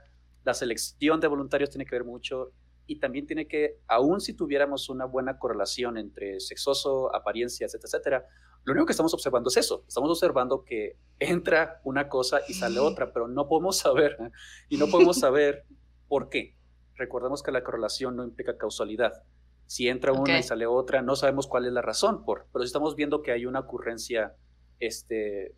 la 0.43 0.56
selección 0.56 1.20
de 1.20 1.28
voluntarios 1.28 1.70
tiene 1.70 1.86
que 1.86 1.95
ver 1.95 2.04
mucho 2.04 2.52
y 2.89 3.00
también 3.00 3.28
tiene 3.28 3.47
que, 3.47 3.78
aun 3.88 4.20
si 4.20 4.34
tuviéramos 4.34 4.89
una 4.89 5.06
buena 5.06 5.38
correlación 5.38 6.00
entre 6.00 6.39
sexoso, 6.39 7.16
apariencias, 7.16 7.76
etcétera, 7.76 8.18
etcétera, 8.18 8.28
lo 8.64 8.74
único 8.74 8.86
que 8.86 8.91
estamos 8.91 9.14
observando 9.14 9.49
es 9.49 9.57
eso. 9.57 9.84
Estamos 9.88 10.10
observando 10.10 10.64
que 10.64 10.97
entra 11.20 11.82
una 11.84 12.07
cosa 12.07 12.41
y 12.47 12.53
sale 12.53 12.80
otra, 12.80 13.14
pero 13.14 13.28
no 13.28 13.47
podemos 13.47 13.78
saber 13.78 14.18
¿eh? 14.20 14.32
y 14.70 14.78
no 14.78 14.88
podemos 14.88 15.18
saber 15.20 15.66
por 16.07 16.30
qué. 16.30 16.55
Recordemos 16.95 17.41
que 17.41 17.51
la 17.51 17.64
correlación 17.64 18.16
no 18.16 18.24
implica 18.24 18.57
causalidad. 18.57 19.24
Si 19.66 19.88
entra 19.88 20.12
una 20.14 20.39
y 20.39 20.43
sale 20.43 20.66
otra, 20.66 21.01
no 21.01 21.16
sabemos 21.16 21.47
cuál 21.47 21.66
es 21.66 21.74
la 21.74 21.82
razón, 21.82 22.26
por, 22.26 22.47
pero 22.51 22.64
si 22.64 22.68
estamos 22.68 22.95
viendo 22.95 23.22
que 23.22 23.32
hay 23.32 23.45
una 23.45 23.60
ocurrencia 23.60 24.36
este, 24.80 25.55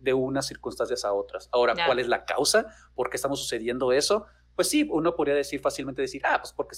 de, 0.00 0.14
unas 0.14 0.46
circunstancias 0.46 1.04
a 1.04 1.12
otras. 1.12 1.48
Ahora, 1.52 1.74
¿cuál 1.86 1.98
es 1.98 2.08
la 2.08 2.24
causa? 2.24 2.66
¿Por 2.94 3.10
qué 3.10 3.16
estamos 3.16 3.38
sucediendo 3.38 3.92
eso? 3.92 4.26
Pues 4.56 4.68
sí, 4.68 4.88
uno 4.90 5.14
podría 5.14 5.34
decir 5.34 5.60
fácilmente 5.60 6.02
decir, 6.02 6.22
ah, 6.24 6.38
pues 6.40 6.52
porque 6.52 6.76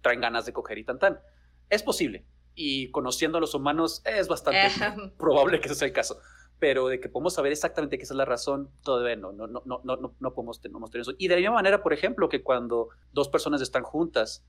traen 0.00 0.20
ganas 0.20 0.46
de 0.46 0.52
coger 0.52 0.78
y 0.78 0.84
tan 0.84 0.98
tan. 0.98 1.20
Es 1.68 1.82
posible, 1.82 2.24
y 2.56 2.90
conociendo 2.90 3.38
a 3.38 3.40
los 3.40 3.54
humanos 3.54 4.02
es 4.04 4.26
bastante 4.26 4.58
probable 5.18 5.60
que 5.60 5.66
ese 5.66 5.76
sea 5.76 5.88
el 5.88 5.94
caso. 5.94 6.18
Pero 6.58 6.88
de 6.88 6.98
que 6.98 7.10
podemos 7.10 7.34
saber 7.34 7.52
exactamente 7.52 7.98
qué 7.98 8.04
es 8.04 8.10
la 8.10 8.24
razón, 8.24 8.70
todavía 8.82 9.14
no, 9.14 9.30
no, 9.30 9.46
no, 9.46 9.62
no, 9.66 9.80
no, 9.84 10.14
no 10.18 10.34
podemos 10.34 10.60
tener 10.60 10.80
eso. 10.94 11.12
Y 11.18 11.28
de 11.28 11.34
la 11.34 11.40
misma 11.40 11.56
manera, 11.56 11.82
por 11.82 11.92
ejemplo, 11.92 12.30
que 12.30 12.42
cuando 12.42 12.88
dos 13.12 13.28
personas 13.28 13.60
están 13.60 13.82
juntas 13.82 14.42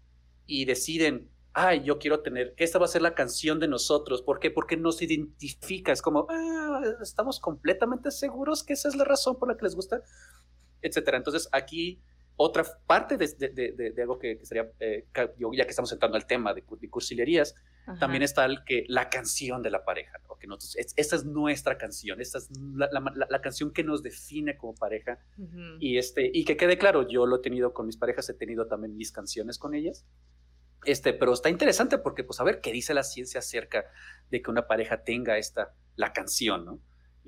y 0.45 0.63
deciden, 0.63 1.29
ay, 1.51 1.83
yo 1.83 1.99
quiero 1.99 2.21
tener, 2.21 2.53
esta 2.55 2.79
va 2.79 2.85
a 2.85 2.87
ser 2.87 3.01
la 3.01 3.13
canción 3.13 3.59
de 3.59 3.67
nosotros. 3.67 4.21
¿Por 4.21 4.39
qué? 4.39 4.51
Porque 4.51 4.77
no 4.77 4.93
se 4.93 5.03
identifica. 5.03 5.91
Es 5.91 6.01
como, 6.01 6.27
ah, 6.29 6.81
estamos 7.01 7.41
completamente 7.41 8.09
seguros 8.11 8.63
que 8.63 8.73
esa 8.73 8.87
es 8.87 8.95
la 8.95 9.03
razón 9.03 9.37
por 9.37 9.49
la 9.49 9.57
que 9.57 9.65
les 9.65 9.75
gusta, 9.75 10.01
etcétera. 10.81 11.17
Entonces 11.17 11.49
aquí 11.51 11.99
otra 12.37 12.63
parte 12.85 13.17
de, 13.17 13.27
de, 13.27 13.91
de, 13.91 14.01
algo 14.01 14.19
que, 14.19 14.39
sería, 14.45 14.71
eh, 14.79 15.07
ya 15.51 15.63
que 15.63 15.69
estamos 15.69 15.91
entrando 15.91 16.15
al 16.15 16.27
tema 16.27 16.53
de, 16.53 16.61
cursilerías, 16.61 17.55
también 17.99 18.23
está 18.23 18.45
el 18.45 18.63
que, 18.63 18.85
la 18.87 19.09
canción 19.09 19.61
de 19.61 19.71
la 19.71 19.85
pareja. 19.85 20.19
¿no? 20.27 20.35
Que 20.37 20.47
nosotros, 20.47 20.75
esta 20.95 21.15
es 21.15 21.25
nuestra 21.25 21.77
canción, 21.77 22.19
esta 22.21 22.37
es 22.37 22.49
la, 22.57 22.89
la, 23.29 23.41
canción 23.41 23.71
que 23.71 23.83
nos 23.83 24.03
define 24.03 24.57
como 24.57 24.75
pareja. 24.75 25.19
y, 25.79 25.97
este, 25.97 26.29
y 26.33 26.45
que 26.45 26.57
quede 26.57 26.77
claro, 26.77 27.07
yo 27.07 27.25
lo 27.25 27.37
he 27.37 27.41
tenido 27.41 27.73
con 27.73 27.85
mis 27.85 27.97
parejas, 27.97 28.29
he 28.29 28.33
tenido 28.33 28.67
también 28.67 28.95
mis 28.95 29.11
canciones 29.11 29.57
con 29.57 29.73
ellas. 29.73 30.05
Este, 30.85 31.13
pero 31.13 31.33
está 31.33 31.49
interesante 31.49 31.97
porque, 31.97 32.23
pues, 32.23 32.39
a 32.39 32.43
ver 32.43 32.61
qué 32.61 32.71
dice 32.71 32.93
la 32.93 33.03
ciencia 33.03 33.39
acerca 33.39 33.85
de 34.29 34.41
que 34.41 34.51
una 34.51 34.67
pareja 34.67 35.03
tenga 35.03 35.37
esta, 35.37 35.73
la 35.95 36.13
canción, 36.13 36.65
¿no? 36.65 36.79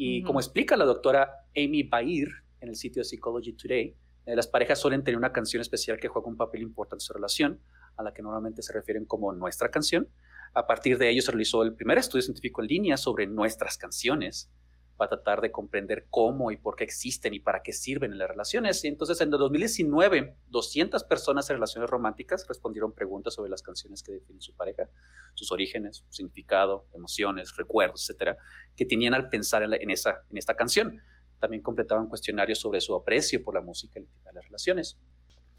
Y 0.02 0.24
como 0.24 0.40
explica 0.40 0.78
la 0.78 0.86
doctora 0.86 1.46
Amy 1.58 1.84
Bair 1.84 2.30
en 2.62 2.70
el 2.70 2.78
sitio 2.78 3.04
Psychology 3.04 3.52
Today, 3.52 3.98
eh, 4.26 4.36
las 4.36 4.48
parejas 4.48 4.80
suelen 4.80 5.04
tener 5.04 5.18
una 5.18 5.34
canción 5.34 5.60
especial 5.60 6.00
que 6.00 6.08
juega 6.08 6.28
un 6.28 6.38
papel 6.38 6.62
importante 6.62 7.02
en 7.02 7.06
su 7.06 7.14
relación, 7.14 7.60
a 7.98 8.04
la 8.04 8.14
que 8.14 8.22
normalmente 8.22 8.62
se 8.62 8.72
refieren 8.72 9.06
como 9.06 9.34
nuestra 9.34 9.70
canción. 9.70 10.08
A 10.54 10.68
partir 10.68 10.98
de 10.98 11.10
ello 11.10 11.22
se 11.22 11.32
realizó 11.32 11.64
el 11.64 11.74
primer 11.74 11.98
estudio 11.98 12.24
científico 12.24 12.62
en 12.62 12.68
línea 12.68 12.98
sobre 12.98 13.28
nuestras 13.28 13.78
canciones 13.78 14.52
para 15.00 15.12
tratar 15.12 15.40
de 15.40 15.50
comprender 15.50 16.08
cómo 16.10 16.52
y 16.52 16.58
por 16.58 16.76
qué 16.76 16.84
existen 16.84 17.34
y 17.34 17.40
para 17.40 17.64
qué 17.64 17.72
sirven 17.72 18.12
en 18.12 18.18
las 18.18 18.28
relaciones. 18.28 18.84
Y 18.84 18.90
entonces, 18.90 19.22
en 19.22 19.32
el 19.32 19.40
2019, 19.40 20.36
200 20.48 21.06
personas 21.06 21.50
en 21.50 21.56
relaciones 21.56 21.90
románticas 21.90 22.46
respondieron 22.50 22.92
preguntas 22.92 23.34
sobre 23.34 23.50
las 23.50 23.62
canciones 23.62 24.04
que 24.04 24.12
definen 24.12 24.42
su 24.42 24.54
pareja, 24.56 24.90
sus 25.36 25.54
orígenes, 25.54 26.04
su 26.06 26.12
significado, 26.12 26.86
emociones, 26.94 27.56
recuerdos, 27.56 28.04
etcétera, 28.04 28.38
que 28.76 28.86
tenían 28.86 29.14
al 29.14 29.30
pensar 29.30 29.64
en, 29.64 29.90
esa, 29.90 30.26
en 30.30 30.38
esta 30.38 30.56
canción. 30.56 31.02
También 31.40 31.64
completaban 31.64 32.10
cuestionarios 32.10 32.60
sobre 32.60 32.82
su 32.82 32.94
aprecio 32.94 33.42
por 33.42 33.56
la 33.56 33.62
música 33.62 34.02
y 34.02 34.06
las 34.34 34.44
relaciones. 34.44 35.00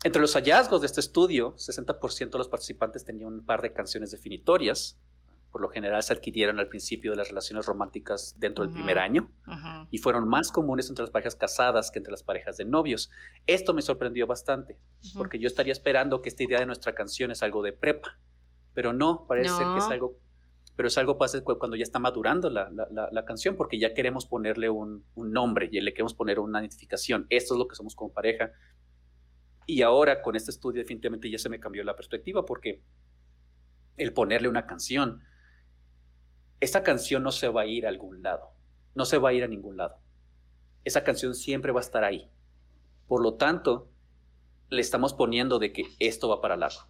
Entre 0.02 0.20
los 0.20 0.34
hallazgos 0.34 0.80
de 0.80 0.86
este 0.86 1.00
estudio, 1.00 1.54
60% 1.56 2.30
de 2.30 2.38
los 2.38 2.48
participantes 2.48 3.04
tenían 3.04 3.34
un 3.34 3.44
par 3.44 3.60
de 3.60 3.72
canciones 3.72 4.10
definitorias. 4.10 4.98
Por 5.52 5.60
lo 5.60 5.68
general 5.68 6.02
se 6.02 6.12
adquirieron 6.12 6.58
al 6.58 6.68
principio 6.68 7.10
de 7.10 7.18
las 7.18 7.28
relaciones 7.28 7.66
románticas 7.66 8.36
dentro 8.38 8.64
del 8.64 8.72
primer 8.72 8.98
año 8.98 9.30
y 9.90 9.98
fueron 9.98 10.28
más 10.28 10.52
comunes 10.52 10.88
entre 10.88 11.02
las 11.02 11.10
parejas 11.10 11.34
casadas 11.34 11.90
que 11.90 11.98
entre 11.98 12.12
las 12.12 12.22
parejas 12.22 12.56
de 12.56 12.64
novios. 12.64 13.10
Esto 13.46 13.74
me 13.74 13.82
sorprendió 13.82 14.26
bastante 14.28 14.78
porque 15.14 15.40
yo 15.40 15.48
estaría 15.48 15.72
esperando 15.72 16.22
que 16.22 16.28
esta 16.28 16.44
idea 16.44 16.60
de 16.60 16.66
nuestra 16.66 16.94
canción 16.94 17.32
es 17.32 17.42
algo 17.42 17.62
de 17.62 17.72
prepa, 17.72 18.16
pero 18.74 18.92
no, 18.92 19.26
parece 19.26 19.50
ser 19.50 19.66
que 19.72 19.78
es 19.78 19.84
algo 19.86 20.18
pero 20.76 20.88
es 20.88 20.96
algo 20.96 21.18
pasa 21.18 21.42
cuando 21.44 21.76
ya 21.76 21.82
está 21.82 21.98
madurando 21.98 22.48
la, 22.48 22.70
la, 22.70 23.24
canción, 23.26 23.54
porque 23.54 23.78
ya 23.78 23.92
queremos 23.92 24.24
ponerle 24.24 24.70
un, 24.70 25.04
un, 25.14 25.30
nombre, 25.30 25.68
y 25.70 25.78
le 25.78 25.92
queremos 25.92 26.14
poner 26.14 26.38
una 26.38 26.60
identificación. 26.60 27.26
Esto 27.28 27.52
es 27.52 27.58
lo 27.58 27.68
que 27.68 27.76
somos 27.76 27.94
como 27.94 28.14
pareja. 28.14 28.52
Y 29.70 29.82
ahora 29.82 30.22
con 30.22 30.36
este 30.36 30.50
estudio 30.50 30.82
definitivamente 30.82 31.30
ya 31.30 31.38
se 31.38 31.48
me 31.48 31.60
cambió 31.60 31.84
la 31.84 31.96
perspectiva, 31.96 32.44
porque 32.44 32.82
el 33.96 34.12
ponerle 34.12 34.48
una 34.48 34.66
canción, 34.66 35.22
esa 36.60 36.82
canción 36.82 37.22
no 37.22 37.32
se 37.32 37.48
va 37.48 37.62
a 37.62 37.66
ir 37.66 37.86
a 37.86 37.88
algún 37.88 38.22
lado, 38.22 38.54
no 38.94 39.04
se 39.04 39.18
va 39.18 39.30
a 39.30 39.32
ir 39.32 39.44
a 39.44 39.48
ningún 39.48 39.76
lado. 39.76 40.00
Esa 40.84 41.04
canción 41.04 41.34
siempre 41.34 41.72
va 41.72 41.80
a 41.80 41.82
estar 41.82 42.04
ahí. 42.04 42.30
Por 43.06 43.22
lo 43.22 43.34
tanto, 43.34 43.90
le 44.68 44.80
estamos 44.80 45.14
poniendo 45.14 45.58
de 45.58 45.72
que 45.72 45.84
esto 45.98 46.28
va 46.28 46.40
para 46.40 46.56
largo. 46.56 46.80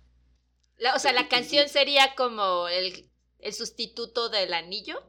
o 0.95 0.99
sea, 0.99 1.13
la 1.13 1.29
canción 1.29 1.69
sería 1.69 2.15
como 2.17 2.69
el 2.69 3.11
el 3.43 3.53
sustituto 3.53 4.29
del 4.29 4.53
anillo? 4.53 5.03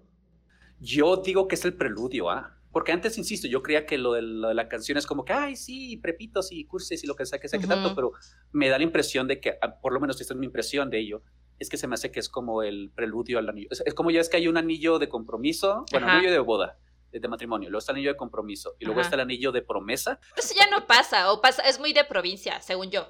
Yo 0.80 1.18
digo 1.18 1.48
que 1.48 1.56
es 1.56 1.66
el 1.66 1.76
preludio, 1.76 2.30
¿ah? 2.30 2.58
Porque 2.72 2.92
antes, 2.92 3.18
insisto, 3.18 3.48
yo 3.48 3.62
creía 3.62 3.86
que 3.86 3.98
lo 3.98 4.14
de, 4.14 4.22
la 4.22 4.68
canción 4.68 4.98
es 4.98 5.06
como 5.06 5.26
que, 5.26 5.34
ay, 5.34 5.56
sí, 5.56 5.98
prepitos 5.98 6.52
y 6.52 6.66
curses 6.66 7.04
y 7.04 7.08
lo 7.08 7.16
que 7.16 7.26
sea, 7.26 7.40
que 7.40 7.48
sea, 7.48 7.60
que 7.60 7.68
tanto, 7.68 7.94
pero 7.96 8.12
me 8.52 8.70
da 8.70 8.78
la 8.78 8.84
impresión 8.84 9.28
de 9.28 9.40
que, 9.40 9.58
ah, 9.62 9.80
por 9.82 9.94
lo 9.94 10.00
menos 10.00 10.20
esta 10.22 10.34
es 10.34 10.40
mi 10.40 10.46
impresión 10.46 10.90
de 10.90 11.00
ello, 11.00 11.24
es 11.60 11.70
que 11.70 11.78
se 11.78 11.88
me 11.88 11.96
hace 11.96 12.12
que 12.12 12.20
es 12.20 12.30
como 12.30 12.64
el 12.64 12.92
preludio 12.96 13.40
al 13.40 13.50
anillo. 13.50 13.68
Es, 13.72 13.94
como 13.94 14.10
ya 14.10 14.22
es 14.22 14.30
que 14.30 14.38
hay 14.38 14.48
un 14.48 14.58
anillo 14.58 15.00
de 15.00 15.10
compromiso, 15.10 15.86
bueno, 15.92 16.08
anillo 16.08 16.32
de 16.32 16.40
boda, 16.40 16.78
de, 17.12 17.28
matrimonio, 17.28 17.70
luego 17.70 17.80
está 17.80 17.92
el 17.92 17.98
anillo 17.98 18.12
de 18.12 18.18
compromiso 18.18 18.76
y 18.80 18.86
luego 18.86 19.02
está 19.02 19.16
el 19.16 19.22
anillo 19.22 19.52
de 19.52 19.62
promesa. 19.62 20.20
Eso 20.38 20.54
ya 20.58 20.70
no 20.70 20.88
pasa, 20.88 21.32
o 21.32 21.42
pasa, 21.42 21.64
es 21.64 21.80
muy 21.80 21.94
de 21.94 22.06
provincia, 22.06 22.62
según 22.62 22.90
yo 22.90 23.06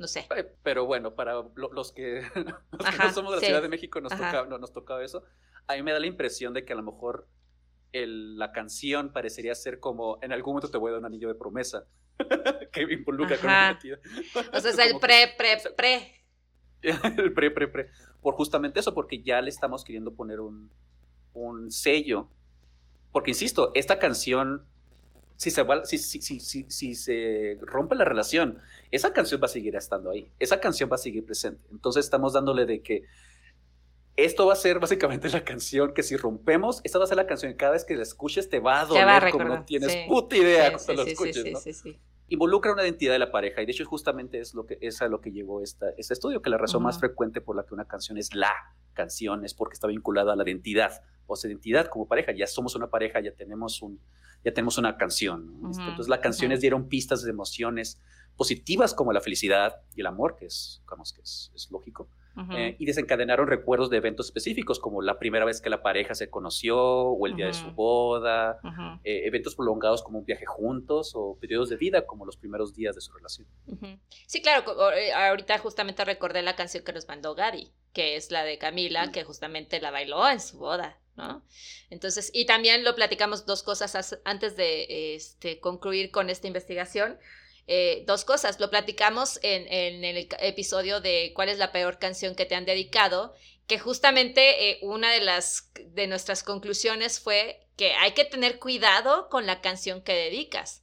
no 0.00 0.06
sé. 0.06 0.26
Pero 0.62 0.86
bueno, 0.86 1.14
para 1.14 1.34
los 1.54 1.92
que, 1.92 2.22
no 2.38 3.12
somos 3.12 3.32
de 3.32 3.40
la 3.40 3.46
Ciudad 3.46 3.62
de 3.62 3.68
México 3.68 4.00
nos 4.00 4.12
toca, 4.12 4.46
no, 4.48 4.58
nos 4.58 4.72
tocaba 4.72 5.04
eso. 5.04 5.22
A 5.66 5.74
mí 5.74 5.82
me 5.82 5.92
da 5.92 6.00
la 6.00 6.06
impresión 6.06 6.54
de 6.54 6.64
que 6.64 6.72
a 6.72 6.76
lo 6.76 6.82
mejor 6.82 7.28
la 7.92 8.52
canción 8.52 9.12
parecería 9.12 9.54
ser 9.54 9.80
como 9.80 10.18
en 10.22 10.32
algún 10.32 10.54
momento 10.54 10.70
te 10.70 10.78
voy 10.78 10.90
a 10.90 10.92
dar 10.92 11.00
un 11.00 11.06
anillo 11.06 11.28
de 11.28 11.34
promesa 11.34 11.86
que 12.72 12.82
involucra 12.82 13.36
con 13.38 13.50
O 14.54 14.60
sea, 14.60 14.70
es 14.70 14.78
el 14.90 14.98
pre, 14.98 15.32
pre, 15.36 15.58
pre. 15.76 16.24
el 16.82 17.32
pre, 17.32 17.50
pre, 17.50 17.68
pre. 17.68 17.90
Por 18.20 18.34
justamente 18.34 18.80
eso, 18.80 18.94
porque 18.94 19.22
ya 19.22 19.40
le 19.40 19.50
estamos 19.50 19.84
queriendo 19.84 20.14
poner 20.14 20.40
un, 20.40 20.70
un 21.32 21.70
sello. 21.70 22.28
Porque 23.12 23.32
insisto, 23.32 23.72
esta 23.74 23.98
canción 23.98 24.66
si 25.40 25.50
se, 25.50 25.64
si, 25.84 25.98
si, 25.98 26.38
si, 26.38 26.66
si, 26.68 26.94
se 26.94 27.56
rompe 27.62 27.94
la 27.94 28.04
relación, 28.04 28.58
esa 28.90 29.14
canción 29.14 29.40
va 29.40 29.46
a 29.46 29.48
seguir 29.48 29.74
estando 29.74 30.10
ahí, 30.10 30.30
esa 30.38 30.60
canción 30.60 30.90
va 30.90 30.96
a 30.96 30.98
seguir 30.98 31.24
presente. 31.24 31.66
Entonces 31.70 32.04
estamos 32.04 32.34
dándole 32.34 32.66
de 32.66 32.82
que 32.82 33.04
esto 34.24 34.46
va 34.46 34.54
a 34.54 34.56
ser 34.56 34.78
básicamente 34.78 35.28
la 35.28 35.44
canción 35.44 35.92
que 35.94 36.02
si 36.02 36.16
rompemos, 36.16 36.80
esta 36.84 36.98
va 36.98 37.04
a 37.04 37.08
ser 37.08 37.16
la 37.16 37.26
canción 37.26 37.52
que 37.52 37.56
cada 37.56 37.72
vez 37.72 37.84
que 37.84 37.96
la 37.96 38.02
escuches 38.02 38.48
te 38.48 38.60
va 38.60 38.80
a 38.80 38.86
doler 38.86 39.30
como 39.30 39.44
no 39.44 39.64
tienes 39.64 40.08
puta 40.08 40.36
idea 40.36 40.72
cuando 40.72 41.04
lo 41.04 41.10
escuches, 41.10 41.44
¿no? 41.84 41.92
Involucra 42.28 42.72
una 42.72 42.84
identidad 42.84 43.12
de 43.12 43.18
la 43.18 43.32
pareja 43.32 43.60
y 43.60 43.66
de 43.66 43.72
hecho 43.72 43.84
justamente 43.84 44.38
es 44.38 44.54
lo 44.54 44.64
que 44.64 44.78
es 44.80 45.02
a 45.02 45.08
lo 45.08 45.20
que 45.20 45.32
llevó 45.32 45.62
esta, 45.62 45.90
este 45.98 46.14
estudio, 46.14 46.40
que 46.42 46.48
la 46.48 46.58
razón 46.58 46.82
más 46.84 47.00
frecuente 47.00 47.40
por 47.40 47.56
la 47.56 47.64
que 47.64 47.74
una 47.74 47.86
canción 47.86 48.18
es 48.18 48.34
la 48.34 48.52
canción 48.92 49.44
es 49.44 49.52
porque 49.52 49.74
está 49.74 49.88
vinculada 49.88 50.32
a 50.32 50.36
la 50.36 50.44
identidad, 50.44 51.02
o 51.26 51.34
sea, 51.34 51.50
identidad 51.50 51.86
como 51.88 52.06
pareja, 52.06 52.30
ya 52.32 52.46
somos 52.46 52.76
una 52.76 52.88
pareja, 52.88 53.20
ya 53.20 53.32
tenemos 53.32 53.82
un 53.82 54.00
ya 54.44 54.54
tenemos 54.54 54.78
una 54.78 54.96
canción. 54.96 55.60
Este, 55.70 55.82
entonces 55.82 56.08
las 56.08 56.20
canciones 56.20 56.60
dieron 56.60 56.88
pistas 56.88 57.22
de 57.22 57.30
emociones 57.30 58.00
positivas 58.36 58.94
como 58.94 59.12
la 59.12 59.20
felicidad 59.20 59.82
y 59.94 60.00
el 60.00 60.06
amor, 60.06 60.36
que 60.36 60.46
es, 60.46 60.80
digamos, 60.82 61.12
que 61.12 61.20
es, 61.20 61.52
es 61.54 61.70
lógico, 61.70 62.08
eh, 62.52 62.76
y 62.78 62.86
desencadenaron 62.86 63.48
recuerdos 63.48 63.90
de 63.90 63.98
eventos 63.98 64.26
específicos, 64.26 64.78
como 64.78 65.02
la 65.02 65.18
primera 65.18 65.44
vez 65.44 65.60
que 65.60 65.68
la 65.68 65.82
pareja 65.82 66.14
se 66.14 66.30
conoció 66.30 66.78
o 66.78 67.26
el 67.26 67.36
día 67.36 67.46
de 67.46 67.54
su 67.54 67.70
boda, 67.72 68.60
eh, 69.04 69.22
eventos 69.24 69.54
prolongados 69.54 70.02
como 70.02 70.18
un 70.18 70.24
viaje 70.24 70.46
juntos 70.46 71.12
o 71.14 71.36
periodos 71.40 71.68
de 71.68 71.76
vida 71.76 72.06
como 72.06 72.24
los 72.24 72.36
primeros 72.36 72.74
días 72.74 72.94
de 72.94 73.00
su 73.00 73.12
relación. 73.12 73.46
Sí, 74.26 74.40
claro, 74.42 74.92
eh, 74.92 75.12
ahorita 75.12 75.58
justamente 75.58 76.04
recordé 76.04 76.42
la 76.42 76.56
canción 76.56 76.84
que 76.84 76.92
nos 76.92 77.08
mandó 77.08 77.34
Gaby, 77.34 77.72
que 77.92 78.16
es 78.16 78.30
la 78.30 78.44
de 78.44 78.58
Camila, 78.58 79.10
que 79.12 79.24
justamente 79.24 79.80
la 79.80 79.90
bailó 79.90 80.28
en 80.28 80.40
su 80.40 80.58
boda. 80.58 80.98
¿no? 81.16 81.44
Entonces, 81.90 82.30
y 82.32 82.46
también 82.46 82.84
lo 82.84 82.94
platicamos 82.94 83.44
dos 83.44 83.62
cosas 83.62 84.20
antes 84.24 84.56
de 84.56 85.14
este, 85.14 85.60
concluir 85.60 86.10
con 86.10 86.30
esta 86.30 86.46
investigación. 86.46 87.18
Eh, 87.72 88.02
dos 88.04 88.24
cosas. 88.24 88.58
Lo 88.58 88.68
platicamos 88.68 89.38
en, 89.44 90.04
el 90.04 90.26
episodio 90.40 91.00
de 91.00 91.30
cuál 91.36 91.48
es 91.48 91.58
la 91.58 91.70
peor 91.70 92.00
canción 92.00 92.34
que 92.34 92.44
te 92.44 92.56
han 92.56 92.64
dedicado, 92.64 93.32
que 93.68 93.78
justamente 93.78 94.70
eh, 94.70 94.78
una 94.82 95.12
de 95.12 95.20
las 95.20 95.70
de 95.76 96.08
nuestras 96.08 96.42
conclusiones 96.42 97.20
fue 97.20 97.68
que 97.76 97.92
hay 97.92 98.10
que 98.10 98.24
tener 98.24 98.58
cuidado 98.58 99.28
con 99.28 99.46
la 99.46 99.60
canción 99.60 100.02
que 100.02 100.14
dedicas. 100.14 100.82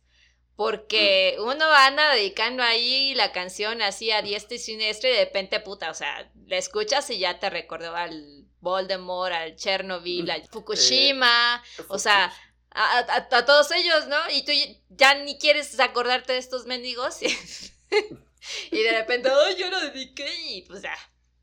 Porque 0.55 1.35
mm. 1.37 1.41
uno 1.41 1.65
anda 1.73 2.13
dedicando 2.13 2.63
ahí 2.63 3.13
la 3.15 3.33
canción 3.33 3.81
así 3.81 4.11
a 4.11 4.21
diestra 4.21 4.55
y 4.55 4.59
siniestra 4.59 5.09
y 5.09 5.13
de 5.13 5.25
repente, 5.25 5.59
puta, 5.59 5.91
o 5.91 5.93
sea, 5.93 6.31
la 6.45 6.55
escuchas 6.55 7.09
y 7.09 7.19
ya 7.19 7.37
te 7.37 7.49
recordó 7.49 7.93
al 7.97 8.45
Voldemort, 8.61 9.33
al 9.33 9.57
Chernobyl, 9.57 10.27
mm. 10.27 10.29
al 10.29 10.47
Fukushima, 10.47 11.61
o 11.89 11.99
sea, 11.99 12.33
a, 12.77 13.45
todos 13.45 13.71
ellos, 13.71 14.07
¿no? 14.07 14.17
Y 14.31 14.43
tú 14.43 14.51
ya 14.89 15.15
ni 15.23 15.37
quieres 15.37 15.79
acordarte 15.79 16.33
de 16.33 16.39
estos 16.39 16.65
mendigos 16.65 17.21
y, 17.23 17.27
de 18.71 18.91
repente, 18.91 19.29
oh, 19.29 19.57
yo 19.57 19.69
lo 19.69 19.79
dediqué 19.81 20.29
y 20.49 20.61
pues 20.63 20.83
ya, 20.83 20.95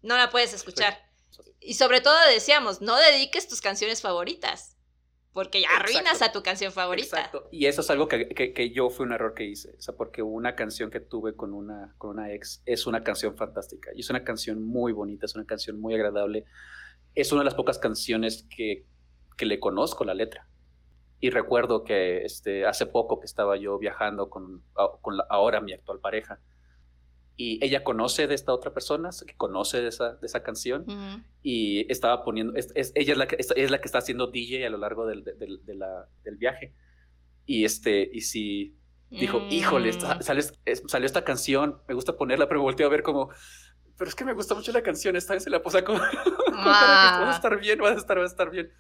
no 0.03 0.17
la 0.17 0.31
puedes 0.31 0.53
escuchar. 0.55 0.99
Y 1.61 1.75
sobre 1.75 2.01
todo 2.01 2.17
decíamos, 2.29 2.81
no 2.81 2.97
dediques 2.97 3.49
tus 3.49 3.61
canciones 3.61 4.01
favoritas, 4.01 4.77
porque 5.33 5.63
ya 5.63 5.69
arruinas 5.77 6.23
a 6.23 6.31
tu 6.31 6.43
canción 6.43 6.73
favorita. 6.73 7.17
Exacto. 7.17 7.49
Y 7.51 7.67
eso 7.67 7.81
es 7.81 7.91
algo 7.91 8.07
que, 8.07 8.29
que, 8.29 8.71
yo 8.71 8.91
fue 8.91 9.07
un 9.07 9.13
error 9.13 9.35
que 9.35 9.45
hice, 9.45 9.75
o 9.77 9.83
sea, 9.83 9.97
porque 9.97 10.23
una 10.23 10.55
canción 10.55 10.91
que 10.91 11.01
tuve 11.01 11.35
con 11.35 11.53
una, 11.53 11.95
con 11.99 12.11
una 12.11 12.33
ex 12.33 12.63
es 12.67 12.87
una 12.87 13.03
canción 13.03 13.37
fantástica 13.37 13.91
y 13.95 14.01
es 14.01 14.11
una 14.11 14.23
canción 14.23 14.63
muy 14.63 14.93
bonita, 14.93 15.27
es 15.27 15.35
una 15.35 15.47
canción 15.47 15.81
muy 15.81 15.95
agradable. 15.95 16.45
Es 17.15 17.33
una 17.33 17.43
de 17.43 17.47
las 17.47 17.55
pocas 17.55 17.79
canciones 17.79 18.47
que, 18.55 18.87
que 19.37 19.47
le 19.47 19.59
conozco 19.59 20.05
la 20.05 20.15
letra. 20.15 20.49
Y 21.25 21.31
recuerdo 21.31 21.85
que 21.85 22.23
este, 22.23 22.67
hace 22.67 22.85
poco 22.85 23.19
que 23.19 23.25
estaba 23.25 23.57
yo 23.57 23.79
viajando 23.79 24.29
con, 24.29 24.63
con 25.01 25.17
ahora 25.31 25.63
mi 25.63 25.73
actual 25.73 25.99
pareja 25.99 26.39
y 27.35 27.65
ella 27.65 27.83
conoce 27.83 28.27
de 28.27 28.35
esta 28.35 28.53
otra 28.53 28.75
persona, 28.75 29.09
que 29.27 29.35
conoce 29.35 29.81
de 29.81 29.89
esa, 29.89 30.17
de 30.17 30.27
esa 30.27 30.43
canción 30.43 30.85
y 31.41 31.91
estaba 31.91 32.25
poniendo, 32.25 32.53
es, 32.57 32.75
ella 32.95 33.13
es 33.13 33.17
la, 33.19 33.27
que, 33.27 33.37
es, 33.39 33.71
la 33.71 33.81
que 33.81 33.87
está 33.87 34.01
haciendo 34.01 34.27
DJ 34.27 34.67
a 34.67 34.69
lo 34.69 34.77
largo 34.77 35.07
del, 35.07 35.25
del, 35.25 35.65
de 35.65 35.75
la, 35.75 36.11
del 36.25 36.37
viaje. 36.37 36.75
Y, 37.47 37.65
este, 37.65 38.07
y 38.13 38.21
si 38.21 38.77
dijo, 39.09 39.47
híjole, 39.49 39.93
mm. 39.93 40.21
salió, 40.21 40.43
salió, 40.87 41.07
esta 41.07 41.25
canción, 41.25 41.79
me 41.89 41.95
gusta 41.95 42.19
ponerla, 42.19 42.49
pero 42.49 42.61
me 42.61 42.65
volteé 42.65 42.85
a 42.85 42.91
ver 42.91 43.03
como, 43.03 43.31
pero 43.97 44.11
es 44.11 44.15
que 44.15 44.27
me 44.27 44.35
gusta 44.35 44.55
mucho 44.55 44.73
la 44.73 44.83
canción, 44.83 45.17
esta 45.17 45.33
vez 45.33 45.45
se 45.45 45.49
la 45.49 45.63
posa 45.63 45.83
como, 45.87 46.01
va 46.01 47.31
a 47.31 47.33
estar 47.35 47.59
bien, 47.59 47.79
va 47.83 47.93
a 47.93 47.95
estar, 47.95 48.19
va 48.19 48.25
a 48.25 48.27
estar 48.27 48.51
bien 48.51 48.71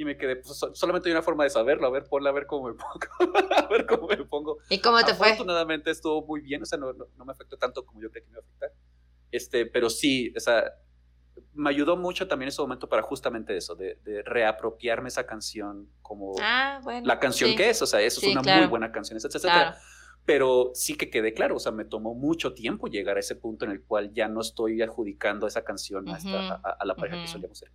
y 0.00 0.04
me 0.06 0.16
quedé, 0.16 0.36
pues 0.36 0.58
solamente 0.72 1.10
hay 1.10 1.12
una 1.12 1.20
forma 1.20 1.44
de 1.44 1.50
saberlo, 1.50 1.86
a 1.86 1.90
ver, 1.90 2.04
ponla 2.04 2.30
a 2.30 2.32
ver 2.32 2.46
cómo 2.46 2.68
me 2.68 2.74
pongo, 3.20 3.36
a 3.54 3.68
ver 3.68 3.84
cómo 3.84 4.08
me 4.08 4.16
pongo. 4.24 4.56
¿Y 4.70 4.80
cómo 4.80 4.98
te 5.04 5.12
fue? 5.12 5.32
Afortunadamente 5.32 5.90
estuvo 5.90 6.24
muy 6.24 6.40
bien, 6.40 6.62
o 6.62 6.64
sea, 6.64 6.78
no, 6.78 6.94
no, 6.94 7.24
me 7.26 7.32
afectó 7.32 7.58
tanto 7.58 7.84
como 7.84 8.00
yo 8.00 8.10
creí 8.10 8.22
que 8.22 8.30
me 8.30 8.38
iba 8.38 8.40
a 8.40 8.44
afectar. 8.46 8.72
Este, 9.30 9.66
pero 9.66 9.90
sí, 9.90 10.32
o 10.34 10.40
sea, 10.40 10.72
me 11.52 11.68
ayudó 11.68 11.98
mucho 11.98 12.26
también 12.26 12.48
ese 12.48 12.62
momento 12.62 12.88
para 12.88 13.02
justamente 13.02 13.54
eso, 13.54 13.74
de, 13.74 13.96
de 13.96 14.22
reapropiarme 14.22 15.08
esa 15.08 15.26
canción 15.26 15.86
como 16.00 16.32
ah, 16.40 16.80
bueno, 16.82 17.06
la 17.06 17.18
canción 17.18 17.54
que 17.54 17.68
es, 17.68 17.82
o 17.82 17.86
sea, 17.86 18.00
eso 18.00 18.22
es 18.22 18.34
una 18.34 18.40
muy 18.40 18.68
buena 18.68 18.90
canción, 18.92 19.18
etcétera, 19.18 19.76
Pero 20.24 20.70
sí 20.72 20.96
que 20.96 21.10
quedé 21.10 21.34
claro, 21.34 21.56
o 21.56 21.60
sea, 21.60 21.72
me 21.72 21.84
tomó 21.84 22.14
mucho 22.14 22.54
tiempo 22.54 22.86
llegar 22.86 23.18
a 23.18 23.20
ese 23.20 23.36
punto 23.36 23.66
en 23.66 23.72
el 23.72 23.82
cual 23.82 24.14
ya 24.14 24.28
no 24.28 24.40
estoy 24.40 24.80
adjudicando 24.80 25.46
esa 25.46 25.62
canción 25.62 26.08
a, 26.08 26.14
a, 26.78 26.84
la 26.86 26.94
pareja 26.94 27.20
que 27.20 27.28
solíamos 27.28 27.58
ser. 27.58 27.70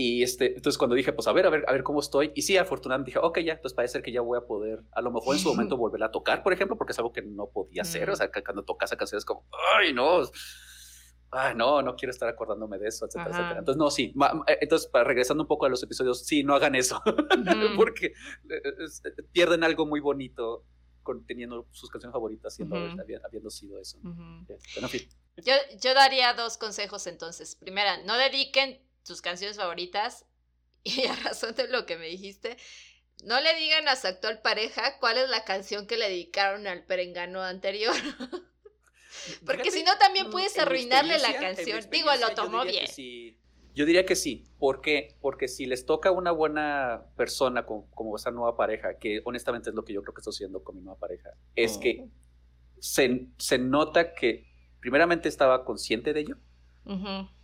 Y 0.00 0.22
este, 0.22 0.54
entonces 0.54 0.78
cuando 0.78 0.94
dije, 0.94 1.12
pues 1.12 1.26
a 1.26 1.32
ver, 1.32 1.44
a 1.44 1.50
ver, 1.50 1.64
a 1.66 1.72
ver 1.72 1.82
cómo 1.82 1.98
estoy, 1.98 2.30
y 2.36 2.42
sí, 2.42 2.56
afortunadamente 2.56 3.08
dije, 3.08 3.18
ok, 3.20 3.40
ya, 3.40 3.54
entonces 3.54 3.74
parece 3.74 4.00
que 4.00 4.12
ya 4.12 4.20
voy 4.20 4.38
a 4.38 4.42
poder, 4.42 4.84
a 4.92 5.02
lo 5.02 5.10
mejor 5.10 5.34
en 5.34 5.42
su 5.42 5.48
momento 5.48 5.76
volver 5.76 6.04
a 6.04 6.12
tocar, 6.12 6.44
por 6.44 6.52
ejemplo, 6.52 6.78
porque 6.78 6.92
es 6.92 6.98
algo 7.00 7.12
que 7.12 7.20
no 7.22 7.48
podía 7.48 7.82
hacer, 7.82 8.08
o 8.08 8.14
sea, 8.14 8.30
cuando 8.30 8.62
tocas 8.62 8.92
a 8.92 8.96
canciones 8.96 9.24
como, 9.24 9.44
ay, 9.74 9.92
no, 9.92 10.20
ay, 11.32 11.56
no, 11.56 11.82
no 11.82 11.96
quiero 11.96 12.12
estar 12.12 12.28
acordándome 12.28 12.78
de 12.78 12.86
eso, 12.86 13.06
etcétera, 13.06 13.30
etcétera. 13.30 13.58
Entonces, 13.58 13.76
no, 13.76 13.90
sí, 13.90 14.14
eh, 14.46 14.58
entonces, 14.60 14.88
para, 14.88 15.04
regresando 15.04 15.42
un 15.42 15.48
poco 15.48 15.66
a 15.66 15.68
los 15.68 15.82
episodios, 15.82 16.24
sí, 16.24 16.44
no 16.44 16.54
hagan 16.54 16.76
eso, 16.76 17.02
porque 17.76 18.06
eh, 18.06 18.12
eh, 18.50 19.22
pierden 19.32 19.64
algo 19.64 19.84
muy 19.84 19.98
bonito 19.98 20.64
teniendo 21.26 21.66
sus 21.72 21.90
canciones 21.90 22.12
favoritas, 22.12 22.54
siendo, 22.54 22.76
habiendo, 22.76 23.50
sido 23.50 23.80
eso. 23.80 23.98
yo, 25.38 25.54
yo 25.80 25.94
daría 25.94 26.34
dos 26.34 26.56
consejos 26.56 27.08
entonces. 27.08 27.56
Primera, 27.56 28.00
no 28.04 28.16
dediquen 28.16 28.86
tus 29.08 29.22
canciones 29.22 29.56
favoritas 29.56 30.26
y 30.84 31.06
a 31.06 31.16
razón 31.16 31.54
de 31.56 31.66
lo 31.68 31.86
que 31.86 31.96
me 31.96 32.06
dijiste, 32.06 32.56
no 33.24 33.40
le 33.40 33.54
digan 33.56 33.88
a 33.88 33.96
su 33.96 34.06
actual 34.06 34.40
pareja 34.42 34.98
cuál 35.00 35.18
es 35.18 35.28
la 35.28 35.44
canción 35.44 35.86
que 35.86 35.96
le 35.96 36.08
dedicaron 36.08 36.68
al 36.68 36.84
perengano 36.84 37.42
anterior. 37.42 37.94
Porque 39.44 39.72
si 39.72 39.82
no, 39.82 39.96
también 39.98 40.30
puedes 40.30 40.56
arruinarle 40.58 41.18
la 41.18 41.34
canción. 41.34 41.80
Digo, 41.90 42.10
lo 42.20 42.34
tomó 42.34 42.62
bien. 42.64 42.86
Yo 43.74 43.86
diría 43.86 44.04
que 44.04 44.14
sí. 44.14 44.44
¿Por 44.58 44.80
qué? 44.80 45.16
Porque 45.20 45.48
si 45.48 45.66
les 45.66 45.86
toca 45.86 46.10
una 46.12 46.30
buena 46.30 47.06
persona 47.16 47.64
como, 47.64 47.90
como, 47.90 48.16
esa 48.16 48.30
nueva 48.30 48.56
pareja, 48.56 48.98
que 48.98 49.22
honestamente 49.24 49.70
es 49.70 49.74
lo 49.74 49.84
que 49.84 49.94
yo 49.94 50.02
creo 50.02 50.14
que 50.14 50.20
estoy 50.20 50.32
haciendo 50.32 50.62
con 50.62 50.76
mi 50.76 50.82
nueva 50.82 50.98
pareja, 51.00 51.30
es 51.56 51.78
que 51.78 52.04
oh. 52.04 52.10
se, 52.78 53.26
se 53.38 53.58
nota 53.58 54.14
que 54.14 54.46
primeramente 54.80 55.28
estaba 55.28 55.64
consciente 55.64 56.12
de 56.12 56.20
ello 56.20 56.36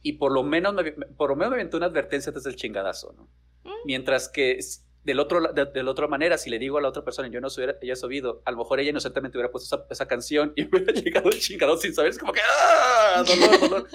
y 0.02 0.12
por 0.14 0.32
lo 0.32 0.42
menos 0.42 0.74
me, 0.74 0.92
por 0.92 1.30
lo 1.30 1.36
menos 1.36 1.50
me 1.50 1.56
aventó 1.56 1.76
una 1.76 1.86
advertencia 1.86 2.32
desde 2.32 2.50
el 2.50 2.56
chingadazo, 2.56 3.12
¿no? 3.12 3.24
Mm. 3.64 3.86
Mientras 3.86 4.28
que 4.28 4.58
del 5.04 5.20
otro, 5.20 5.52
de, 5.52 5.82
la 5.82 5.90
otra 5.90 6.08
manera, 6.08 6.38
si 6.38 6.48
le 6.48 6.58
digo 6.58 6.78
a 6.78 6.80
la 6.80 6.88
otra 6.88 7.04
persona, 7.04 7.28
yo 7.28 7.40
no 7.40 7.48
hubiera, 7.48 7.76
ella 7.82 7.94
oído, 8.02 8.42
a 8.46 8.50
lo 8.50 8.58
mejor 8.58 8.80
ella 8.80 8.90
inocentemente 8.90 9.36
hubiera 9.36 9.52
puesto 9.52 9.86
esa, 9.90 10.08
canción 10.08 10.54
y 10.56 10.64
hubiera 10.68 10.92
llegado 10.92 11.30
el 11.30 11.38
chingado 11.38 11.76
sin 11.76 11.94
saber, 11.94 12.10
es 12.10 12.18
como 12.18 12.32
que, 12.32 12.40
¡ah! 12.42 13.22
Dolor, 13.26 13.60
dolor. 13.60 13.88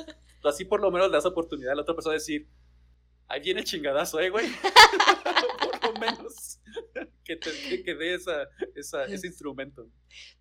Así 0.43 0.66
por 0.66 0.82
lo 0.82 0.91
menos 0.91 1.10
le 1.10 1.14
das 1.14 1.26
oportunidad 1.26 1.74
a 1.74 1.76
la 1.76 1.82
otra 1.82 1.95
persona 1.95 2.14
de 2.14 2.20
decir, 2.20 2.47
ahí 3.28 3.41
viene 3.41 3.62
el 3.62 3.66
chingadazo, 3.66 4.20
¿eh, 4.20 4.30
güey? 4.30 4.47
por 5.82 5.93
lo 5.93 6.00
menos 6.00 6.60
que 7.24 7.36
te 7.36 7.84
que 7.84 7.95
dé 7.95 8.14
esa, 8.14 8.47
esa, 8.76 9.06
ese 9.06 9.28
instrumento. 9.28 9.88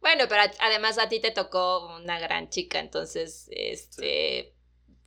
Bueno, 0.01 0.25
pero 0.29 0.43
además 0.61 0.99
a 0.99 1.09
ti 1.09 1.21
te 1.21 1.31
tocó 1.31 1.97
una 1.97 2.21
gran 2.21 2.51
chica, 2.51 2.79
entonces, 2.79 3.49
este 3.51 4.55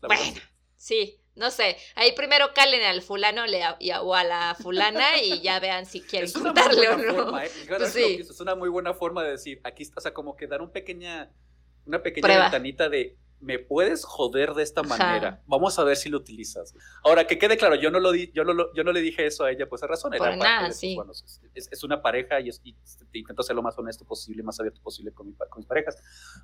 bueno, 0.02 0.42
sí, 0.78 1.20
no 1.36 1.50
sé. 1.50 1.78
Ahí 1.96 2.14
primero 2.14 2.54
calen 2.54 2.84
al 2.84 3.02
fulano 3.02 3.44
o 4.02 4.16
a 4.16 4.24
la 4.24 4.56
fulana 4.62 5.22
y 5.22 5.42
ya 5.42 5.60
vean 5.60 5.86
si 5.86 6.02
quieren 6.02 6.32
contarle 6.32 6.90
o 6.90 6.98
no. 6.98 7.40
¿eh? 7.40 7.50
Pues 7.68 7.96
es 7.96 8.40
una 8.42 8.56
muy 8.56 8.70
buena 8.70 8.94
forma 8.94 9.24
de 9.24 9.32
decir, 9.32 9.62
aquí 9.64 9.84
está, 9.84 9.96
o 9.98 10.02
sea, 10.02 10.14
como 10.14 10.36
que 10.36 10.48
dar 10.48 10.62
un 10.62 10.72
pequeña, 10.72 11.32
una 11.86 12.02
pequeña 12.02 12.42
ventanita 12.42 12.90
de 12.90 13.18
me 13.42 13.58
puedes 13.58 14.06
joder 14.06 14.54
de 14.54 14.64
esta 14.64 14.84
manera. 14.84 15.42
Vamos 15.48 15.78
a 15.80 15.84
ver 15.84 15.98
si 15.98 16.10
lo 16.10 16.18
utilizas. 16.18 16.76
Ahora, 17.04 17.26
que 17.26 17.40
quede 17.40 17.58
claro, 17.58 17.76
yo 17.76 17.90
no, 17.90 18.00
lo 18.00 18.12
di, 18.12 18.32
yo 18.34 18.44
no, 18.44 18.72
yo 18.74 18.84
no 18.84 18.92
le 18.92 19.02
dije 19.02 19.26
eso 19.26 19.44
a 19.44 19.52
ella, 19.52 19.68
pues 19.68 19.82
a 19.84 19.88
razón. 19.88 20.14
Por 20.16 20.38
nada, 20.38 20.72
sí. 20.72 20.96
es, 21.56 21.84
una 21.84 22.02
pareja 22.02 22.40
y, 22.40 22.50
y, 22.64 22.76
intento 23.14 23.42
ser 23.42 23.56
lo 23.56 23.64
más 23.64 23.78
honesto 23.78 24.06
posible, 24.06 24.44
más 24.44 24.60
abierto 24.60 24.82
posible 24.82 25.12
con, 25.12 25.34
con 25.34 25.58
mis 25.58 25.66
parejas. 25.66 25.98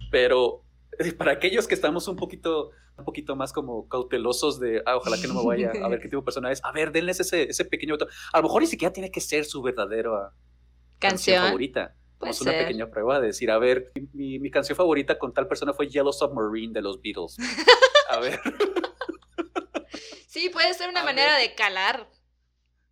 Pero 0.10 0.64
para 1.18 1.32
aquellos 1.32 1.68
que 1.68 1.76
estamos 1.76 2.08
un 2.08 2.16
poquito, 2.16 2.72
un 2.98 3.06
poquito 3.06 3.36
más 3.36 3.54
como 3.54 3.88
cautelosos 3.88 4.60
de, 4.60 4.82
ah, 4.86 4.98
ojalá 4.98 5.20
que 5.20 5.28
no 5.28 5.36
me 5.36 5.46
vaya 5.46 5.72
a 5.84 5.88
ver 5.88 6.00
qué 6.00 6.08
tipo 6.08 6.22
de 6.22 6.26
persona 6.26 6.52
es, 6.52 6.64
a 6.64 6.72
ver, 6.72 6.92
denles 6.92 7.20
ese, 7.20 7.44
ese 7.44 7.66
pequeño 7.66 7.96
A 8.34 8.38
lo 8.38 8.44
mejor 8.44 8.62
ni 8.62 8.68
siquiera 8.68 8.94
tiene 8.94 9.12
que 9.12 9.22
ser 9.22 9.46
su 9.46 9.62
verdadera 9.62 10.34
canción, 11.00 11.46
favorita. 11.46 11.96
Vamos 12.20 12.42
una 12.42 12.52
pequeña 12.52 12.90
prueba 12.90 13.20
de 13.20 13.28
decir, 13.28 13.52
a 13.52 13.60
ver, 13.60 13.92
mi, 14.14 14.40
mi, 14.40 14.50
canción 14.50 14.76
favorita 14.76 15.20
con 15.20 15.34
tal 15.34 15.48
persona 15.48 15.74
fue 15.74 15.88
Yellow 15.88 16.12
Submarine 16.12 16.74
de 16.74 16.82
los 16.82 17.00
Beatles. 17.00 17.38
A 18.10 18.20
ver. 18.20 18.40
Sí, 20.28 20.50
puede 20.50 20.74
ser 20.74 20.90
una 20.90 21.04
manera 21.04 21.38
de 21.38 21.54
calar, 21.54 22.10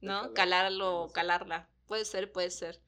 ¿no? 0.02 0.34
Calarlo, 0.34 1.10
calarla. 1.14 1.70
Puede 1.88 2.06
ser, 2.06 2.32
puede 2.32 2.52
ser. 2.52 2.82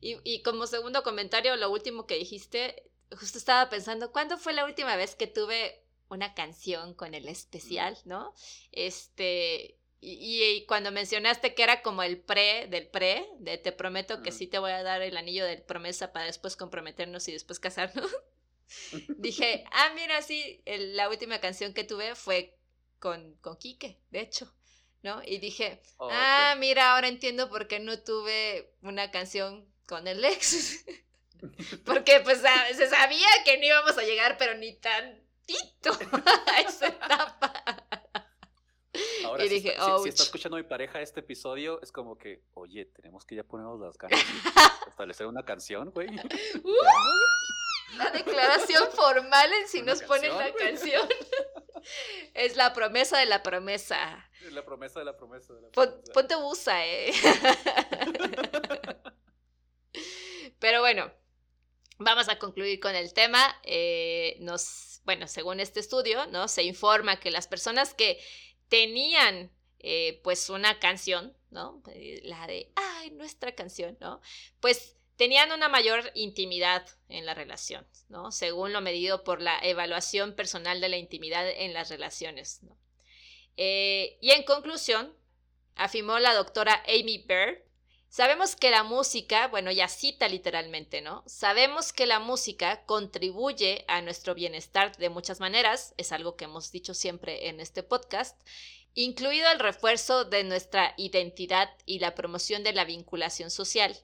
Y, 0.00 0.16
y 0.24 0.42
como 0.42 0.66
segundo 0.66 1.02
comentario, 1.02 1.56
lo 1.56 1.70
último 1.70 2.06
que 2.06 2.16
dijiste, 2.16 2.90
justo 3.18 3.38
estaba 3.38 3.68
pensando, 3.68 4.12
¿cuándo 4.12 4.38
fue 4.38 4.52
la 4.52 4.64
última 4.64 4.96
vez 4.96 5.14
que 5.14 5.26
tuve 5.26 5.82
una 6.08 6.34
canción 6.34 6.94
con 6.94 7.14
el 7.14 7.28
especial, 7.28 7.96
¿no? 8.04 8.34
Este, 8.72 9.78
y, 10.00 10.64
cuando 10.66 10.90
mencionaste 10.90 11.54
que 11.54 11.62
era 11.62 11.82
como 11.82 12.02
el 12.02 12.18
pre 12.20 12.66
del 12.68 12.88
pre, 12.88 13.28
de 13.38 13.58
te 13.58 13.72
prometo 13.72 14.22
que 14.22 14.32
sí 14.32 14.46
te 14.46 14.58
voy 14.58 14.72
a 14.72 14.82
dar 14.82 15.02
el 15.02 15.16
anillo 15.16 15.44
de 15.44 15.58
promesa 15.58 16.12
para 16.12 16.26
después 16.26 16.56
comprometernos 16.56 17.28
y 17.28 17.32
después 17.32 17.60
casarnos, 17.60 18.10
dije, 19.18 19.64
ah, 19.72 19.92
mira, 19.94 20.22
sí, 20.22 20.62
la 20.66 21.08
última 21.08 21.40
canción 21.40 21.74
que 21.74 21.84
tuve 21.84 22.14
fue 22.14 22.56
con, 22.98 23.34
con 23.36 23.56
Quique, 23.56 24.00
de 24.10 24.20
hecho, 24.20 24.52
¿no? 25.02 25.22
Y 25.24 25.38
dije, 25.38 25.82
oh, 25.98 26.08
ah, 26.10 26.56
mira, 26.58 26.94
ahora 26.94 27.08
entiendo 27.08 27.48
por 27.48 27.68
qué 27.68 27.78
no 27.78 28.00
tuve 28.00 28.72
una 28.82 29.10
canción 29.10 29.70
con 29.86 30.08
el 30.08 30.24
ex. 30.24 30.84
Porque 31.84 32.20
pues 32.20 32.42
se 32.74 32.88
sabía 32.88 33.28
que 33.44 33.58
no 33.58 33.64
íbamos 33.64 33.96
a 33.98 34.02
llegar, 34.02 34.36
pero 34.38 34.54
ni 34.54 34.74
tantito 34.74 35.90
a 36.46 36.60
esa 36.60 36.88
etapa. 36.88 37.52
Ahora, 39.24 39.46
si, 39.46 39.68
está, 39.68 39.98
si, 39.98 40.08
escuchando 40.08 40.56
mi 40.56 40.64
pareja 40.64 41.00
este 41.00 41.20
episodio, 41.20 41.80
es 41.80 41.92
como 41.92 42.18
que, 42.18 42.42
oye, 42.54 42.86
tenemos 42.86 43.24
que 43.24 43.36
ya 43.36 43.44
ponernos 43.44 43.78
las 43.80 43.96
ganas 43.96 44.20
y 44.86 44.88
establecer 44.88 45.26
una 45.26 45.44
canción, 45.44 45.90
güey. 45.90 46.08
Uh, 46.08 46.74
la 47.96 48.10
declaración 48.10 48.90
formal 48.92 49.52
en 49.52 49.68
si 49.68 49.82
nos 49.82 50.02
ponen 50.02 50.36
la 50.36 50.52
canción. 50.52 51.08
es 52.34 52.56
la 52.56 52.72
promesa 52.72 53.18
de 53.18 53.26
la 53.26 53.42
promesa. 53.42 54.28
La 54.50 54.64
promesa 54.64 54.98
de 55.00 55.04
la 55.04 55.16
promesa. 55.16 55.54
De 55.54 55.60
la 55.62 55.70
promesa. 55.70 56.12
ponte 56.12 56.34
busa, 56.36 56.84
eh. 56.86 57.12
Pero 60.58 60.80
bueno, 60.80 61.10
vamos 62.00 62.28
a 62.28 62.38
concluir 62.38 62.80
con 62.80 62.96
el 62.96 63.12
tema. 63.12 63.56
Eh, 63.62 64.40
bueno, 65.04 65.28
según 65.28 65.60
este 65.60 65.80
estudio. 65.80 66.26
Se 66.48 66.62
informa 66.62 67.20
que 67.20 67.30
las 67.30 67.46
personas 67.46 67.94
que 67.94 68.20
tenían 68.68 69.50
eh, 69.78 70.20
pues 70.24 70.50
una 70.50 70.78
canción, 70.78 71.36
¿no? 71.50 71.82
Eh, 71.92 72.20
la 72.24 72.46
de, 72.46 72.72
ay, 72.74 73.10
nuestra 73.12 73.54
canción, 73.54 73.96
¿no? 74.00 74.20
Pues 74.60 74.96
tenían 75.16 75.52
una 75.52 75.68
mayor 75.68 76.10
intimidad 76.14 76.86
en 77.08 77.26
la 77.26 77.34
relación, 77.34 77.86
¿no? 78.08 78.32
Según 78.32 78.72
lo 78.72 78.80
medido 78.80 79.22
por 79.22 79.40
la 79.40 79.58
evaluación 79.62 80.34
personal 80.34 80.80
de 80.80 80.88
la 80.88 80.96
intimidad 80.96 81.48
en 81.48 81.74
las 81.74 81.90
relaciones, 81.90 82.60
y 83.56 84.30
en 84.30 84.42
conclusión, 84.44 85.14
afirmó 85.74 86.18
la 86.18 86.32
doctora 86.32 86.82
Amy 86.88 87.22
Baird, 87.28 87.62
Sabemos 88.10 88.56
que 88.56 88.72
la 88.72 88.82
música, 88.82 89.46
bueno, 89.46 89.70
ya 89.70 89.86
cita 89.86 90.26
literalmente, 90.26 91.00
¿no? 91.00 91.22
Sabemos 91.26 91.92
que 91.92 92.06
la 92.06 92.18
música 92.18 92.84
contribuye 92.84 93.84
a 93.86 94.02
nuestro 94.02 94.34
bienestar 94.34 94.96
de 94.96 95.08
muchas 95.10 95.38
maneras, 95.38 95.94
es 95.96 96.10
algo 96.10 96.34
que 96.34 96.46
hemos 96.46 96.72
dicho 96.72 96.92
siempre 96.92 97.46
en 97.48 97.60
este 97.60 97.84
podcast, 97.84 98.36
incluido 98.94 99.48
el 99.52 99.60
refuerzo 99.60 100.24
de 100.24 100.42
nuestra 100.42 100.92
identidad 100.96 101.70
y 101.86 102.00
la 102.00 102.16
promoción 102.16 102.64
de 102.64 102.72
la 102.72 102.84
vinculación 102.84 103.48
social. 103.48 103.96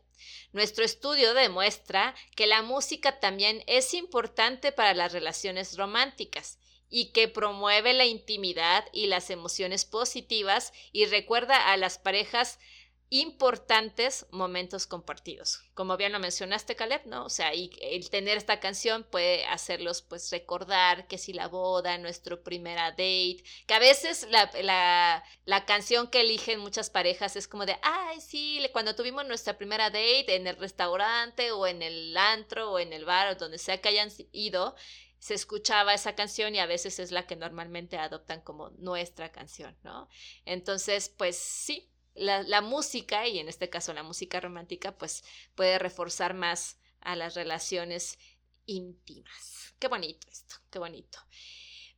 Nuestro 0.52 0.84
estudio 0.84 1.34
demuestra 1.34 2.14
que 2.36 2.46
la 2.46 2.62
música 2.62 3.18
también 3.18 3.64
es 3.66 3.92
importante 3.92 4.70
para 4.70 4.94
las 4.94 5.10
relaciones 5.10 5.76
románticas 5.76 6.60
y 6.88 7.06
que 7.06 7.26
promueve 7.26 7.92
la 7.92 8.04
intimidad 8.04 8.84
y 8.92 9.08
las 9.08 9.30
emociones 9.30 9.84
positivas 9.84 10.72
y 10.92 11.06
recuerda 11.06 11.72
a 11.72 11.76
las 11.76 11.98
parejas 11.98 12.60
importantes 13.08 14.26
momentos 14.30 14.86
compartidos. 14.86 15.62
Como 15.74 15.96
bien 15.96 16.12
lo 16.12 16.18
mencionaste, 16.18 16.74
Caleb, 16.74 17.06
¿no? 17.06 17.24
O 17.24 17.28
sea, 17.28 17.54
y 17.54 17.70
el 17.80 18.10
tener 18.10 18.36
esta 18.36 18.58
canción 18.58 19.04
puede 19.04 19.44
hacerlos 19.46 20.02
pues 20.02 20.30
recordar 20.32 21.06
que 21.06 21.16
si 21.16 21.32
la 21.32 21.46
boda, 21.46 21.98
nuestro 21.98 22.42
primera 22.42 22.90
date, 22.90 23.44
que 23.66 23.74
a 23.74 23.78
veces 23.78 24.26
la, 24.30 24.50
la, 24.62 25.24
la 25.44 25.64
canción 25.66 26.08
que 26.08 26.22
eligen 26.22 26.58
muchas 26.58 26.90
parejas 26.90 27.36
es 27.36 27.46
como 27.46 27.64
de, 27.64 27.76
ay, 27.82 28.20
sí, 28.20 28.60
cuando 28.72 28.96
tuvimos 28.96 29.24
nuestra 29.26 29.56
primera 29.56 29.84
date 29.84 30.34
en 30.34 30.46
el 30.46 30.56
restaurante 30.56 31.52
o 31.52 31.66
en 31.66 31.82
el 31.82 32.16
antro 32.16 32.72
o 32.72 32.78
en 32.78 32.92
el 32.92 33.04
bar 33.04 33.28
o 33.28 33.34
donde 33.36 33.58
sea 33.58 33.80
que 33.80 33.88
hayan 33.88 34.10
ido, 34.32 34.74
se 35.18 35.34
escuchaba 35.34 35.94
esa 35.94 36.14
canción 36.14 36.54
y 36.54 36.58
a 36.58 36.66
veces 36.66 36.98
es 36.98 37.10
la 37.12 37.26
que 37.26 37.36
normalmente 37.36 37.98
adoptan 37.98 38.40
como 38.42 38.70
nuestra 38.70 39.32
canción, 39.32 39.76
¿no? 39.82 40.08
Entonces, 40.44 41.08
pues 41.08 41.36
sí, 41.36 41.90
la, 42.16 42.60
música, 42.60 43.26
y 43.26 43.38
en 43.38 43.48
este 43.48 43.68
caso 43.68 43.92
la 43.92 44.02
música 44.02 44.40
romántica, 44.40 44.96
pues 44.96 45.24
puede 45.54 45.78
reforzar 45.78 46.34
más 46.34 46.78
a 47.00 47.16
las 47.16 47.34
relaciones 47.34 48.18
íntimas. 48.66 49.74
Qué 49.78 49.88
bonito 49.88 50.26
esto, 50.30 50.56
qué 50.70 50.78
bonito. 50.78 51.18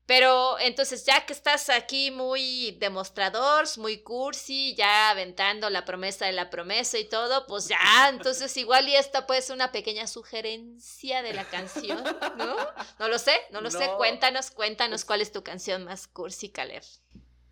Pero 0.09 0.59
entonces, 0.59 1.05
ya 1.05 1.27
que 1.27 1.35
estás 1.35 1.69
aquí 1.69 2.11
muy 2.11 2.71
demostrador, 2.81 3.67
muy 3.77 3.99
cursi, 4.03 4.75
ya 4.75 5.11
aventando 5.11 5.69
la 5.69 5.85
promesa 5.85 6.25
de 6.25 6.33
la 6.33 6.49
promesa 6.49 6.97
y 6.97 7.05
todo, 7.05 7.47
pues 7.47 7.69
ya, 7.69 8.09
entonces 8.09 8.57
igual 8.57 8.89
y 8.89 8.97
esta 8.97 9.27
puede 9.27 9.43
ser 9.43 9.55
una 9.55 9.71
pequeña 9.71 10.07
sugerencia 10.07 11.21
de 11.21 11.35
la 11.35 11.45
canción, 11.45 12.03
¿no? 12.39 12.57
No 12.99 13.09
lo 13.09 13.19
sé, 13.19 13.35
no 13.51 13.61
lo 13.61 13.71
sé. 13.71 13.87
Cuéntanos, 13.99 14.51
cuéntanos 14.51 15.05
cuál 15.05 15.21
es 15.21 15.31
tu 15.31 15.45
canción 15.45 15.85
más 15.85 16.09
cursi, 16.09 16.49
Caleb. 16.49 16.83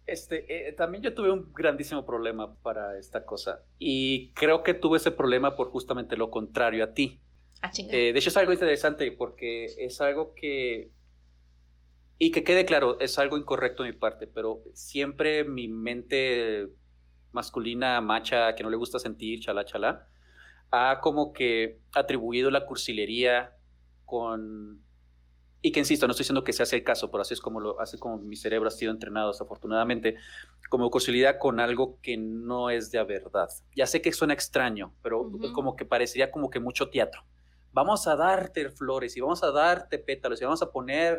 Este, 0.07 0.69
eh, 0.69 0.73
también 0.73 1.03
yo 1.03 1.15
tuve 1.15 1.33
un 1.33 1.53
grandísimo 1.53 2.07
problema 2.07 2.55
para 2.63 2.97
esta 2.97 3.25
cosa 3.25 3.65
y 3.79 4.33
creo 4.35 4.63
que 4.63 4.73
tuve 4.73 4.99
ese 4.99 5.11
problema 5.11 5.57
por 5.57 5.71
justamente 5.71 6.17
lo 6.17 6.31
contrario 6.31 6.85
a 6.85 6.95
ti. 6.95 7.21
Ah, 7.61 7.73
eh, 7.77 8.13
de 8.13 8.19
hecho 8.19 8.29
es 8.29 8.37
algo 8.37 8.53
interesante 8.53 9.11
porque 9.11 9.65
es 9.65 10.01
algo 10.01 10.33
que, 10.35 10.93
y 12.19 12.31
que 12.31 12.45
quede 12.45 12.65
claro, 12.65 13.01
es 13.01 13.19
algo 13.19 13.37
incorrecto 13.37 13.83
de 13.83 13.91
mi 13.93 13.99
parte, 13.99 14.29
pero 14.29 14.63
siempre 14.75 15.43
mi 15.43 15.67
mente 15.67 16.69
masculina, 17.33 18.01
macha, 18.01 18.55
que 18.55 18.63
no 18.63 18.71
le 18.71 18.77
gusta 18.77 19.01
sentir, 19.01 19.41
chala, 19.41 19.65
chala, 19.65 20.09
ha 20.71 21.01
como 21.01 21.33
que 21.33 21.81
atribuido 21.93 22.51
la 22.51 22.65
cursilería 22.65 23.57
con 24.05 24.86
y 25.67 25.73
que 25.73 25.81
insisto, 25.81 26.07
no 26.07 26.13
estoy 26.13 26.23
diciendo 26.23 26.45
que 26.45 26.53
se 26.53 26.63
hace 26.63 26.77
el 26.77 26.85
caso, 26.85 27.11
pero 27.11 27.23
así 27.23 27.35
es 27.35 27.41
como 27.41 27.59
lo 27.59 27.81
hace 27.81 27.99
como 27.99 28.19
mi 28.19 28.37
cerebro 28.37 28.69
ha 28.69 28.71
sido 28.71 28.93
entrenado, 28.93 29.33
afortunadamente, 29.33 30.15
como 30.71 30.89
cursilidad 30.93 31.39
con 31.41 31.59
algo 31.59 31.99
que 32.03 32.17
no 32.17 32.71
es 32.71 32.93
de 32.93 33.03
verdad. 33.03 33.49
Ya 33.75 33.85
sé 33.89 34.01
que 34.01 34.13
suena 34.13 34.33
extraño, 34.33 34.95
pero 35.03 35.29
como 35.53 35.75
que 35.75 35.85
parecería 35.85 36.31
como 36.31 36.51
que 36.51 36.61
mucho 36.61 36.89
teatro. 36.89 37.25
Vamos 37.73 38.07
a 38.07 38.15
darte 38.15 38.71
flores 38.71 39.17
y 39.17 39.21
vamos 39.21 39.43
a 39.43 39.51
darte 39.51 39.99
pétalos 39.99 40.41
y 40.41 40.45
vamos 40.45 40.63
a 40.63 40.71
poner, 40.71 41.19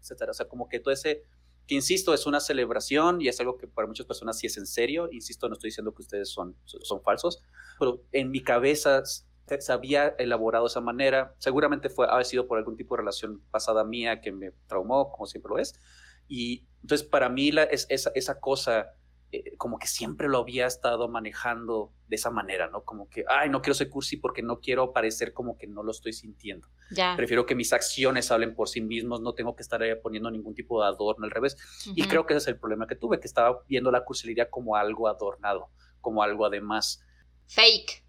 etcétera. 0.00 0.30
O 0.30 0.34
sea, 0.34 0.48
como 0.48 0.66
que 0.66 0.80
todo 0.80 0.94
ese, 0.94 1.24
que 1.66 1.74
insisto, 1.74 2.14
es 2.14 2.24
una 2.24 2.40
celebración 2.40 3.20
y 3.20 3.28
es 3.28 3.38
algo 3.38 3.58
que 3.58 3.66
para 3.66 3.86
muchas 3.86 4.06
personas 4.06 4.38
sí 4.38 4.46
es 4.46 4.56
en 4.56 4.64
serio. 4.64 5.10
Insisto, 5.12 5.46
no 5.46 5.56
estoy 5.56 5.68
diciendo 5.68 5.94
que 5.94 6.00
ustedes 6.00 6.30
son, 6.30 6.56
son 6.64 7.02
falsos, 7.02 7.42
pero 7.78 8.00
en 8.12 8.30
mi 8.30 8.42
cabeza 8.42 9.02
se 9.46 9.72
había 9.72 10.08
elaborado 10.18 10.64
de 10.64 10.68
esa 10.68 10.80
manera. 10.80 11.34
Seguramente 11.38 11.88
fue, 11.88 12.06
ha 12.08 12.22
sido 12.24 12.46
por 12.46 12.58
algún 12.58 12.76
tipo 12.76 12.94
de 12.94 13.00
relación 13.02 13.42
pasada 13.50 13.84
mía 13.84 14.20
que 14.20 14.32
me 14.32 14.52
traumó, 14.66 15.10
como 15.10 15.26
siempre 15.26 15.50
lo 15.50 15.58
es. 15.58 15.80
Y 16.28 16.66
entonces 16.82 17.06
para 17.06 17.28
mí 17.28 17.52
la, 17.52 17.64
es, 17.64 17.86
esa, 17.90 18.10
esa 18.14 18.40
cosa, 18.40 18.94
eh, 19.32 19.56
como 19.56 19.78
que 19.78 19.86
siempre 19.86 20.28
lo 20.28 20.38
había 20.38 20.66
estado 20.66 21.08
manejando 21.08 21.92
de 22.08 22.16
esa 22.16 22.30
manera, 22.30 22.68
¿no? 22.68 22.84
Como 22.84 23.08
que, 23.08 23.24
ay, 23.28 23.50
no 23.50 23.60
quiero 23.60 23.74
ser 23.74 23.90
cursi 23.90 24.16
porque 24.16 24.42
no 24.42 24.60
quiero 24.60 24.92
parecer 24.92 25.32
como 25.32 25.58
que 25.58 25.66
no 25.66 25.82
lo 25.82 25.90
estoy 25.90 26.12
sintiendo. 26.12 26.68
Ya. 26.90 27.14
Prefiero 27.16 27.44
que 27.44 27.54
mis 27.54 27.72
acciones 27.72 28.30
hablen 28.30 28.54
por 28.54 28.68
sí 28.68 28.80
mismos, 28.80 29.20
no 29.20 29.34
tengo 29.34 29.54
que 29.56 29.62
estar 29.62 29.82
poniendo 30.02 30.30
ningún 30.30 30.54
tipo 30.54 30.80
de 30.80 30.88
adorno 30.88 31.24
al 31.24 31.30
revés. 31.30 31.56
Y 31.94 32.04
creo 32.04 32.26
que 32.26 32.34
ese 32.34 32.38
es 32.38 32.48
el 32.48 32.58
problema 32.58 32.86
que 32.86 32.96
tuve, 32.96 33.20
que 33.20 33.26
estaba 33.26 33.62
viendo 33.68 33.90
la 33.90 34.04
cursilería 34.04 34.48
como 34.48 34.76
algo 34.76 35.08
adornado, 35.08 35.68
como 36.00 36.22
algo 36.22 36.46
además. 36.46 37.02
Fake. 37.46 38.03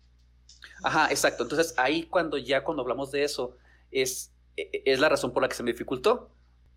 Ajá, 0.85 1.07
exacto. 1.09 1.41
Entonces 1.41 1.73
ahí 1.77 2.03
cuando 2.03 2.37
ya 2.37 2.63
cuando 2.63 2.83
hablamos 2.83 3.09
de 3.11 3.23
eso 3.23 3.57
es, 3.89 4.31
e, 4.55 4.69
e, 4.71 4.83
es 4.85 4.99
la 4.99 5.09
razón 5.09 5.33
por 5.33 5.41
la 5.41 5.49
que 5.49 5.55
se 5.55 5.63
me 5.63 5.71
dificultó. 5.71 6.29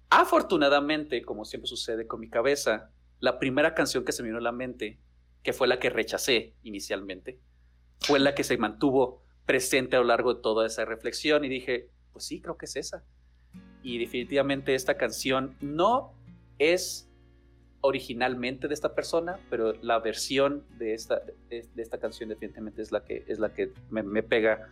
Afortunadamente, 0.09 1.21
como 1.21 1.45
siempre 1.45 1.69
sucede 1.69 2.07
con 2.07 2.19
mi 2.19 2.31
cabeza, 2.31 2.91
la 3.21 3.39
primera 3.39 3.75
canción 3.75 4.07
que 4.07 4.13
se 4.13 4.23
me 4.23 4.31
vino 4.31 4.39
a 4.39 4.43
la 4.43 4.51
mente, 4.51 4.99
que 5.43 5.53
fue 5.53 5.69
la 5.69 5.79
que 5.79 5.91
rechacé 5.91 6.55
inicialmente, 6.63 7.39
fue 8.01 8.19
la 8.19 8.35
que 8.35 8.45
se 8.45 8.57
mantuvo 8.57 9.23
presente 9.45 9.97
a 9.97 9.99
lo 9.99 10.07
largo 10.07 10.33
de 10.33 10.41
toda 10.41 10.67
esa 10.67 10.87
reflexión 10.87 11.45
y 11.45 11.51
dije, 11.51 11.91
pues 12.15 12.25
sí, 12.25 12.41
creo 12.41 12.57
que 12.57 12.65
es 12.65 12.77
esa. 12.77 13.05
Y 13.83 13.99
definitivamente 13.99 14.75
esta 14.75 14.97
canción 14.97 15.55
no 15.61 16.15
es 16.59 17.08
originalmente 17.81 18.69
de 18.69 18.75
esta 18.75 18.95
persona, 18.95 19.39
pero 19.51 19.73
la 19.83 19.99
versión 20.01 20.65
de 20.79 20.95
esta, 20.95 21.23
de, 21.49 21.67
esta 21.77 21.99
canción 21.99 22.29
definitivamente 22.29 22.83
es 22.83 22.93
la 22.93 23.05
que, 23.05 23.25
es 23.29 23.39
la 23.39 23.53
que 23.53 23.73
me, 23.91 24.23
pega. 24.23 24.69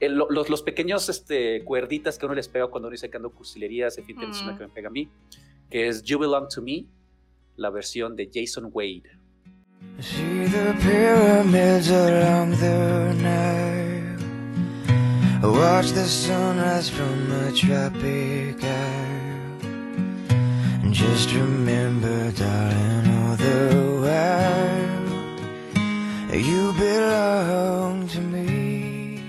los, 0.00 0.48
los, 0.50 0.62
pequeños 0.62 1.08
este, 1.08 1.64
cuerditas 1.64 2.18
que 2.18 2.26
uno 2.26 2.34
les 2.34 2.48
pega 2.48 2.66
cuando 2.66 2.88
uno 2.88 2.92
dice 2.92 3.10
que 3.10 3.16
ando 3.16 3.30
cursilerías, 3.30 3.96
definitivamente 3.96 4.38
es 4.38 4.44
una 4.44 4.58
que 4.58 4.66
me 4.66 4.70
pega 4.70 4.88
a 4.88 4.92
mí, 4.92 5.08
que 5.70 5.88
es 5.88 6.02
You 6.02 6.18
Belong 6.18 6.48
to 6.48 6.62
Me, 6.62 6.86
la 7.56 7.70
versión 7.70 8.16
de 8.16 8.30
Jason 8.32 8.70
Wade. 8.72 9.10
See 9.98 10.46
the 10.46 10.76
pyramids 10.80 11.90
along 11.90 12.50
the 12.52 13.14
Nile. 13.14 13.80
Watch 15.42 15.92
the 15.92 16.04
sunrise 16.04 16.90
from 16.90 17.32
a 17.32 17.52
tropic 17.52 18.62
isle. 18.62 19.09
Just 20.92 21.32
remember, 21.32 22.32
darling, 22.32 23.06
all 23.24 23.36
the 23.36 23.76
while 24.02 25.06
you 26.36 26.72
belong 26.78 28.06
to 28.08 28.20
me. 28.20 29.20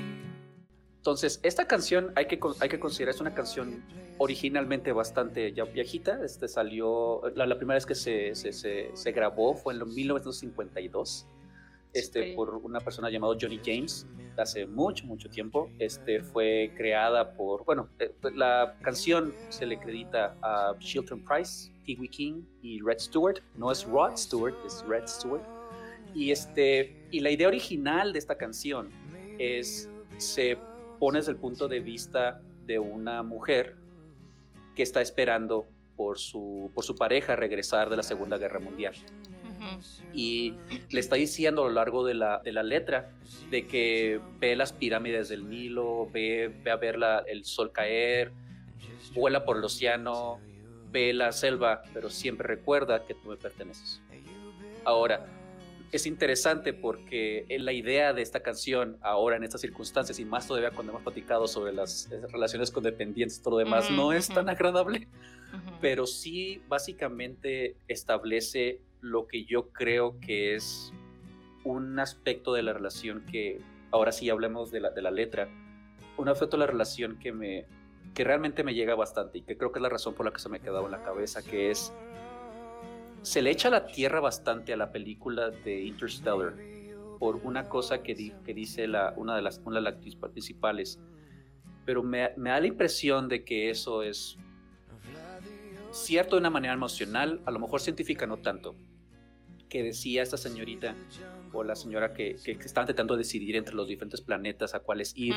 Entonces, 0.97 1.39
esta 1.43 1.68
canción 1.68 2.12
hay 2.16 2.26
que, 2.28 2.39
hay 2.59 2.70
que 2.70 2.80
considerar, 2.80 3.14
es 3.16 3.22
una 3.22 3.34
canción 3.34 3.84
originalmente 4.18 4.91
bastante 4.91 5.53
ya 5.53 5.66
viejita. 5.66 6.20
Este 6.24 6.47
salió, 6.47 7.22
la, 7.36 7.45
la 7.45 7.57
primera 7.57 7.76
vez 7.76 7.86
que 7.86 7.95
se, 7.95 8.36
se, 8.36 8.51
se- 8.53 9.12
grabó 9.12 9.55
fue 9.55 9.74
en 9.74 9.80
lo 9.80 9.86
1952 9.86 11.28
este, 11.93 12.33
por 12.33 12.55
una 12.55 12.79
persona 12.79 13.09
llamada 13.09 13.35
Johnny 13.39 13.59
James 13.63 14.07
hace 14.37 14.65
mucho, 14.65 15.05
mucho 15.05 15.29
tiempo. 15.29 15.69
Este, 15.79 16.21
fue 16.21 16.71
creada 16.75 17.33
por, 17.33 17.65
bueno, 17.65 17.89
eh, 17.99 18.13
la 18.35 18.77
canción 18.81 19.33
se 19.49 19.65
le 19.65 19.75
acredita 19.75 20.37
a 20.41 20.75
Chilton 20.79 21.23
Price, 21.23 21.71
Pee 21.85 21.97
Wee 21.99 22.07
King 22.07 22.43
y 22.61 22.81
Red 22.81 22.99
Stewart. 22.99 23.39
No 23.55 23.71
es 23.71 23.85
Rod 23.85 24.15
Stewart, 24.17 24.55
es 24.65 24.83
Red 24.87 25.07
Stewart. 25.07 25.43
Y, 26.13 26.31
este, 26.31 27.07
y 27.11 27.19
la 27.21 27.31
idea 27.31 27.47
original 27.47 28.13
de 28.13 28.19
esta 28.19 28.37
canción 28.37 28.89
es, 29.39 29.89
se 30.17 30.57
pone 30.99 31.19
desde 31.19 31.31
el 31.31 31.37
punto 31.37 31.67
de 31.67 31.79
vista 31.79 32.41
de 32.65 32.79
una 32.79 33.23
mujer 33.23 33.75
que 34.75 34.83
está 34.83 35.01
esperando 35.01 35.65
por 35.95 36.17
su, 36.17 36.71
por 36.73 36.83
su 36.83 36.95
pareja 36.95 37.35
regresar 37.35 37.89
de 37.89 37.97
la 37.97 38.03
Segunda 38.03 38.37
Guerra 38.37 38.59
Mundial. 38.59 38.93
Ujú. 39.62 39.80
Y 40.14 40.57
le 40.89 40.99
está 40.99 41.16
diciendo 41.16 41.64
a 41.64 41.68
lo 41.68 41.74
largo 41.74 42.05
de 42.05 42.16
la, 42.16 42.39
de 42.43 42.51
la 42.51 42.64
letra 42.64 43.09
de 43.49 43.68
que 43.68 44.20
ve 44.39 44.55
las 44.55 44.74
pirámides 44.74 45.30
del 45.30 45.47
Nilo, 45.47 46.09
ve, 46.12 46.51
ve 46.64 46.72
a 46.72 46.76
ver 46.78 46.97
la- 46.97 47.24
el 47.28 47.45
sol 47.45 47.72
caer, 47.72 48.32
vuela 49.14 49.45
por 49.45 49.57
el 49.57 49.64
océano, 49.64 50.39
ve 50.91 51.14
la 51.14 51.32
selva, 51.32 51.82
pero 51.93 52.09
siempre 52.09 52.47
recuerda 52.47 53.05
que 53.05 53.14
tú 53.14 53.30
me 53.30 53.38
perteneces. 53.38 54.01
Ahora, 54.84 55.26
es 55.91 56.05
interesante 56.05 56.74
porque 56.74 57.45
la 57.59 57.74
idea 57.74 58.14
de 58.14 58.22
esta 58.22 58.39
canción 58.41 58.97
ahora 59.01 59.36
en 59.36 59.43
estas 59.43 59.62
circunstancias 59.62 60.18
y 60.20 60.26
más 60.26 60.47
todavía 60.47 60.72
cuando 60.72 60.91
hemos 60.93 61.03
platicado 61.03 61.47
sobre 61.47 61.74
las 61.74 62.09
eh, 62.12 62.22
relaciones 62.32 62.72
con 62.72 62.84
dependientes 62.84 63.38
y 63.39 63.41
todo 63.43 63.51
lo 63.55 63.57
demás 63.59 63.86
Ujú, 63.88 63.93
no 63.95 64.14
es 64.14 64.28
ujú. 64.30 64.36
tan 64.36 64.49
agradable, 64.49 65.07
Ujú. 65.53 65.76
pero 65.82 66.07
sí 66.07 66.64
básicamente 66.68 67.76
establece 67.89 68.80
lo 69.02 69.28
que 69.28 69.45
yo 69.45 69.70
creo 69.70 70.20
que 70.20 70.56
es 70.56 70.93
un 71.64 71.99
aspecto 71.99 72.54
de 72.54 72.64
la 72.64 72.74
relación 72.74 73.26
que, 73.26 73.62
ahora 73.91 74.12
sí 74.12 74.30
hablemos 74.30 74.72
de 74.72 74.80
la, 74.80 74.89
de 74.91 75.02
la 75.02 75.12
letra, 75.12 75.49
un 76.18 76.30
aspecto 76.30 76.58
de 76.58 76.62
la 76.62 76.68
relación 76.68 77.18
que 77.20 77.32
me 77.32 77.66
que 78.14 78.26
realmente 78.26 78.64
me 78.66 78.74
llega 78.74 78.93
bastante 78.93 79.38
y 79.38 79.41
que 79.43 79.58
creo 79.58 79.72
que 79.72 79.80
es 79.80 79.84
la 79.84 79.88
razón 79.89 80.14
por 80.14 80.26
la 80.26 80.34
que 80.34 80.39
se 80.39 80.49
me 80.49 80.58
ha 80.58 80.60
quedado 80.60 80.84
en 80.86 80.91
la 80.91 81.02
cabeza, 81.02 81.41
que 81.41 81.72
es 81.72 81.93
se 83.22 83.41
le 83.41 83.52
echa 83.52 83.70
la 83.70 83.86
tierra 83.86 84.20
bastante 84.20 84.74
a 84.74 84.78
la 84.78 84.91
película 84.91 85.49
de 85.49 85.82
Interstellar 85.84 86.54
por 87.20 87.38
una 87.38 87.70
cosa 87.70 88.04
que, 88.04 88.14
di- 88.16 88.34
que 88.43 88.54
dice 88.54 88.88
la, 88.88 89.14
una, 89.16 89.36
de 89.36 89.41
las, 89.43 89.62
una 89.64 89.78
de 89.78 89.84
las 89.84 89.93
actrices 89.93 90.20
principales, 90.20 90.99
pero 91.86 92.04
me, 92.04 92.32
me 92.36 92.49
da 92.49 92.60
la 92.60 92.68
impresión 92.68 93.30
de 93.30 93.45
que 93.45 93.70
eso 93.70 94.04
es 94.04 94.38
cierto 95.91 96.36
de 96.36 96.41
una 96.41 96.49
manera 96.49 96.74
emocional, 96.74 97.41
a 97.45 97.52
lo 97.52 97.60
mejor 97.60 97.80
científica 97.80 98.26
no 98.28 98.38
tanto, 98.38 98.76
que 99.72 99.84
decía 99.84 100.22
esta 100.22 100.36
señorita 100.36 100.95
o 101.53 101.63
la 101.63 101.76
señora 101.76 102.13
que, 102.13 102.36
que, 102.43 102.57
que 102.57 102.65
estaba 102.65 102.84
intentando 102.84 103.15
decidir 103.15 103.55
entre 103.55 103.74
los 103.74 103.88
diferentes 103.88 104.19
planetas 104.19 104.76
a 104.76 104.82
cuáles 104.82 105.13
ir 105.15 105.34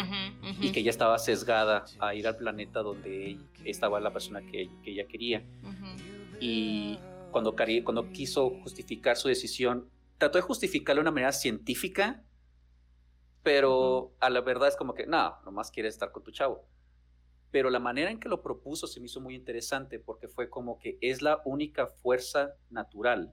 y 0.60 0.72
que 0.72 0.80
ella 0.80 0.90
estaba 0.90 1.16
sesgada 1.18 1.84
a 2.00 2.16
ir 2.16 2.26
al 2.26 2.36
planeta 2.36 2.82
donde 2.82 3.38
estaba 3.64 4.00
la 4.00 4.12
persona 4.12 4.42
que, 4.42 4.68
que 4.82 4.90
ella 4.90 5.06
quería. 5.06 5.44
Y 6.40 6.98
cuando, 7.30 7.54
cuando 7.84 8.10
quiso 8.10 8.50
justificar 8.60 9.16
su 9.16 9.28
decisión, 9.28 9.88
trató 10.18 10.38
de 10.38 10.42
justificarlo 10.42 10.98
de 10.98 11.04
una 11.04 11.12
manera 11.12 11.32
científica, 11.32 12.24
pero 13.44 14.16
a 14.18 14.30
la 14.30 14.40
verdad 14.40 14.66
es 14.66 14.76
como 14.76 14.94
que, 14.94 15.06
no, 15.06 15.36
nomás 15.44 15.70
quieres 15.70 15.94
estar 15.94 16.10
con 16.10 16.24
tu 16.24 16.32
chavo. 16.32 16.66
Pero 17.52 17.70
la 17.70 17.78
manera 17.78 18.10
en 18.10 18.18
que 18.18 18.28
lo 18.28 18.42
propuso 18.42 18.88
se 18.88 18.98
me 18.98 19.06
hizo 19.06 19.20
muy 19.20 19.36
interesante 19.36 20.00
porque 20.00 20.26
fue 20.26 20.50
como 20.50 20.76
que 20.80 20.98
es 21.00 21.22
la 21.22 21.40
única 21.44 21.86
fuerza 21.86 22.56
natural 22.68 23.32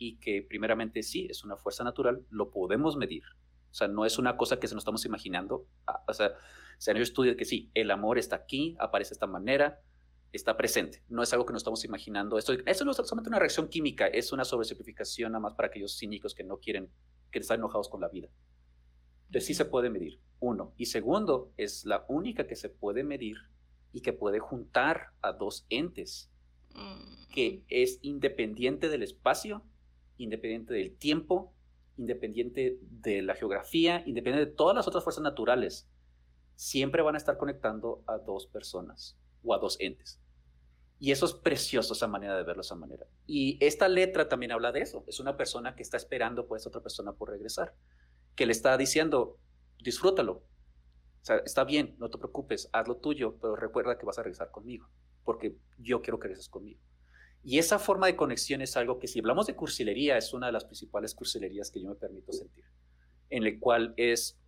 y 0.00 0.16
que 0.16 0.42
primeramente 0.42 1.02
sí, 1.02 1.26
es 1.28 1.44
una 1.44 1.56
fuerza 1.58 1.84
natural, 1.84 2.24
lo 2.30 2.50
podemos 2.50 2.96
medir. 2.96 3.22
O 3.70 3.74
sea, 3.74 3.86
no 3.86 4.06
es 4.06 4.18
una 4.18 4.38
cosa 4.38 4.58
que 4.58 4.66
se 4.66 4.74
nos 4.74 4.80
estamos 4.80 5.04
imaginando. 5.04 5.66
Ah, 5.86 6.02
O 6.08 6.14
sea, 6.14 6.32
se 6.78 6.90
han 6.90 6.96
hecho 6.96 7.04
estudios 7.04 7.36
que 7.36 7.44
sí, 7.44 7.70
el 7.74 7.90
amor 7.90 8.18
está 8.18 8.36
aquí, 8.36 8.74
aparece 8.80 9.10
de 9.10 9.16
esta 9.16 9.26
manera, 9.26 9.82
está 10.32 10.56
presente. 10.56 11.02
No 11.08 11.22
es 11.22 11.30
algo 11.34 11.44
que 11.44 11.52
nos 11.52 11.60
estamos 11.60 11.84
imaginando. 11.84 12.38
Esto, 12.38 12.54
eso 12.64 12.84
no 12.86 12.92
es 12.92 12.96
solamente 12.96 13.28
una 13.28 13.38
reacción 13.38 13.68
química, 13.68 14.06
es 14.06 14.32
una 14.32 14.46
sobresimplificación 14.46 15.32
nada 15.32 15.40
más 15.42 15.52
para 15.52 15.68
aquellos 15.68 15.98
cínicos 15.98 16.34
que 16.34 16.44
no 16.44 16.56
quieren, 16.58 16.90
que 17.30 17.38
están 17.38 17.58
enojados 17.60 17.90
con 17.90 18.00
la 18.00 18.08
vida. 18.08 18.28
Entonces 19.26 19.46
sí 19.46 19.54
se 19.54 19.66
puede 19.66 19.90
medir, 19.90 20.18
uno. 20.40 20.72
Y 20.78 20.86
segundo, 20.86 21.52
es 21.58 21.84
la 21.84 22.06
única 22.08 22.46
que 22.46 22.56
se 22.56 22.70
puede 22.70 23.04
medir 23.04 23.36
y 23.92 24.00
que 24.00 24.14
puede 24.14 24.38
juntar 24.38 25.12
a 25.20 25.32
dos 25.32 25.66
entes, 25.68 26.30
Mm. 26.74 27.26
que 27.34 27.64
es 27.68 27.98
independiente 28.02 28.88
del 28.88 29.02
espacio, 29.02 29.64
independiente 30.22 30.74
del 30.74 30.96
tiempo, 30.96 31.52
independiente 31.96 32.78
de 32.80 33.22
la 33.22 33.34
geografía, 33.34 34.02
independiente 34.06 34.50
de 34.50 34.56
todas 34.56 34.74
las 34.74 34.88
otras 34.88 35.04
fuerzas 35.04 35.22
naturales. 35.22 35.88
Siempre 36.56 37.02
van 37.02 37.14
a 37.14 37.18
estar 37.18 37.36
conectando 37.38 38.02
a 38.06 38.18
dos 38.18 38.46
personas 38.46 39.16
o 39.42 39.54
a 39.54 39.58
dos 39.58 39.76
entes. 39.80 40.20
Y 40.98 41.12
eso 41.12 41.24
es 41.24 41.32
precioso, 41.32 41.94
esa 41.94 42.06
manera 42.06 42.36
de 42.36 42.42
verlo, 42.42 42.60
esa 42.60 42.74
manera. 42.74 43.06
Y 43.26 43.56
esta 43.64 43.88
letra 43.88 44.28
también 44.28 44.52
habla 44.52 44.70
de 44.70 44.82
eso. 44.82 45.02
Es 45.06 45.18
una 45.18 45.36
persona 45.38 45.74
que 45.74 45.82
está 45.82 45.96
esperando 45.96 46.46
por 46.46 46.58
esa 46.58 46.68
otra 46.68 46.82
persona 46.82 47.12
por 47.12 47.30
regresar, 47.30 47.74
que 48.34 48.44
le 48.44 48.52
está 48.52 48.76
diciendo, 48.76 49.38
disfrútalo. 49.78 50.44
Está 51.44 51.64
bien, 51.64 51.96
no 51.98 52.10
te 52.10 52.18
preocupes, 52.18 52.68
haz 52.72 52.86
lo 52.86 52.96
tuyo, 52.96 53.36
pero 53.40 53.56
recuerda 53.56 53.96
que 53.96 54.06
vas 54.06 54.18
a 54.18 54.22
regresar 54.22 54.50
conmigo, 54.50 54.88
porque 55.24 55.56
yo 55.78 56.02
quiero 56.02 56.18
que 56.18 56.28
regreses 56.28 56.48
conmigo. 56.48 56.80
Y 57.42 57.58
esa 57.58 57.78
forma 57.78 58.06
de 58.06 58.16
conexión 58.16 58.60
es 58.60 58.76
algo 58.76 58.98
que 58.98 59.06
si 59.06 59.18
hablamos 59.20 59.46
de 59.46 59.54
cursilería, 59.56 60.16
es 60.18 60.34
una 60.34 60.46
de 60.46 60.52
las 60.52 60.64
principales 60.64 61.14
cursilerías 61.14 61.70
que 61.70 61.80
yo 61.80 61.88
me 61.88 61.94
permito 61.94 62.32
sentir, 62.32 62.64
en 63.30 63.44
el 63.44 63.58
cual 63.58 63.94
es, 63.96 64.38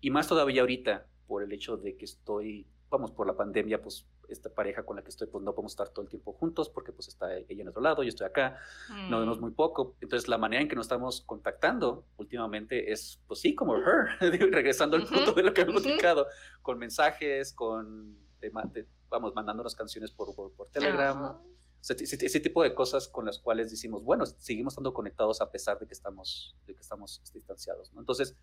y 0.00 0.10
más 0.10 0.28
todavía 0.28 0.60
ahorita, 0.62 1.06
por 1.26 1.42
el 1.42 1.52
hecho 1.52 1.76
de 1.76 1.96
que 1.96 2.04
estoy, 2.04 2.66
vamos, 2.88 3.10
por 3.10 3.26
la 3.26 3.36
pandemia, 3.36 3.82
pues 3.82 4.06
esta 4.28 4.48
pareja 4.48 4.84
con 4.84 4.94
la 4.94 5.02
que 5.02 5.08
estoy, 5.10 5.26
pues 5.26 5.42
no 5.42 5.52
podemos 5.52 5.72
estar 5.72 5.88
todo 5.88 6.04
el 6.04 6.08
tiempo 6.08 6.32
juntos 6.32 6.68
porque 6.70 6.92
pues 6.92 7.08
está 7.08 7.36
ella 7.36 7.62
en 7.62 7.68
otro 7.68 7.82
lado, 7.82 8.04
yo 8.04 8.08
estoy 8.08 8.28
acá, 8.28 8.58
nos 9.08 9.20
vemos 9.20 9.38
Mm. 9.38 9.40
muy 9.40 9.50
poco. 9.50 9.96
Entonces, 10.00 10.28
la 10.28 10.38
manera 10.38 10.62
en 10.62 10.68
que 10.68 10.76
nos 10.76 10.86
estamos 10.86 11.22
contactando 11.22 12.06
últimamente 12.16 12.92
es, 12.92 13.20
pues 13.26 13.40
sí, 13.40 13.56
como 13.56 13.76
her, 13.76 14.06
regresando 14.52 14.96
al 14.96 15.04
punto 15.06 15.32
de 15.32 15.42
lo 15.42 15.52
que 15.52 15.62
hemos 15.62 15.82
platicado, 15.82 16.28
con 16.62 16.78
mensajes, 16.78 17.52
con, 17.52 18.16
ma- 18.50 18.64
de- 18.64 18.86
vamos, 19.10 19.34
mandándonos 19.34 19.74
canciones 19.74 20.10
por, 20.12 20.34
por, 20.34 20.52
por 20.52 20.68
Telegram, 20.70 21.16
Ajá. 21.18 21.30
o 21.42 21.82
sea, 21.84 21.96
ese, 22.00 22.24
ese 22.24 22.40
tipo 22.40 22.62
de 22.62 22.74
cosas 22.74 23.08
con 23.08 23.26
las 23.26 23.38
cuales 23.38 23.70
decimos, 23.70 24.02
bueno, 24.02 24.24
seguimos 24.24 24.72
estando 24.72 24.94
conectados 24.94 25.42
a 25.42 25.50
pesar 25.50 25.78
de 25.78 25.86
que 25.86 25.92
estamos, 25.94 26.56
de 26.66 26.74
que 26.74 26.80
estamos 26.80 27.20
distanciados, 27.34 27.92
¿no? 27.92 28.00
Entonces, 28.00 28.36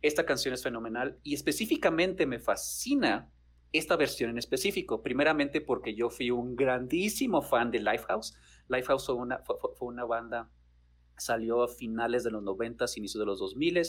esta 0.00 0.24
canción 0.24 0.54
es 0.54 0.62
fenomenal 0.62 1.18
y 1.22 1.34
específicamente 1.34 2.24
me 2.26 2.38
fascina 2.38 3.30
esta 3.72 3.96
versión 3.96 4.30
en 4.30 4.38
específico. 4.38 5.02
Primeramente 5.02 5.60
porque 5.60 5.94
yo 5.94 6.08
fui 6.08 6.30
un 6.30 6.54
grandísimo 6.54 7.42
fan 7.42 7.70
de 7.70 7.80
Lifehouse. 7.80 8.34
Lifehouse 8.68 9.06
fue 9.06 9.14
una, 9.16 9.38
fue, 9.40 9.56
fue- 9.58 9.88
una 9.88 10.04
banda, 10.04 10.50
salió 11.18 11.62
a 11.62 11.68
finales 11.68 12.24
de 12.24 12.30
los 12.30 12.42
90, 12.42 12.84
inicios 12.96 13.18
de 13.20 13.26
los 13.26 13.38
2000 13.40 13.82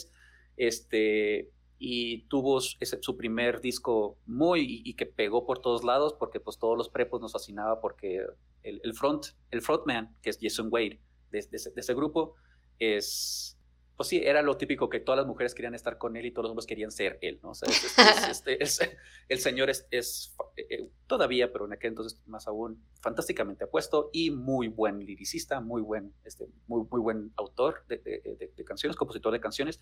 este, 0.55 1.51
y 1.79 2.23
tuvo 2.27 2.59
su- 2.61 2.75
ese- 2.79 3.01
su 3.01 3.15
primer 3.17 3.61
disco 3.61 4.17
muy 4.25 4.61
y, 4.61 4.81
y 4.89 4.93
que 4.95 5.05
pegó 5.05 5.45
por 5.45 5.59
todos 5.59 5.83
lados 5.83 6.13
porque 6.17 6.39
pues 6.39 6.57
todos 6.57 6.77
los 6.77 6.89
prepos 6.89 7.21
nos 7.21 7.31
fascinaba 7.33 7.79
porque 7.81 8.25
el, 8.63 8.81
el 8.83 8.93
front, 8.93 9.27
el 9.51 9.61
frontman, 9.61 10.15
que 10.21 10.29
es 10.31 10.39
Jason 10.41 10.69
Wade, 10.71 10.99
de, 11.31 11.41
de 11.41 11.57
ese, 11.57 11.71
de 11.71 11.81
ese 11.81 11.93
grupo, 11.93 12.35
es 12.79 13.53
pues 13.95 14.09
sí, 14.09 14.21
era 14.23 14.43
lo 14.43 14.57
típico 14.57 14.89
que 14.89 14.99
todas 14.99 15.17
las 15.17 15.25
mujeres 15.25 15.55
querían 15.55 15.73
estar 15.73 15.97
con 15.97 16.15
él 16.17 16.25
y 16.27 16.31
todos 16.31 16.43
los 16.43 16.51
hombres 16.51 16.67
querían 16.67 16.91
ser 16.91 17.17
él, 17.23 17.39
¿no? 17.41 17.49
O 17.49 17.55
sea, 17.55 17.67
es- 17.67 17.83
es- 17.83 17.97
es- 17.97 18.27
este, 18.29 18.63
es- 18.63 18.79
el 19.27 19.39
señor 19.39 19.71
es, 19.71 19.87
eh, 19.89 20.91
todavía, 21.07 21.51
pero 21.51 21.65
en 21.65 21.73
aquel 21.73 21.89
entonces 21.89 22.21
más 22.27 22.47
aún, 22.47 22.79
fantásticamente 23.01 23.63
apuesto 23.63 24.11
y 24.13 24.29
muy 24.29 24.67
buen 24.67 24.99
liricista, 24.99 25.61
muy 25.61 25.81
buen, 25.81 26.13
este, 26.25 26.47
muy, 26.67 26.85
muy 26.91 27.01
buen 27.01 27.33
autor 27.37 27.85
de, 27.87 27.99
canciones, 28.67 28.95
compositor 28.95 29.33
de 29.33 29.39
canciones. 29.39 29.79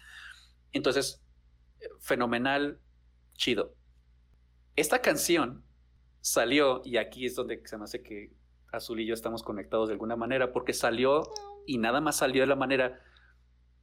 Entonces, 0.71 1.21
fenomenal, 1.99 2.79
chido. 3.33 3.75
Esta 4.75 5.01
canción 5.01 5.63
salió, 6.21 6.81
y 6.83 6.97
aquí 6.97 7.25
es 7.25 7.35
donde 7.35 7.61
se 7.65 7.77
me 7.77 7.83
hace 7.85 8.01
que 8.01 8.33
Azul 8.71 8.99
y 8.99 9.05
yo 9.05 9.13
estamos 9.13 9.43
conectados 9.43 9.87
de 9.87 9.93
alguna 9.93 10.15
manera 10.15 10.51
porque 10.51 10.73
salió 10.73 11.23
y 11.65 11.77
nada 11.77 12.01
más 12.01 12.17
salió 12.17 12.41
de 12.41 12.47
la 12.47 12.55
manera 12.55 13.01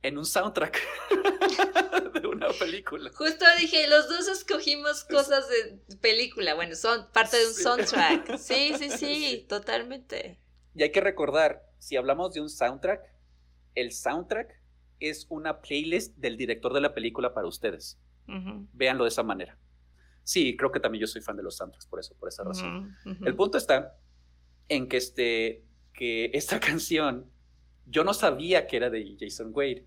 en 0.03 0.19
un 0.19 0.25
soundtrack 0.25 0.79
de 2.21 2.27
una 2.27 2.49
película. 2.59 3.11
Justo 3.15 3.45
dije, 3.59 3.89
los 3.89 4.09
dos 4.09 4.29
escogimos 4.29 5.05
cosas 5.05 5.49
de 5.49 5.97
película, 5.97 6.55
bueno, 6.55 6.75
son 6.75 7.09
parte 7.13 7.39
de 7.39 7.47
un 7.47 7.55
soundtrack. 7.55 8.37
Sí, 8.39 8.75
sí, 8.77 8.91
sí, 8.91 9.47
totalmente. 9.49 10.41
Y 10.75 10.83
hay 10.83 10.93
que 10.93 11.01
recordar, 11.01 11.63
si 11.79 11.97
hablamos 11.97 12.35
de 12.35 12.41
un 12.41 12.49
soundtrack, 12.49 13.03
el 13.75 13.93
soundtrack 13.93 14.62
es 15.03 15.27
una 15.29 15.61
playlist 15.61 16.17
del 16.17 16.37
director 16.37 16.73
de 16.73 16.81
la 16.81 16.95
película 16.95 17.35
para 17.35 17.47
ustedes. 17.47 18.01
Véanlo 18.73 19.05
de 19.05 19.09
esa 19.09 19.23
manera. 19.23 19.59
Sí, 20.25 20.57
creo 20.57 20.71
que 20.71 20.81
también 20.81 21.01
yo 21.01 21.07
soy 21.07 21.21
fan 21.21 21.37
de 21.37 21.43
los 21.43 21.57
soundtracks 21.57 21.87
por 21.87 21.99
eso, 21.99 22.15
por 22.19 22.29
esa 22.29 22.45
razón. 22.45 22.97
El 23.25 23.35
punto 23.35 23.59
está 23.59 23.99
en 24.69 24.89
que, 24.89 24.97
este, 24.97 25.65
que 25.93 26.31
esta 26.33 26.61
canción, 26.61 27.31
yo 27.87 28.05
no 28.05 28.15
sabía 28.15 28.67
que 28.67 28.77
era 28.77 28.91
de 28.91 29.17
Jason 29.19 29.51
Wade. 29.53 29.87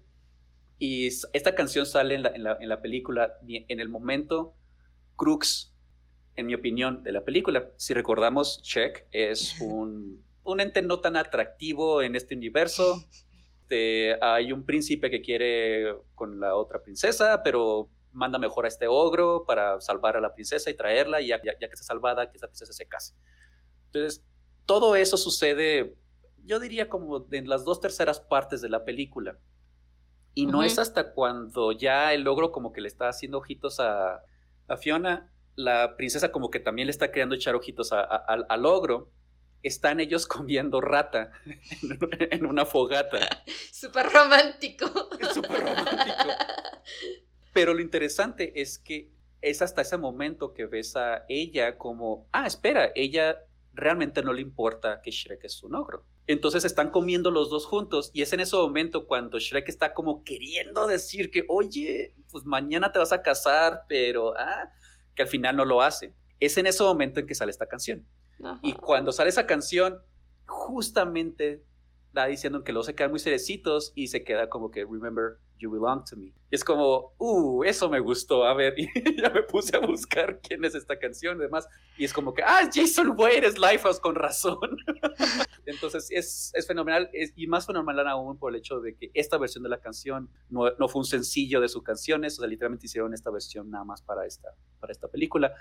Y 0.78 1.08
esta 1.08 1.56
canción 1.56 1.86
sale 1.86 2.16
en 2.16 2.24
la, 2.24 2.58
en 2.60 2.68
la, 2.68 2.82
película 2.82 3.38
en 3.48 3.80
el 3.80 3.88
momento 3.88 4.58
crux, 5.16 5.74
en 6.36 6.48
mi 6.48 6.54
opinión, 6.54 7.02
de 7.04 7.14
la 7.14 7.24
película. 7.24 7.72
Si 7.78 7.94
recordamos, 7.94 8.62
Check 8.62 9.08
es 9.12 9.56
un, 9.62 10.22
un 10.44 10.60
ente 10.60 10.82
no 10.82 11.00
tan 11.00 11.16
atractivo 11.16 12.02
en 12.02 12.16
este 12.16 12.36
universo. 12.36 13.06
Hay 14.22 14.52
un 14.52 14.66
príncipe 14.66 15.10
que 15.10 15.22
quiere 15.22 15.96
con 16.14 16.40
la 16.40 16.56
otra 16.56 16.82
princesa, 16.82 17.42
pero 17.44 17.90
manda 18.12 18.40
mejor 18.40 18.66
a 18.66 18.68
este 18.70 18.88
ogro 18.88 19.46
para 19.46 19.80
salvar 19.82 20.18
a 20.18 20.22
la 20.22 20.34
princesa 20.34 20.70
y 20.70 20.74
traerla, 20.76 21.22
y 21.22 21.28
ya, 21.28 21.42
ya, 21.44 21.58
que 21.58 21.66
está 21.66 21.84
salvada, 21.84 22.32
que 22.32 22.38
esa 22.38 22.48
princesa 22.48 22.74
se 22.74 22.88
case. 22.88 23.14
Entonces, 23.88 24.26
todo 24.66 24.96
eso 24.96 25.18
sucede, 25.18 25.96
yo 26.44 26.60
diría 26.60 26.90
como 26.90 27.28
en 27.32 27.50
las 27.50 27.66
dos 27.66 27.80
terceras 27.80 28.20
partes 28.20 28.62
de 28.62 28.70
la 28.70 28.86
película. 28.86 29.38
Y 30.34 30.48
no 30.48 30.64
es 30.64 30.80
hasta 30.80 31.14
cuando 31.14 31.72
ya 31.72 32.14
el 32.14 32.28
ogro 32.28 32.52
como 32.52 32.74
que 32.74 32.82
le 32.82 32.90
está 32.90 33.08
haciendo 33.08 33.38
ojitos 33.38 33.80
a, 33.80 34.22
a 34.68 34.78
Fiona, 34.78 35.32
la 35.56 35.96
princesa 35.96 36.32
como 36.32 36.50
que 36.50 36.60
también 36.60 36.88
le 36.88 36.92
está 36.92 37.10
queriendo 37.10 37.36
echar 37.36 37.56
ojitos 37.56 37.92
al 37.94 38.66
ogro, 38.66 39.12
están 39.68 40.00
ellos 40.00 40.28
comiendo 40.28 40.82
rata 40.82 41.32
en 42.32 42.46
una 42.46 42.66
fogata. 42.66 43.44
Súper 43.72 44.08
romántico. 44.08 44.86
Súper 45.34 45.62
romántico. 45.62 46.30
Pero 47.54 47.74
lo 47.74 47.82
interesante 47.82 48.62
es 48.62 48.78
que 48.78 49.12
es 49.42 49.62
hasta 49.62 49.82
ese 49.82 49.98
momento 49.98 50.54
que 50.54 50.66
ves 50.66 50.96
a 50.96 51.26
ella 51.30 51.78
como, 51.78 52.28
ah, 52.32 52.48
espera, 52.48 52.92
ella 52.96 53.38
realmente 53.74 54.24
no 54.24 54.34
le 54.34 54.42
importa 54.42 55.02
que 55.02 55.12
Shrek 55.12 55.44
es 55.44 55.62
un 55.64 55.76
ogro. 55.76 56.06
Entonces 56.28 56.66
están 56.66 56.90
comiendo 56.90 57.30
los 57.30 57.50
dos 57.50 57.66
juntos 57.66 58.10
y 58.14 58.24
es 58.24 58.34
en 58.34 58.40
ese 58.40 58.56
momento 58.56 59.06
cuando 59.06 59.38
Shrek 59.38 59.70
está 59.70 59.94
como 59.94 60.24
queriendo 60.24 60.88
decir 60.88 61.30
que, 61.30 61.46
oye, 61.48 62.16
pues 62.32 62.46
mañana 62.46 62.92
te 62.92 63.00
vas 63.00 63.12
a 63.12 63.22
casar, 63.22 63.84
pero, 63.88 64.34
ah, 64.38 64.72
que 65.14 65.24
al 65.24 65.28
final 65.28 65.56
no 65.56 65.66
lo 65.66 65.82
hace. 65.82 66.14
Es 66.40 66.58
en 66.58 66.68
ese 66.68 66.84
momento 66.84 67.20
en 67.20 67.28
que 67.28 67.36
sale 67.36 67.52
esta 67.52 67.68
canción. 67.68 68.06
Y 68.62 68.74
cuando 68.74 69.12
sale 69.12 69.30
esa 69.30 69.46
canción, 69.46 70.00
justamente 70.46 71.64
da 72.12 72.26
diciendo 72.26 72.64
que 72.64 72.72
los 72.72 72.86
se 72.86 72.96
quedan 72.96 73.12
muy 73.12 73.20
cerecitos 73.20 73.92
y 73.94 74.08
se 74.08 74.24
queda 74.24 74.50
como 74.50 74.72
que, 74.72 74.86
remember, 74.86 75.38
You 75.60 75.72
Belong 75.72 76.04
to 76.06 76.18
Me. 76.18 76.26
Y 76.26 76.34
es 76.56 76.64
como, 76.64 77.14
uh, 77.18 77.64
eso 77.64 77.90
me 77.90 78.00
gustó. 78.00 78.46
A 78.46 78.54
ver, 78.54 78.74
y 78.78 78.88
ya 79.22 79.30
me 79.30 79.44
puse 79.44 79.76
a 79.76 79.80
buscar 79.80 80.40
quién 80.42 80.64
es 80.66 80.76
esta 80.76 80.98
canción 80.98 81.38
y 81.38 81.42
demás. 81.42 81.68
Y 81.98 82.06
es 82.06 82.14
como 82.14 82.34
que, 82.34 82.44
ah, 82.44 82.70
Jason 82.74 83.16
Wade 83.18 83.46
es 83.46 83.58
Lifehouse 83.58 84.00
con 84.00 84.16
razón. 84.16 84.60
Entonces 85.66 86.08
es, 86.12 86.52
es 86.54 86.68
fenomenal 86.68 87.10
es, 87.14 87.34
y 87.36 87.48
más 87.48 87.66
fenomenal 87.66 88.08
aún 88.08 88.38
por 88.38 88.54
el 88.54 88.60
hecho 88.60 88.80
de 88.80 88.96
que 88.96 89.12
esta 89.14 89.38
versión 89.38 89.64
de 89.64 89.70
la 89.70 89.80
canción 89.80 90.30
no, 90.50 90.72
no, 90.78 90.88
fue 90.88 91.00
un 91.00 91.06
sencillo 91.06 91.60
de 91.60 91.68
sus 91.68 91.84
canciones, 91.84 92.38
o 92.38 92.42
sea, 92.42 92.48
literalmente 92.48 92.86
hicieron 92.86 93.14
esta 93.14 93.32
versión 93.32 93.72
nada 93.72 93.84
más 93.84 94.02
para 94.02 94.26
esta, 94.26 94.50
para 94.80 94.92
esta 94.92 95.08
película. 95.08 95.54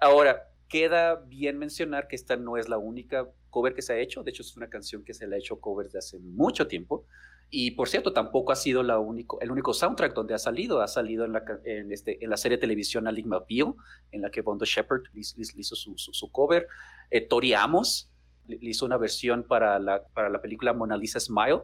Ahora, 0.00 0.48
queda 0.72 1.16
bien 1.16 1.58
mencionar 1.58 2.08
que 2.08 2.16
esta 2.16 2.36
no 2.36 2.56
es 2.56 2.66
la 2.66 2.78
única 2.78 3.28
cover 3.50 3.74
que 3.74 3.82
se 3.82 3.92
ha 3.92 3.98
hecho, 3.98 4.22
de 4.22 4.30
hecho 4.30 4.40
es 4.40 4.56
una 4.56 4.70
canción 4.70 5.04
que 5.04 5.12
se 5.12 5.26
le 5.26 5.36
ha 5.36 5.38
hecho 5.38 5.60
cover 5.60 5.90
de 5.90 5.98
hace 5.98 6.18
mucho 6.18 6.66
tiempo. 6.66 7.04
Y 7.50 7.72
por 7.72 7.90
cierto, 7.90 8.14
tampoco 8.14 8.52
ha 8.52 8.56
sido 8.56 8.82
la 8.82 8.98
único, 8.98 9.38
el 9.42 9.50
único 9.50 9.74
soundtrack 9.74 10.14
donde 10.14 10.32
ha 10.32 10.38
salido. 10.38 10.80
Ha 10.80 10.88
salido 10.88 11.26
en 11.26 11.34
la, 11.34 11.44
en 11.66 11.92
este, 11.92 12.24
en 12.24 12.30
la 12.30 12.38
serie 12.38 12.56
de 12.56 12.62
televisión 12.62 13.06
Aligma 13.06 13.44
Bio, 13.46 13.76
en 14.12 14.22
la 14.22 14.30
que 14.30 14.40
Bondo 14.40 14.64
Shepard 14.64 15.02
hizo 15.12 15.76
su, 15.76 15.92
su, 15.98 16.32
cover. 16.32 16.66
Eh, 17.10 17.20
Tori 17.20 17.52
Amos 17.52 18.10
le 18.46 18.58
hizo 18.62 18.86
una 18.86 18.96
versión 18.96 19.42
para 19.42 19.78
la, 19.78 20.02
para 20.14 20.30
la 20.30 20.40
película 20.40 20.72
Mona 20.72 20.96
Lisa 20.96 21.20
Smile. 21.20 21.60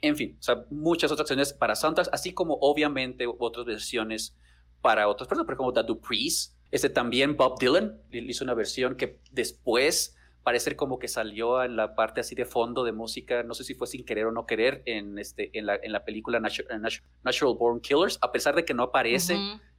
En 0.00 0.14
fin, 0.14 0.36
o 0.38 0.42
sea, 0.42 0.64
muchas 0.70 1.10
otras 1.10 1.26
canciones 1.26 1.52
para 1.52 1.74
soundtracks, 1.74 2.10
así 2.12 2.32
como 2.32 2.54
obviamente 2.60 3.26
otras 3.26 3.66
versiones 3.66 4.36
para 4.80 5.08
otras 5.08 5.26
personas, 5.26 5.46
por 5.46 5.54
ejemplo, 5.54 5.72
The 5.72 5.88
Duprees. 5.88 6.56
Este 6.72 6.88
también 6.88 7.36
Bob 7.36 7.58
Dylan 7.60 8.00
hizo 8.10 8.44
una 8.44 8.54
versión 8.54 8.96
que 8.96 9.20
después 9.30 10.16
parece 10.42 10.74
como 10.74 10.98
que 10.98 11.06
salió 11.06 11.62
en 11.62 11.76
la 11.76 11.94
parte 11.94 12.20
así 12.20 12.34
de 12.34 12.44
fondo 12.44 12.82
de 12.82 12.92
música, 12.92 13.42
no 13.42 13.54
sé 13.54 13.62
si 13.62 13.74
fue 13.74 13.86
sin 13.86 14.04
querer 14.04 14.26
o 14.26 14.32
no 14.32 14.46
querer, 14.46 14.82
en, 14.86 15.18
este, 15.18 15.56
en, 15.56 15.66
la, 15.66 15.76
en 15.80 15.92
la 15.92 16.04
película 16.04 16.40
Natural, 16.40 17.54
Born 17.56 17.80
Killers, 17.80 18.18
a 18.20 18.32
pesar 18.32 18.56
de 18.56 18.64
que 18.64 18.74
no 18.74 18.84
aparece 18.84 19.34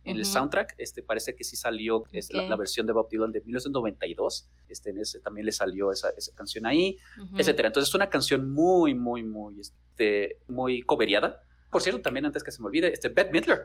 en 0.05 0.17
el 0.17 0.23
soundtrack, 0.25 0.75
este, 0.77 1.01
parece 1.01 1.35
que 1.35 1.43
sí 1.43 1.55
salió 1.55 2.03
es 2.11 2.31
la, 2.31 2.55
versión 2.55 2.85
de 2.85 2.93
Bob 2.93 3.09
Dylan 3.09 3.31
de 3.31 3.41
1992, 3.41 4.49
este, 4.69 4.91
en 4.91 4.99
ese, 4.99 5.19
también 5.19 5.45
le 5.45 5.51
salió 5.51 5.91
esa, 5.91 6.09
esa 6.11 6.33
canción 6.33 6.65
ahí, 6.65 6.97
etcétera. 7.37 7.67
Entonces 7.67 7.89
es 7.89 7.95
una 7.95 8.09
canción 8.09 8.51
muy, 8.51 8.93
muy, 8.93 9.23
muy, 9.23 9.59
este, 9.59 10.37
muy 10.47 10.81
coveriada. 10.83 11.41
Por 11.71 11.81
cierto, 11.81 12.01
también 12.01 12.25
antes 12.25 12.43
que 12.43 12.51
se 12.51 12.61
me 12.61 12.67
olvide, 12.67 12.93
este, 12.93 13.09
Bette 13.09 13.31
Midler, 13.31 13.61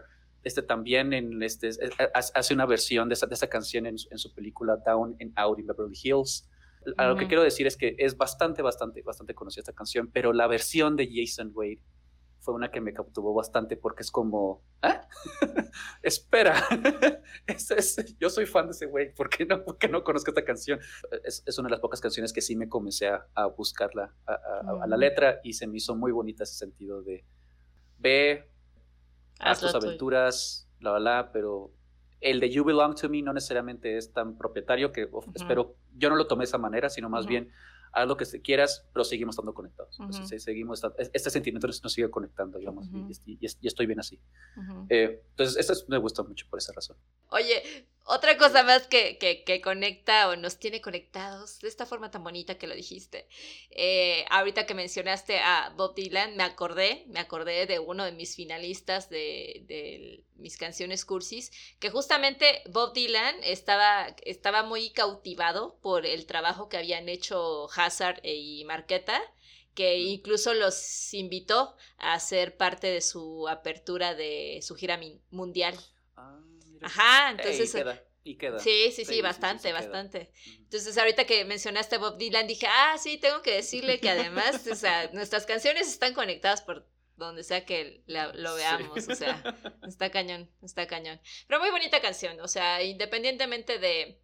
este 0.48 0.62
también 0.62 1.12
en 1.12 1.42
este, 1.42 1.70
hace 2.14 2.54
una 2.54 2.66
versión 2.66 3.08
de 3.08 3.14
esa, 3.14 3.26
de 3.26 3.34
esa 3.34 3.46
canción 3.46 3.86
en, 3.86 3.96
en, 4.10 4.18
su 4.18 4.34
película 4.34 4.76
Down 4.84 5.16
and 5.20 5.32
Out 5.36 5.60
in 5.60 5.66
Beverly 5.66 5.98
Hills 6.02 6.48
lo 6.96 7.16
que 7.16 7.26
quiero 7.26 7.42
decir 7.42 7.66
es 7.66 7.76
que 7.76 7.96
es 7.98 8.16
bastante, 8.16 8.62
bastante, 8.62 9.02
bastante 9.02 9.34
conocida 9.34 9.62
esta 9.62 9.72
canción, 9.72 10.10
pero 10.12 10.32
la 10.32 10.46
versión 10.46 10.96
de 10.96 11.08
Jason 11.12 11.50
Wade 11.54 11.80
fue 12.40 12.54
una 12.54 12.70
que 12.70 12.80
me 12.80 12.92
cautivó 12.92 13.34
bastante 13.34 13.76
porque 13.76 14.02
es 14.02 14.10
como, 14.10 14.62
¿ah? 14.82 15.06
espera, 16.02 16.54
yo 18.18 18.30
soy 18.30 18.46
fan 18.46 18.66
de 18.66 18.72
ese 18.72 18.86
güey, 18.86 19.12
¿por 19.14 19.28
qué 19.28 19.44
no, 19.44 19.64
porque 19.64 19.88
no 19.88 20.04
conozco 20.04 20.30
esta 20.30 20.44
canción? 20.44 20.78
Es, 21.24 21.42
es, 21.44 21.58
una 21.58 21.66
de 21.66 21.72
las 21.72 21.80
pocas 21.80 22.00
canciones 22.00 22.32
que 22.32 22.40
sí 22.40 22.56
me 22.56 22.68
comencé 22.68 23.08
a, 23.08 23.26
a 23.34 23.46
buscarla 23.46 24.14
a, 24.26 24.86
la 24.86 24.96
letra 24.96 25.40
y 25.42 25.54
se 25.54 25.66
me 25.66 25.76
hizo 25.76 25.96
muy 25.96 26.12
bonita 26.12 26.44
ese 26.44 26.54
sentido 26.54 27.02
de 27.02 27.24
ve, 27.98 28.48
haz 29.38 29.60
tus 29.60 29.74
aventuras, 29.74 30.68
la, 30.80 30.92
la, 30.92 30.98
la, 30.98 31.32
pero 31.32 31.72
el 32.20 32.40
de 32.40 32.50
You 32.50 32.64
Belong 32.64 32.94
to 32.94 33.08
Me 33.08 33.22
no 33.22 33.32
necesariamente 33.32 33.96
es 33.96 34.12
tan 34.12 34.36
propietario 34.36 34.92
que 34.92 35.08
espero, 35.34 35.76
yo 35.96 36.10
no 36.10 36.16
lo 36.16 36.26
tomé 36.26 36.42
de 36.42 36.48
esa 36.48 36.58
manera, 36.58 36.88
sino 36.90 37.08
más 37.08 37.26
bien 37.26 37.50
haz 37.92 38.06
lo 38.06 38.16
que 38.16 38.24
quieras, 38.42 38.86
pero 38.92 39.04
seguimos 39.04 39.34
estando 39.34 39.54
conectados. 39.54 39.98
seguimos, 40.38 40.82
este 41.12 41.30
sentimiento 41.30 41.66
nos 41.66 41.92
sigue 41.92 42.10
conectando, 42.10 42.58
digamos, 42.58 42.88
y, 43.24 43.38
estoy 43.66 43.86
bien 43.86 44.00
así. 44.00 44.20
Eh, 44.88 45.22
entonces, 45.30 45.56
esto 45.56 45.84
me 45.88 45.98
gusta 45.98 46.22
mucho 46.22 46.46
por 46.50 46.58
esa 46.58 46.72
razón. 46.72 46.96
Oye, 47.30 47.86
otra 48.10 48.38
cosa 48.38 48.62
más 48.62 48.86
que, 48.86 49.18
que, 49.18 49.60
conecta 49.60 50.30
o 50.30 50.36
nos 50.36 50.58
tiene 50.58 50.80
conectados 50.80 51.58
de 51.60 51.68
esta 51.68 51.84
forma 51.84 52.10
tan 52.10 52.24
bonita 52.24 52.56
que 52.56 52.66
lo 52.66 52.74
dijiste. 52.74 53.28
Eh, 53.70 54.24
ahorita 54.30 54.64
que 54.64 54.72
mencionaste 54.72 55.40
a 55.40 55.74
Bob 55.76 55.94
Dylan, 55.94 56.34
me 56.34 56.42
acordé, 56.42 57.04
me 57.08 57.20
acordé 57.20 57.66
de 57.66 57.78
uno 57.78 58.04
de 58.04 58.12
mis 58.12 58.34
finalistas 58.34 59.10
de, 59.10 59.62
de 59.68 60.24
mis 60.36 60.56
canciones 60.56 61.04
cursis, 61.04 61.52
que 61.80 61.90
justamente 61.90 62.62
Bob 62.70 62.94
Dylan 62.94 63.36
estaba, 63.42 64.16
estaba 64.24 64.62
muy 64.62 64.88
cautivado 64.90 65.78
por 65.82 66.06
el 66.06 66.24
trabajo 66.24 66.70
que 66.70 66.78
habían 66.78 67.10
hecho 67.10 67.68
Hazard 67.76 68.20
y 68.24 68.64
Marqueta 68.64 69.20
que 69.74 69.98
incluso 69.98 70.54
los 70.54 71.14
invitó 71.14 71.76
a 71.98 72.18
ser 72.18 72.56
parte 72.56 72.88
de 72.88 73.00
su 73.00 73.46
apertura 73.48 74.16
de 74.16 74.58
su 74.60 74.74
gira 74.74 74.98
mundial. 75.30 75.78
Ah. 76.16 76.47
Ajá, 76.82 77.30
entonces... 77.30 77.74
Y 78.24 78.36
queda, 78.36 78.58
Sí, 78.58 78.92
sí, 78.94 79.06
sí, 79.06 79.22
bastante, 79.22 79.72
bastante. 79.72 80.30
Entonces, 80.58 80.98
ahorita 80.98 81.24
que 81.24 81.46
mencionaste 81.46 81.96
a 81.96 81.98
Bob 81.98 82.18
Dylan, 82.18 82.46
dije, 82.46 82.66
ah, 82.68 82.96
sí, 82.98 83.16
tengo 83.16 83.40
que 83.40 83.52
decirle 83.54 84.00
que 84.00 84.10
además, 84.10 84.66
o 84.66 84.74
sea, 84.74 85.10
nuestras 85.12 85.46
canciones 85.46 85.88
están 85.88 86.12
conectadas 86.12 86.60
por 86.60 86.86
donde 87.16 87.42
sea 87.42 87.64
que 87.64 88.02
lo 88.06 88.54
veamos, 88.54 89.08
o 89.08 89.14
sea, 89.14 89.42
está 89.86 90.10
cañón, 90.10 90.50
está 90.62 90.86
cañón. 90.86 91.20
Pero 91.46 91.60
muy 91.60 91.70
bonita 91.70 92.00
canción, 92.00 92.38
o 92.40 92.48
sea, 92.48 92.82
independientemente 92.82 93.78
de, 93.78 94.20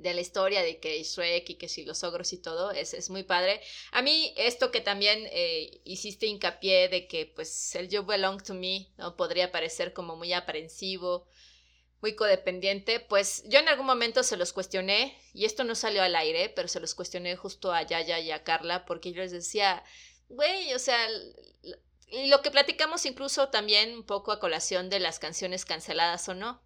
de 0.00 0.14
la 0.14 0.20
historia 0.20 0.62
de 0.62 0.78
que 0.78 1.02
Shrek 1.02 1.50
y 1.50 1.54
que 1.54 1.68
si 1.68 1.84
los 1.84 2.02
ogros 2.04 2.32
y 2.32 2.38
todo, 2.38 2.70
es, 2.70 2.94
es 2.94 3.10
muy 3.10 3.22
padre. 3.22 3.60
A 3.92 4.02
mí 4.02 4.32
esto 4.36 4.70
que 4.70 4.80
también 4.80 5.28
eh, 5.30 5.80
hiciste 5.84 6.26
hincapié 6.26 6.88
de 6.88 7.06
que 7.06 7.26
pues 7.26 7.74
el 7.74 7.88
You 7.88 8.04
Belong 8.04 8.42
to 8.42 8.54
Me 8.54 8.88
no 8.96 9.16
podría 9.16 9.52
parecer 9.52 9.92
como 9.92 10.16
muy 10.16 10.32
aprensivo, 10.32 11.26
muy 12.00 12.14
codependiente, 12.14 13.00
pues 13.00 13.42
yo 13.46 13.58
en 13.58 13.68
algún 13.68 13.86
momento 13.86 14.22
se 14.22 14.36
los 14.36 14.52
cuestioné, 14.52 15.16
y 15.34 15.44
esto 15.44 15.64
no 15.64 15.74
salió 15.74 16.02
al 16.02 16.16
aire, 16.16 16.48
pero 16.48 16.66
se 16.66 16.80
los 16.80 16.94
cuestioné 16.94 17.36
justo 17.36 17.72
a 17.72 17.82
Yaya 17.82 18.18
y 18.20 18.30
a 18.30 18.42
Carla, 18.42 18.86
porque 18.86 19.12
yo 19.12 19.20
les 19.20 19.32
decía, 19.32 19.84
güey, 20.28 20.72
o 20.72 20.78
sea, 20.78 20.98
lo 22.10 22.42
que 22.42 22.50
platicamos 22.50 23.04
incluso 23.04 23.48
también 23.48 23.94
un 23.94 24.04
poco 24.04 24.32
a 24.32 24.40
colación 24.40 24.88
de 24.88 25.00
las 25.00 25.18
canciones 25.18 25.64
canceladas 25.64 26.28
o 26.28 26.34
no, 26.34 26.62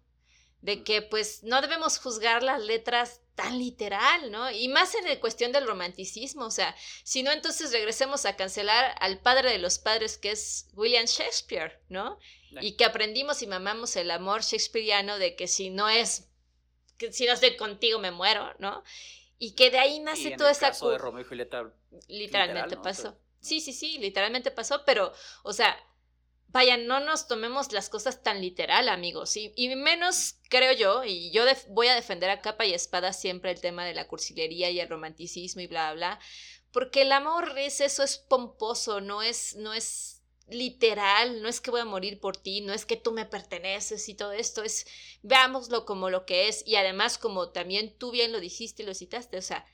de 0.61 0.83
que 0.83 1.01
pues 1.01 1.43
no 1.43 1.61
debemos 1.61 1.99
juzgar 1.99 2.41
las 2.41 2.61
letras 2.61 3.21
tan 3.35 3.59
literal, 3.59 4.31
¿no? 4.31 4.49
Y 4.49 4.67
más 4.69 4.95
en 4.95 5.05
la 5.05 5.19
cuestión 5.19 5.51
del 5.51 5.67
romanticismo, 5.67 6.45
o 6.45 6.51
sea, 6.51 6.75
si 7.03 7.21
no, 7.21 7.31
entonces 7.31 7.71
regresemos 7.71 8.25
a 8.25 8.35
cancelar 8.35 8.95
al 8.99 9.19
padre 9.19 9.51
de 9.51 9.59
los 9.59 9.77
padres, 9.77 10.17
que 10.17 10.31
es 10.31 10.67
William 10.73 11.05
Shakespeare, 11.05 11.79
¿no? 11.89 12.17
Y 12.61 12.77
que 12.77 12.85
aprendimos 12.85 13.41
y 13.41 13.47
mamamos 13.47 13.97
el 13.97 14.09
amor 14.09 14.41
shakespeariano 14.41 15.19
de 15.19 15.35
que 15.35 15.47
si 15.47 15.69
no 15.69 15.89
es, 15.89 16.29
que 16.97 17.11
si 17.11 17.25
no 17.25 17.33
estoy 17.33 17.57
contigo 17.57 17.99
me 17.99 18.11
muero, 18.11 18.53
¿no? 18.59 18.81
Y 19.37 19.51
que 19.51 19.69
de 19.69 19.79
ahí 19.79 19.99
nace 19.99 20.37
toda 20.37 20.51
esa... 20.51 20.69
Caso 20.69 20.89
de 20.89 20.97
Romeo 20.97 21.21
y 21.21 21.25
Julieta, 21.25 21.73
literalmente 22.07 22.77
pasó. 22.77 23.17
Sí, 23.41 23.59
sí, 23.59 23.73
sí, 23.73 23.97
literalmente 23.99 24.49
pasó, 24.49 24.83
pero, 24.85 25.13
o 25.43 25.51
sea, 25.51 25.77
vaya, 26.55 26.77
no 26.77 27.01
nos 27.01 27.27
tomemos 27.27 27.73
las 27.73 27.89
cosas 27.89 28.23
tan 28.23 28.39
literal, 28.39 28.87
amigos. 28.87 29.35
Y, 29.35 29.75
menos, 29.75 30.35
creo 30.49 30.71
yo, 30.71 31.03
y 31.03 31.29
yo 31.31 31.43
voy 31.67 31.87
a 31.87 31.95
defender 31.95 32.29
a 32.29 32.39
capa 32.39 32.65
y 32.65 32.73
espada 32.73 33.11
siempre 33.11 33.51
el 33.51 33.59
tema 33.59 33.83
de 33.83 33.93
la 33.93 34.07
cursilería 34.07 34.69
y 34.69 34.79
el 34.79 34.87
romanticismo 34.87 35.61
y 35.61 35.67
bla, 35.67 35.91
bla, 35.93 36.17
porque 36.71 37.01
el 37.01 37.11
amor 37.11 37.59
es 37.59 37.81
eso, 37.81 38.03
es 38.03 38.17
pomposo, 38.17 39.01
no 39.01 39.21
es, 39.21 39.57
no 39.57 39.73
es 39.73 40.21
literal, 40.47 41.41
no 41.41 41.49
es 41.49 41.59
que 41.59 41.71
voy 41.71 41.81
a 41.81 41.85
morir 41.85 42.21
por 42.21 42.37
ti, 42.37 42.61
no 42.61 42.71
es 42.71 42.85
que 42.85 42.95
tú 42.95 43.11
me 43.11 43.25
perteneces 43.25 44.07
y 44.07 44.15
todo 44.15 44.31
esto, 44.31 44.63
es 44.63 44.87
veámoslo 45.23 45.85
como 45.85 46.09
lo 46.09 46.25
que 46.25 46.47
es 46.47 46.65
y 46.65 46.77
además 46.77 47.17
como 47.17 47.49
también 47.49 47.97
tú 47.97 48.11
bien 48.11 48.31
lo 48.31 48.39
dijiste 48.39 48.83
y 48.83 48.85
lo 48.85 48.93
citaste, 48.93 49.37
o 49.37 49.41
sea, 49.41 49.65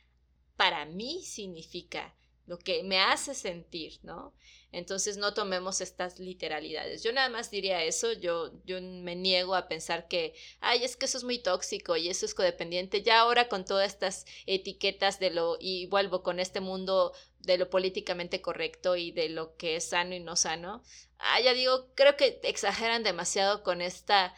para 0.58 0.86
mí 0.86 1.22
significa 1.24 2.16
lo 2.48 2.58
que 2.58 2.82
me 2.82 3.00
hace 3.00 3.36
sentir, 3.36 4.00
¿no? 4.02 4.34
Entonces 4.72 5.18
no 5.18 5.34
tomemos 5.34 5.82
estas 5.82 6.20
literalidades. 6.20 7.04
Yo 7.04 7.12
nada 7.12 7.28
más 7.28 7.52
diría 7.52 7.84
eso, 7.84 8.14
yo, 8.14 8.52
yo 8.64 8.82
me 8.82 9.16
niego 9.16 9.56
a 9.56 9.68
pensar 9.68 10.08
que, 10.08 10.34
ay, 10.62 10.84
es 10.84 10.96
que 10.96 11.06
eso 11.06 11.18
es 11.18 11.26
muy 11.26 11.40
tóxico 11.40 11.98
y 11.98 12.08
eso 12.08 12.26
es 12.26 12.34
codependiente. 12.34 13.02
Ya 13.02 13.20
ahora 13.20 13.50
con 13.50 13.66
todas 13.66 13.92
estas 13.92 14.26
etiquetas 14.46 15.20
de 15.20 15.32
lo, 15.32 15.58
y 15.60 15.88
vuelvo 15.88 16.24
con 16.24 16.40
este 16.40 16.62
mundo 16.62 17.14
de 17.40 17.58
lo 17.58 17.70
políticamente 17.70 18.42
correcto 18.42 18.96
y 18.96 19.12
de 19.12 19.30
lo 19.30 19.56
que 19.58 19.76
es 19.76 19.90
sano 19.90 20.16
y 20.16 20.20
no 20.20 20.36
sano, 20.36 20.84
ah, 21.18 21.42
ya 21.42 21.54
digo, 21.54 21.88
creo 21.96 22.16
que 22.16 22.40
exageran 22.44 23.04
demasiado 23.04 23.64
con 23.64 23.82
esta 23.82 24.34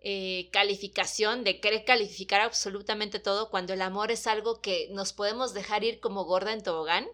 eh, 0.00 0.50
calificación 0.52 1.44
de 1.44 1.60
querer 1.60 1.86
calificar 1.86 2.42
absolutamente 2.42 3.20
todo 3.20 3.48
cuando 3.48 3.72
el 3.72 3.80
amor 3.80 4.10
es 4.10 4.26
algo 4.26 4.60
que 4.60 4.88
nos 4.90 5.14
podemos 5.14 5.54
dejar 5.54 5.84
ir 5.84 6.00
como 6.00 6.24
gorda 6.24 6.52
en 6.52 6.62
tobogán, 6.62 7.08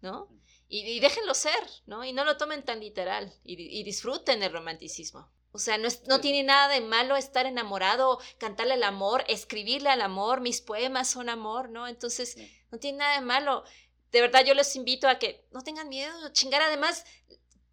¿no? 0.00 0.28
Y, 0.68 0.98
déjenlo 0.98 1.34
ser, 1.34 1.54
¿no? 1.86 2.04
Y 2.04 2.12
no 2.12 2.24
lo 2.24 2.36
tomen 2.36 2.64
tan 2.64 2.80
literal 2.80 3.32
y, 3.44 3.84
disfruten 3.84 4.42
el 4.42 4.52
romanticismo. 4.52 5.30
O 5.52 5.58
sea, 5.58 5.78
no, 5.78 5.88
no 6.08 6.20
tiene 6.20 6.42
nada 6.42 6.68
de 6.68 6.80
malo 6.80 7.16
estar 7.16 7.46
enamorado, 7.46 8.18
cantarle 8.38 8.74
al 8.74 8.82
amor, 8.82 9.24
escribirle 9.28 9.88
al 9.88 10.02
amor, 10.02 10.40
mis 10.40 10.60
poemas 10.60 11.08
son 11.08 11.28
amor, 11.28 11.70
¿no? 11.70 11.86
Entonces, 11.86 12.36
no 12.70 12.78
tiene 12.78 12.98
nada 12.98 13.14
de 13.14 13.24
malo. 13.24 13.64
De 14.10 14.20
verdad, 14.20 14.44
yo 14.44 14.54
les 14.54 14.74
invito 14.76 15.08
a 15.08 15.18
que 15.18 15.46
no 15.52 15.62
tengan 15.62 15.88
miedo, 15.88 16.32
chingar. 16.32 16.62
Además, 16.62 17.04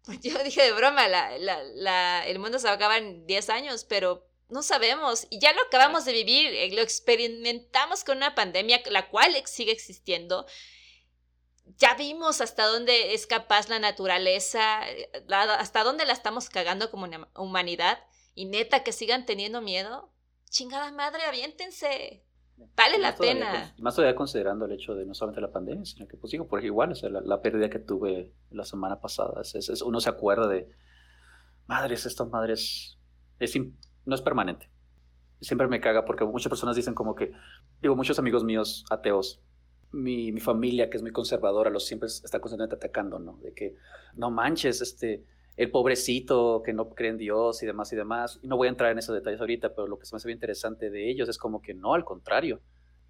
yo 0.22 0.42
dije 0.44 0.62
de 0.62 0.72
broma, 0.72 1.08
la, 1.08 1.36
la, 1.38 2.26
el 2.26 2.38
mundo 2.38 2.58
se 2.58 2.68
acaba 2.68 2.98
en 2.98 3.26
10 3.26 3.50
años, 3.50 3.84
pero 3.84 4.26
no 4.48 4.62
sabemos. 4.62 5.26
Y 5.30 5.40
ya 5.40 5.52
lo 5.52 5.62
acabamos 5.62 6.04
de 6.04 6.12
vivir, 6.12 6.46
eh, 6.54 6.70
lo 6.72 6.82
experimentamos 6.82 8.04
con 8.04 8.18
una 8.18 8.34
pandemia, 8.34 8.82
la 8.90 9.08
cual 9.08 9.34
sigue 9.46 9.72
existiendo 9.72 10.46
ya 11.78 11.94
vimos 11.94 12.40
hasta 12.40 12.66
dónde 12.66 13.14
es 13.14 13.26
capaz 13.26 13.68
la 13.68 13.78
naturaleza, 13.78 14.88
eh, 14.88 15.10
hasta 15.58 15.84
dónde 15.84 16.04
la 16.04 16.12
estamos 16.12 16.48
cagando 16.48 16.90
como 16.90 17.06
humanidad. 17.36 17.98
Y 18.34 18.46
neta, 18.46 18.82
que 18.82 18.92
sigan 18.92 19.26
teniendo 19.26 19.60
miedo. 19.60 20.10
Chingada 20.50 20.90
madre, 20.92 21.22
aviéntense. 21.24 22.24
Vale 22.76 22.98
la 22.98 23.16
pena. 23.16 23.74
más 23.78 23.96
todavía 23.96 24.14
considerando 24.14 24.66
el 24.66 24.72
hecho 24.72 24.94
de 24.94 25.04
no 25.04 25.14
solamente 25.14 25.40
la 25.40 25.50
pandemia, 25.50 25.84
sino 25.84 26.06
que, 26.06 26.16
pues 26.16 26.30
digo, 26.30 26.46
por 26.46 26.64
igual, 26.64 26.92
o 26.92 26.94
sea, 26.94 27.10
la, 27.10 27.42
pérdida 27.42 27.68
que 27.68 27.80
tuve 27.80 28.32
la 28.50 28.64
semana 28.64 29.00
pasada, 29.00 29.42
es, 29.42 29.82
uno 29.82 30.00
se 30.00 30.08
acuerda 30.08 30.46
de, 30.46 30.68
madres, 31.66 32.06
estas 32.06 32.28
madres, 32.28 32.98
es, 33.40 33.56
no 34.04 34.14
es 34.14 34.22
permanente. 34.22 34.70
Siempre 35.40 35.66
me 35.66 35.80
caga 35.80 36.04
porque 36.04 36.24
muchas 36.24 36.48
personas 36.48 36.76
dicen 36.76 36.94
como 36.94 37.16
que, 37.16 37.32
digo, 37.82 37.96
muchos 37.96 38.18
amigos 38.20 38.44
míos 38.44 38.84
ateos 38.90 39.42
mi, 39.94 40.32
mi, 40.32 40.40
familia, 40.40 40.90
que 40.90 40.96
es 40.96 41.02
muy 41.02 41.12
conservadora, 41.12 41.70
los 41.70 41.86
siempre 41.86 42.08
está 42.08 42.40
constantemente 42.40 42.76
atacando, 42.76 43.18
¿no? 43.18 43.38
De 43.42 43.52
que 43.52 43.76
no 44.14 44.30
manches, 44.30 44.80
este, 44.80 45.24
el 45.56 45.70
pobrecito 45.70 46.62
que 46.64 46.72
no 46.72 46.90
cree 46.90 47.10
en 47.10 47.18
Dios 47.18 47.62
y 47.62 47.66
demás 47.66 47.92
y 47.92 47.96
demás. 47.96 48.40
Y 48.42 48.48
no 48.48 48.56
voy 48.56 48.66
a 48.66 48.70
entrar 48.70 48.90
en 48.90 48.98
esos 48.98 49.14
detalles 49.14 49.40
ahorita, 49.40 49.74
pero 49.74 49.86
lo 49.86 49.98
que 49.98 50.06
se 50.06 50.14
me 50.14 50.16
hace 50.16 50.28
bien 50.28 50.36
interesante 50.36 50.90
de 50.90 51.10
ellos 51.10 51.28
es 51.28 51.38
como 51.38 51.62
que 51.62 51.74
no, 51.74 51.94
al 51.94 52.04
contrario. 52.04 52.60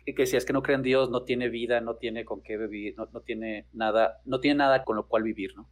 Que, 0.04 0.26
si 0.26 0.36
es 0.36 0.44
que 0.44 0.52
no 0.52 0.62
cree 0.62 0.76
en 0.76 0.82
Dios, 0.82 1.10
no 1.10 1.22
tiene 1.22 1.48
vida, 1.48 1.80
no 1.80 1.96
tiene 1.96 2.26
con 2.26 2.42
qué 2.42 2.58
vivir, 2.58 2.94
no, 2.98 3.08
no 3.12 3.20
tiene 3.20 3.66
nada, 3.72 4.20
no 4.26 4.38
tiene 4.40 4.58
nada 4.58 4.84
con 4.84 4.96
lo 4.96 5.08
cual 5.08 5.22
vivir, 5.22 5.56
¿no? 5.56 5.70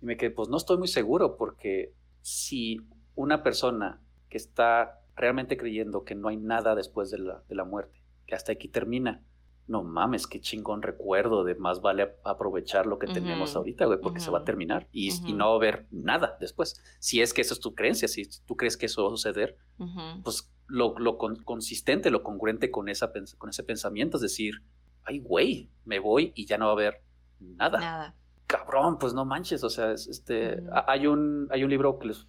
Y 0.00 0.06
me 0.06 0.16
quedé, 0.16 0.30
pues 0.30 0.48
no 0.48 0.56
estoy 0.56 0.78
muy 0.78 0.88
seguro, 0.88 1.36
porque 1.36 1.92
si 2.22 2.80
una 3.14 3.42
persona 3.42 4.00
que 4.30 4.38
está 4.38 5.02
realmente 5.14 5.58
creyendo 5.58 6.04
que 6.04 6.14
no 6.14 6.28
hay 6.28 6.38
nada 6.38 6.74
después 6.74 7.10
de 7.10 7.18
la, 7.18 7.42
de 7.46 7.54
la 7.54 7.64
muerte, 7.64 8.00
que 8.26 8.34
hasta 8.34 8.52
aquí 8.52 8.68
termina, 8.68 9.22
no 9.66 9.82
mames, 9.82 10.26
qué 10.26 10.40
chingón 10.40 10.82
recuerdo 10.82 11.44
de 11.44 11.54
más 11.54 11.80
vale 11.80 12.16
aprovechar 12.24 12.86
lo 12.86 12.98
que 12.98 13.06
tenemos 13.06 13.56
ahorita, 13.56 13.86
güey, 13.86 13.98
porque 13.98 14.20
se 14.20 14.30
va 14.30 14.40
a 14.40 14.44
terminar 14.44 14.88
y, 14.92 15.10
no 15.32 15.46
va 15.46 15.52
a 15.52 15.56
haber 15.56 15.86
nada 15.90 16.36
después. 16.38 16.82
Si 16.98 17.22
es 17.22 17.32
que 17.32 17.40
eso 17.40 17.54
es 17.54 17.60
tu 17.60 17.74
creencia, 17.74 18.08
si 18.08 18.28
tú 18.44 18.56
crees 18.56 18.76
que 18.76 18.86
eso 18.86 19.02
va 19.02 19.08
a 19.08 19.12
suceder, 19.12 19.56
pues 20.22 20.52
lo, 20.66 20.94
consistente, 21.44 22.10
lo 22.10 22.22
congruente 22.22 22.70
con, 22.70 22.88
esa, 22.88 23.10
con 23.38 23.50
ese 23.50 23.62
pensamiento 23.62 24.18
es 24.18 24.22
decir, 24.22 24.62
ay, 25.04 25.20
güey, 25.20 25.70
me 25.84 25.98
voy 25.98 26.32
y 26.34 26.46
ya 26.46 26.58
no 26.58 26.66
va 26.66 26.72
a 26.72 26.74
haber 26.74 27.02
nada. 27.40 27.80
Nada. 27.80 28.16
Cabrón, 28.46 28.98
pues 28.98 29.14
no 29.14 29.24
manches, 29.24 29.64
o 29.64 29.70
sea, 29.70 29.92
este, 29.92 30.62
hay, 30.86 31.06
un, 31.06 31.48
hay 31.50 31.64
un 31.64 31.70
libro 31.70 31.98
que 31.98 32.10
es 32.10 32.26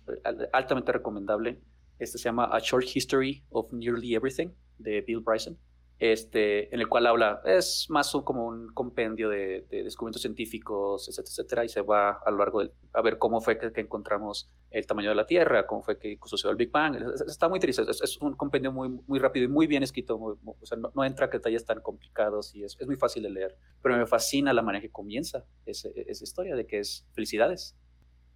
altamente 0.53 0.93
recomendable, 0.93 1.61
este 1.99 2.17
se 2.17 2.23
llama 2.23 2.45
A 2.45 2.59
Short 2.59 2.85
History 2.95 3.43
of 3.49 3.71
Nearly 3.73 4.15
Everything, 4.15 4.51
de 4.77 5.01
Bill 5.01 5.19
Bryson 5.19 5.57
este, 5.97 6.73
en 6.73 6.81
el 6.81 6.89
cual 6.89 7.07
habla, 7.07 7.41
es 7.45 7.87
más 7.89 8.11
como 8.25 8.47
un 8.47 8.73
compendio 8.73 9.29
de, 9.29 9.65
descubrimientos 9.69 10.21
científicos, 10.21 11.07
etcétera, 11.07 11.31
etcétera, 11.31 11.65
y 11.65 11.69
se 11.69 11.81
va 11.81 12.11
a 12.25 12.31
lo 12.31 12.37
largo 12.37 12.63
de 12.63 12.71
a 12.93 13.01
ver 13.01 13.17
cómo 13.17 13.39
fue 13.39 13.57
que, 13.57 13.71
encontramos 13.79 14.49
el 14.71 14.85
tamaño 14.85 15.09
de 15.09 15.15
la 15.15 15.25
Tierra, 15.25 15.65
cómo 15.65 15.83
fue 15.83 15.97
que 15.97 16.17
sucedió 16.25 16.51
el 16.51 16.57
Big 16.57 16.69
Bang. 16.69 16.97
Está 17.27 17.47
muy 17.47 17.57
interesante, 17.57 17.91
es, 17.91 18.17
un 18.21 18.35
compendio 18.35 18.73
muy, 18.73 18.89
muy 19.07 19.19
rápido 19.19 19.45
y 19.45 19.47
muy 19.47 19.67
bien 19.67 19.83
escrito, 19.83 20.17
o 20.17 20.65
sea, 20.65 20.77
no, 20.77 21.03
entra 21.05 21.27
a 21.27 21.29
detalles 21.29 21.65
tan 21.65 21.79
complicados 21.81 22.53
y 22.53 22.63
es, 22.63 22.77
muy 22.85 22.97
fácil 22.97 23.23
de 23.23 23.29
leer, 23.29 23.57
pero 23.81 23.95
me 23.95 24.05
fascina 24.05 24.51
la 24.53 24.61
manera 24.61 24.81
que 24.81 24.91
comienza 24.91 25.45
esa 25.65 25.89
historia 26.23 26.55
de 26.55 26.67
que 26.67 26.79
es 26.79 27.07
felicidades 27.13 27.75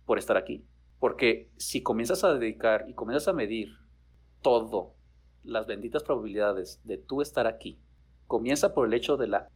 por 0.05 0.17
estar 0.17 0.37
aquí, 0.37 0.65
porque 0.97 1.51
si 1.57 1.83
comienzas 1.83 2.23
a 2.23 2.33
dedicar 2.33 2.85
y 2.87 2.93
comienzas 2.93 3.27
a 3.27 3.33
medir 3.33 3.69
todo 4.41 4.95
las 5.43 5.67
benditas 5.67 6.03
probabilidades 6.03 6.79
de 6.83 6.97
tú 6.97 7.21
estar 7.21 7.47
aquí 7.47 7.79
comienza 8.27 8.73
por 8.73 8.87
el 8.87 8.93
hecho 8.93 9.17
de 9.17 9.27
la, 9.27 9.49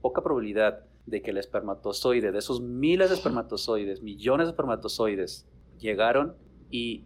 poca 0.00 0.22
probabilidad 0.22 0.84
de 1.06 1.20
que 1.20 1.30
el 1.30 1.38
espermatozoide, 1.38 2.32
de 2.32 2.38
esos 2.38 2.60
miles 2.60 3.10
de 3.10 3.16
espermatozoides, 3.16 4.02
millones 4.02 4.46
de 4.46 4.52
espermatozoides, 4.52 5.46
llegaron 5.78 6.34
y 6.70 7.04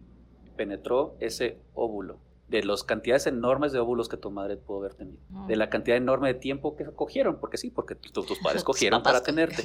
penetró 0.55 1.17
ese 1.19 1.59
óvulo, 1.73 2.19
de 2.47 2.63
las 2.63 2.83
cantidades 2.83 3.27
enormes 3.27 3.71
de 3.71 3.79
óvulos 3.79 4.07
que 4.07 4.17
tu 4.17 4.31
madre 4.31 4.57
pudo 4.57 4.79
haber 4.79 4.93
tenido, 4.93 5.19
de 5.47 5.55
la 5.55 5.69
cantidad 5.69 5.97
enorme 5.97 6.29
de 6.29 6.39
tiempo 6.39 6.75
que 6.75 6.85
cogieron, 6.85 7.39
porque 7.39 7.57
sí, 7.57 7.69
porque 7.69 7.95
tus 7.95 8.39
padres 8.39 8.63
cogieron 8.65 9.03
para 9.03 9.21
tenerte. 9.21 9.63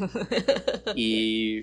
Y 0.96 1.62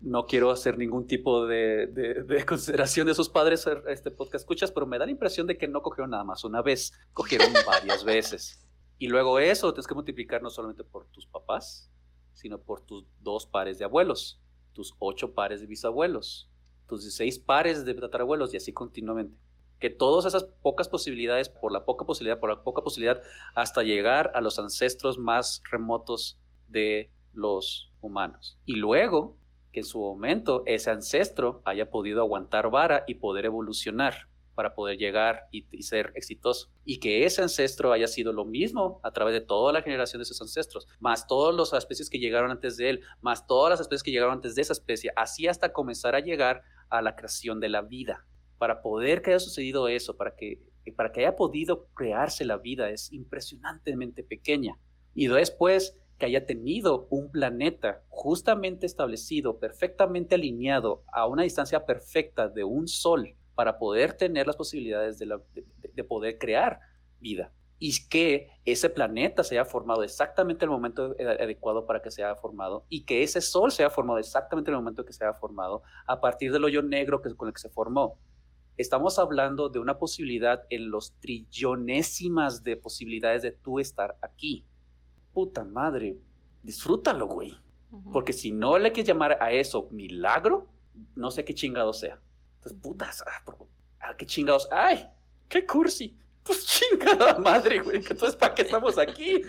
no 0.00 0.26
quiero 0.26 0.50
hacer 0.50 0.78
ningún 0.78 1.06
tipo 1.06 1.46
de, 1.46 2.44
consideración 2.46 3.06
de 3.06 3.14
sus 3.14 3.28
padres 3.28 3.66
este 3.88 4.10
podcast 4.10 4.42
escuchas, 4.42 4.70
pero 4.70 4.86
me 4.86 4.98
da 4.98 5.06
la 5.06 5.12
impresión 5.12 5.46
de 5.46 5.56
que 5.56 5.68
no 5.68 5.82
cogieron 5.82 6.10
nada 6.10 6.24
más 6.24 6.44
una 6.44 6.62
vez, 6.62 6.92
cogieron 7.12 7.52
varias 7.66 8.04
veces. 8.04 8.62
Y 8.98 9.08
luego 9.08 9.38
eso 9.38 9.72
tienes 9.72 9.86
que 9.86 9.94
multiplicar 9.94 10.42
no 10.42 10.50
solamente 10.50 10.84
por 10.84 11.06
tus 11.08 11.26
papás, 11.26 11.90
sino 12.32 12.60
por 12.60 12.80
tus 12.80 13.06
dos 13.20 13.46
pares 13.46 13.78
de 13.78 13.84
abuelos, 13.84 14.40
tus 14.72 14.94
ocho 14.98 15.34
pares 15.34 15.60
de 15.60 15.66
bisabuelos, 15.66 16.50
tus 16.86 17.02
16 17.02 17.38
pares 17.40 17.84
de 17.84 17.94
tatarabuelos 17.94 18.54
y 18.54 18.58
así 18.58 18.72
continuamente. 18.72 19.36
Que 19.78 19.90
todas 19.90 20.24
esas 20.24 20.44
pocas 20.62 20.88
posibilidades, 20.88 21.50
por 21.50 21.70
la 21.70 21.84
poca 21.84 22.06
posibilidad, 22.06 22.40
por 22.40 22.48
la 22.48 22.62
poca 22.62 22.82
posibilidad, 22.82 23.20
hasta 23.54 23.82
llegar 23.82 24.32
a 24.34 24.40
los 24.40 24.58
ancestros 24.58 25.18
más 25.18 25.62
remotos 25.70 26.38
de 26.68 27.12
los 27.34 27.92
humanos. 28.00 28.58
Y 28.64 28.76
luego 28.76 29.36
que 29.76 29.80
en 29.80 29.84
su 29.84 29.98
momento 29.98 30.62
ese 30.64 30.88
ancestro 30.88 31.60
haya 31.66 31.90
podido 31.90 32.22
aguantar 32.22 32.70
vara 32.70 33.04
y 33.06 33.16
poder 33.16 33.44
evolucionar 33.44 34.26
para 34.54 34.74
poder 34.74 34.96
llegar 34.96 35.48
y, 35.50 35.66
ser 35.82 36.12
exitoso. 36.14 36.70
Y 36.86 36.98
que 36.98 37.26
ese 37.26 37.42
ancestro 37.42 37.92
haya 37.92 38.06
sido 38.06 38.32
lo 38.32 38.46
mismo 38.46 39.00
a 39.02 39.12
través 39.12 39.34
de 39.34 39.42
toda 39.42 39.74
la 39.74 39.82
generación 39.82 40.20
de 40.20 40.22
esos 40.22 40.40
ancestros, 40.40 40.88
más 40.98 41.26
todas 41.26 41.54
las 41.54 41.74
especies 41.74 42.08
que 42.08 42.18
llegaron 42.18 42.50
antes 42.50 42.78
de 42.78 42.88
él, 42.88 43.00
más 43.20 43.46
todas 43.46 43.68
las 43.68 43.80
especies 43.82 44.02
que 44.02 44.12
llegaron 44.12 44.32
antes 44.32 44.54
de 44.54 44.62
esa 44.62 44.72
especie, 44.72 45.12
así 45.14 45.46
hasta 45.46 45.74
comenzar 45.74 46.14
a 46.14 46.20
llegar 46.20 46.62
a 46.88 47.02
la 47.02 47.14
creación 47.14 47.60
de 47.60 47.68
la 47.68 47.82
vida. 47.82 48.26
Para 48.56 48.80
poder 48.80 49.20
que 49.20 49.32
haya 49.32 49.40
sucedido 49.40 49.88
eso, 49.88 50.16
para 50.16 50.34
que, 50.36 50.62
para 50.96 51.12
que 51.12 51.20
haya 51.20 51.36
podido 51.36 51.88
crearse 51.92 52.46
la 52.46 52.56
vida, 52.56 52.88
es 52.88 53.12
impresionantemente 53.12 54.24
pequeña. 54.24 54.78
Y 55.14 55.26
después 55.26 55.94
que 56.18 56.26
haya 56.26 56.46
tenido 56.46 57.06
un 57.10 57.30
planeta 57.30 58.02
justamente 58.08 58.86
establecido, 58.86 59.58
perfectamente 59.58 60.34
alineado 60.34 61.02
a 61.12 61.26
una 61.26 61.42
distancia 61.42 61.84
perfecta 61.84 62.48
de 62.48 62.64
un 62.64 62.88
sol, 62.88 63.36
para 63.56 63.78
poder 63.78 64.12
tener 64.12 64.46
las 64.46 64.54
posibilidades 64.54 65.18
de, 65.18 66.04
poder 66.04 66.38
crear 66.38 66.78
vida 67.18 67.52
y 67.78 68.06
que 68.08 68.50
ese 68.64 68.90
planeta 68.90 69.42
se 69.42 69.58
haya 69.58 69.64
formado 69.64 70.02
exactamente 70.02 70.64
en 70.64 70.70
el 70.70 70.76
momento 70.76 71.16
adecuado 71.18 71.86
para 71.86 72.00
que 72.00 72.10
se 72.10 72.22
haya 72.22 72.36
formado 72.36 72.84
y 72.88 73.04
que 73.04 73.22
ese 73.22 73.40
sol 73.40 73.72
se 73.72 73.82
haya 73.82 73.90
formado 73.90 74.18
exactamente 74.18 74.70
en 74.70 74.74
el 74.74 74.80
momento 74.80 75.04
que 75.04 75.12
se 75.12 75.24
haya 75.24 75.34
formado 75.34 75.82
a 76.06 76.20
partir 76.20 76.52
del 76.52 76.64
hoyo 76.64 76.82
negro 76.82 77.22
que, 77.22 77.34
con 77.34 77.48
el 77.48 77.54
que 77.54 77.60
se 77.60 77.70
formó. 77.70 78.18
Estamos 78.76 79.18
hablando 79.18 79.70
de 79.70 79.78
una 79.78 79.98
posibilidad 79.98 80.64
en 80.68 80.90
los 80.90 81.18
trillonésimas 81.18 82.62
de 82.62 82.76
posibilidades 82.76 83.40
de 83.40 83.52
tú 83.52 83.80
estar 83.80 84.18
aquí. 84.20 84.66
Puta 85.36 85.64
madre, 85.64 86.16
disfrútalo, 86.62 87.26
güey. 87.26 87.54
Porque 88.10 88.32
si 88.32 88.52
no 88.52 88.78
le 88.78 88.90
quieres 88.90 89.08
llamar 89.08 89.36
a 89.38 89.52
eso 89.52 89.86
milagro, 89.90 90.66
no 91.14 91.30
sé 91.30 91.44
qué 91.44 91.52
chingado 91.52 91.92
sea. 91.92 92.18
Pues 92.62 92.74
putas, 92.74 93.22
ah, 93.26 93.44
ah, 94.00 94.16
qué 94.16 94.24
chingados, 94.24 94.66
ay, 94.70 95.06
qué 95.46 95.66
cursi. 95.66 96.16
Pues 96.42 96.64
chingada 96.64 97.38
madre, 97.38 97.80
güey, 97.80 97.98
entonces 97.98 98.34
¿para 98.34 98.54
qué 98.54 98.62
estamos 98.62 98.96
aquí? 98.96 99.42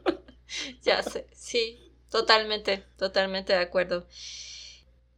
ya 0.82 1.02
sé, 1.02 1.26
sí, 1.34 1.92
totalmente, 2.08 2.86
totalmente 2.96 3.52
de 3.52 3.58
acuerdo. 3.58 4.06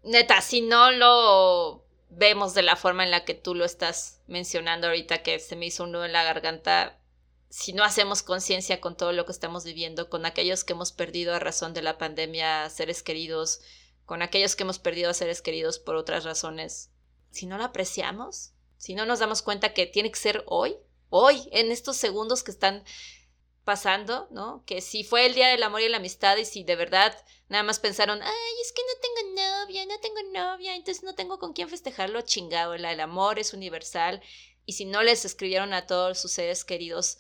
Neta, 0.03 0.41
si 0.41 0.61
no 0.61 0.91
lo 0.91 1.85
vemos 2.09 2.53
de 2.55 2.63
la 2.63 2.75
forma 2.75 3.05
en 3.05 3.13
la 3.13 3.25
que 3.25 3.35
tú 3.35 3.55
lo 3.55 3.65
estás 3.65 4.23
mencionando 4.27 4.89
ahorita, 4.89 5.23
que 5.23 5.39
se 5.39 5.55
me 5.55 5.67
hizo 5.67 5.85
un 5.85 5.93
nudo 5.93 6.05
en 6.05 6.13
la 6.13 6.25
garganta, 6.25 6.99
si 7.57 7.73
no 7.73 7.85
hacemos 7.85 8.25
conciencia 8.25 8.81
con 8.81 8.97
todo 8.97 9.13
lo 9.13 9.27
que 9.27 9.31
estamos 9.31 9.63
viviendo, 9.63 10.11
con 10.11 10.27
aquellos 10.27 10.65
que 10.65 10.73
hemos 10.73 10.91
perdido 10.91 11.33
a 11.33 11.39
razón 11.39 11.73
de 11.73 11.83
la 11.83 11.99
pandemia 11.99 12.69
seres 12.69 13.05
queridos, 13.05 13.61
con 14.07 14.23
aquellos 14.23 14.57
que 14.57 14.65
hemos 14.65 14.81
perdido 14.81 15.09
a 15.09 15.15
seres 15.15 15.41
queridos 15.41 15.79
por 15.79 15.95
otras 15.95 16.25
razones, 16.25 16.91
si 17.31 17.47
no 17.47 17.57
lo 17.57 17.63
apreciamos, 17.63 18.51
si 18.77 18.97
no 18.97 19.07
nos 19.07 19.21
damos 19.21 19.41
cuenta 19.41 19.73
que 19.73 19.87
tiene 19.87 20.11
que 20.11 20.19
ser 20.19 20.43
hoy, 20.49 20.77
hoy, 21.11 21.49
en 21.53 21.71
estos 21.71 21.97
segundos 21.97 22.43
que 22.43 22.51
están 22.51 22.83
pasando, 23.63 24.27
¿no? 24.33 24.65
Que 24.67 24.81
si 24.81 25.05
fue 25.05 25.25
el 25.25 25.35
día 25.35 25.47
del 25.47 25.63
amor 25.63 25.81
y 25.81 25.89
la 25.89 25.99
amistad 25.99 26.37
y 26.39 26.45
si 26.45 26.65
de 26.65 26.75
verdad 26.75 27.17
nada 27.49 27.63
más 27.63 27.79
pensaron, 27.79 28.21
ay, 28.21 28.55
es 28.63 28.73
que 28.73 28.83
no 28.83 29.01
tengo 29.01 29.37
novia, 29.37 29.87
no 29.87 30.01
tengo 30.01 30.23
novia, 30.33 30.75
entonces 30.75 31.05
no 31.05 31.15
tengo 31.15 31.39
con 31.39 31.53
quién 31.53 31.69
festejarlo, 31.69 32.21
chingado, 32.23 32.75
el 32.75 33.01
amor 33.01 33.39
es 33.39 33.55
universal. 33.55 34.21
Y 34.67 34.73
si 34.73 34.87
no 34.87 35.05
les 35.05 35.25
escribieron 35.25 35.73
a 35.73 35.87
todos 35.87 36.19
sus 36.19 36.33
seres 36.33 36.65
queridos, 36.65 37.19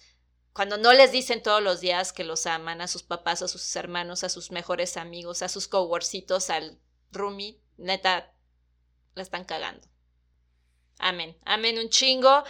cuando 0.54 0.78
no 0.78 0.92
les 0.92 1.10
dicen 1.10 1.42
todos 1.42 1.60
los 1.60 1.80
días 1.80 2.12
que 2.12 2.22
los 2.22 2.46
aman, 2.46 2.80
a 2.80 2.86
sus 2.86 3.02
papás, 3.02 3.42
a 3.42 3.48
sus 3.48 3.74
hermanos, 3.74 4.22
a 4.22 4.28
sus 4.28 4.52
mejores 4.52 4.96
amigos, 4.96 5.42
a 5.42 5.48
sus 5.48 5.66
coworcitos, 5.66 6.48
al 6.48 6.78
roomie, 7.10 7.60
neta, 7.76 8.32
la 9.16 9.22
están 9.22 9.44
cagando. 9.44 9.86
Amén. 10.98 11.36
Amén 11.44 11.78
un 11.78 11.88
chingo. 11.88 12.44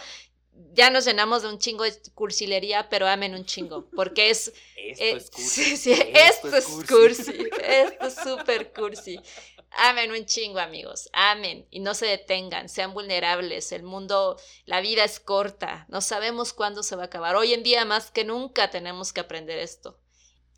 Ya 0.73 0.91
nos 0.91 1.05
llenamos 1.05 1.41
de 1.41 1.49
un 1.49 1.57
chingo 1.57 1.83
de 1.83 1.99
cursilería, 2.13 2.89
pero 2.89 3.07
amen 3.07 3.33
un 3.33 3.43
chingo, 3.43 3.89
porque 3.95 4.29
es... 4.29 4.53
Esto 4.75 5.03
eh, 5.03 5.17
es 5.17 5.31
cursi. 5.31 5.77
Sí, 5.77 5.91
esto, 6.13 6.55
es 6.55 6.65
cursi. 6.65 7.49
Esto 7.59 8.05
es 8.05 8.15
súper 8.15 8.71
cursi. 8.71 9.19
Amen 9.77 10.11
un 10.11 10.25
chingo, 10.25 10.59
amigos. 10.59 11.09
Amen. 11.11 11.67
Y 11.69 11.81
no 11.81 11.93
se 11.93 12.05
detengan, 12.05 12.69
sean 12.69 12.93
vulnerables. 12.93 13.71
El 13.73 13.83
mundo, 13.83 14.39
la 14.65 14.79
vida 14.79 15.03
es 15.03 15.19
corta. 15.19 15.85
No 15.89 15.99
sabemos 15.99 16.53
cuándo 16.53 16.81
se 16.81 16.95
va 16.95 17.03
a 17.03 17.05
acabar. 17.07 17.35
Hoy 17.35 17.53
en 17.53 17.63
día, 17.63 17.83
más 17.83 18.09
que 18.09 18.23
nunca, 18.23 18.69
tenemos 18.69 19.11
que 19.11 19.19
aprender 19.19 19.59
esto. 19.59 19.99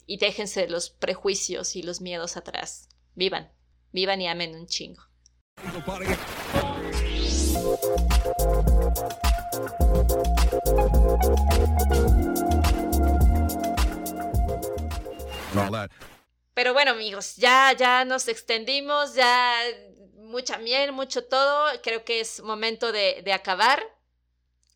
Y 0.05 0.17
déjense 0.17 0.67
los 0.67 0.91
prejuicios 0.91 1.75
y 1.75 1.81
los 1.81 1.99
miedos 1.99 2.37
atrás. 2.37 2.89
Vivan. 3.15 3.51
Vivan 3.91 4.21
y 4.21 4.27
amen 4.27 4.55
un 4.55 4.67
chingo. 4.67 5.01
Pero 16.57 16.73
bueno, 16.73 16.89
amigos, 16.89 17.35
ya, 17.35 17.71
ya 17.77 18.03
nos 18.03 18.27
extendimos, 18.27 19.13
ya 19.13 19.53
mucha 20.15 20.57
miel, 20.57 20.91
mucho 20.91 21.23
todo. 21.23 21.67
Creo 21.83 22.03
que 22.03 22.19
es 22.19 22.41
momento 22.41 22.91
de, 22.91 23.21
de 23.23 23.31
acabar. 23.31 23.79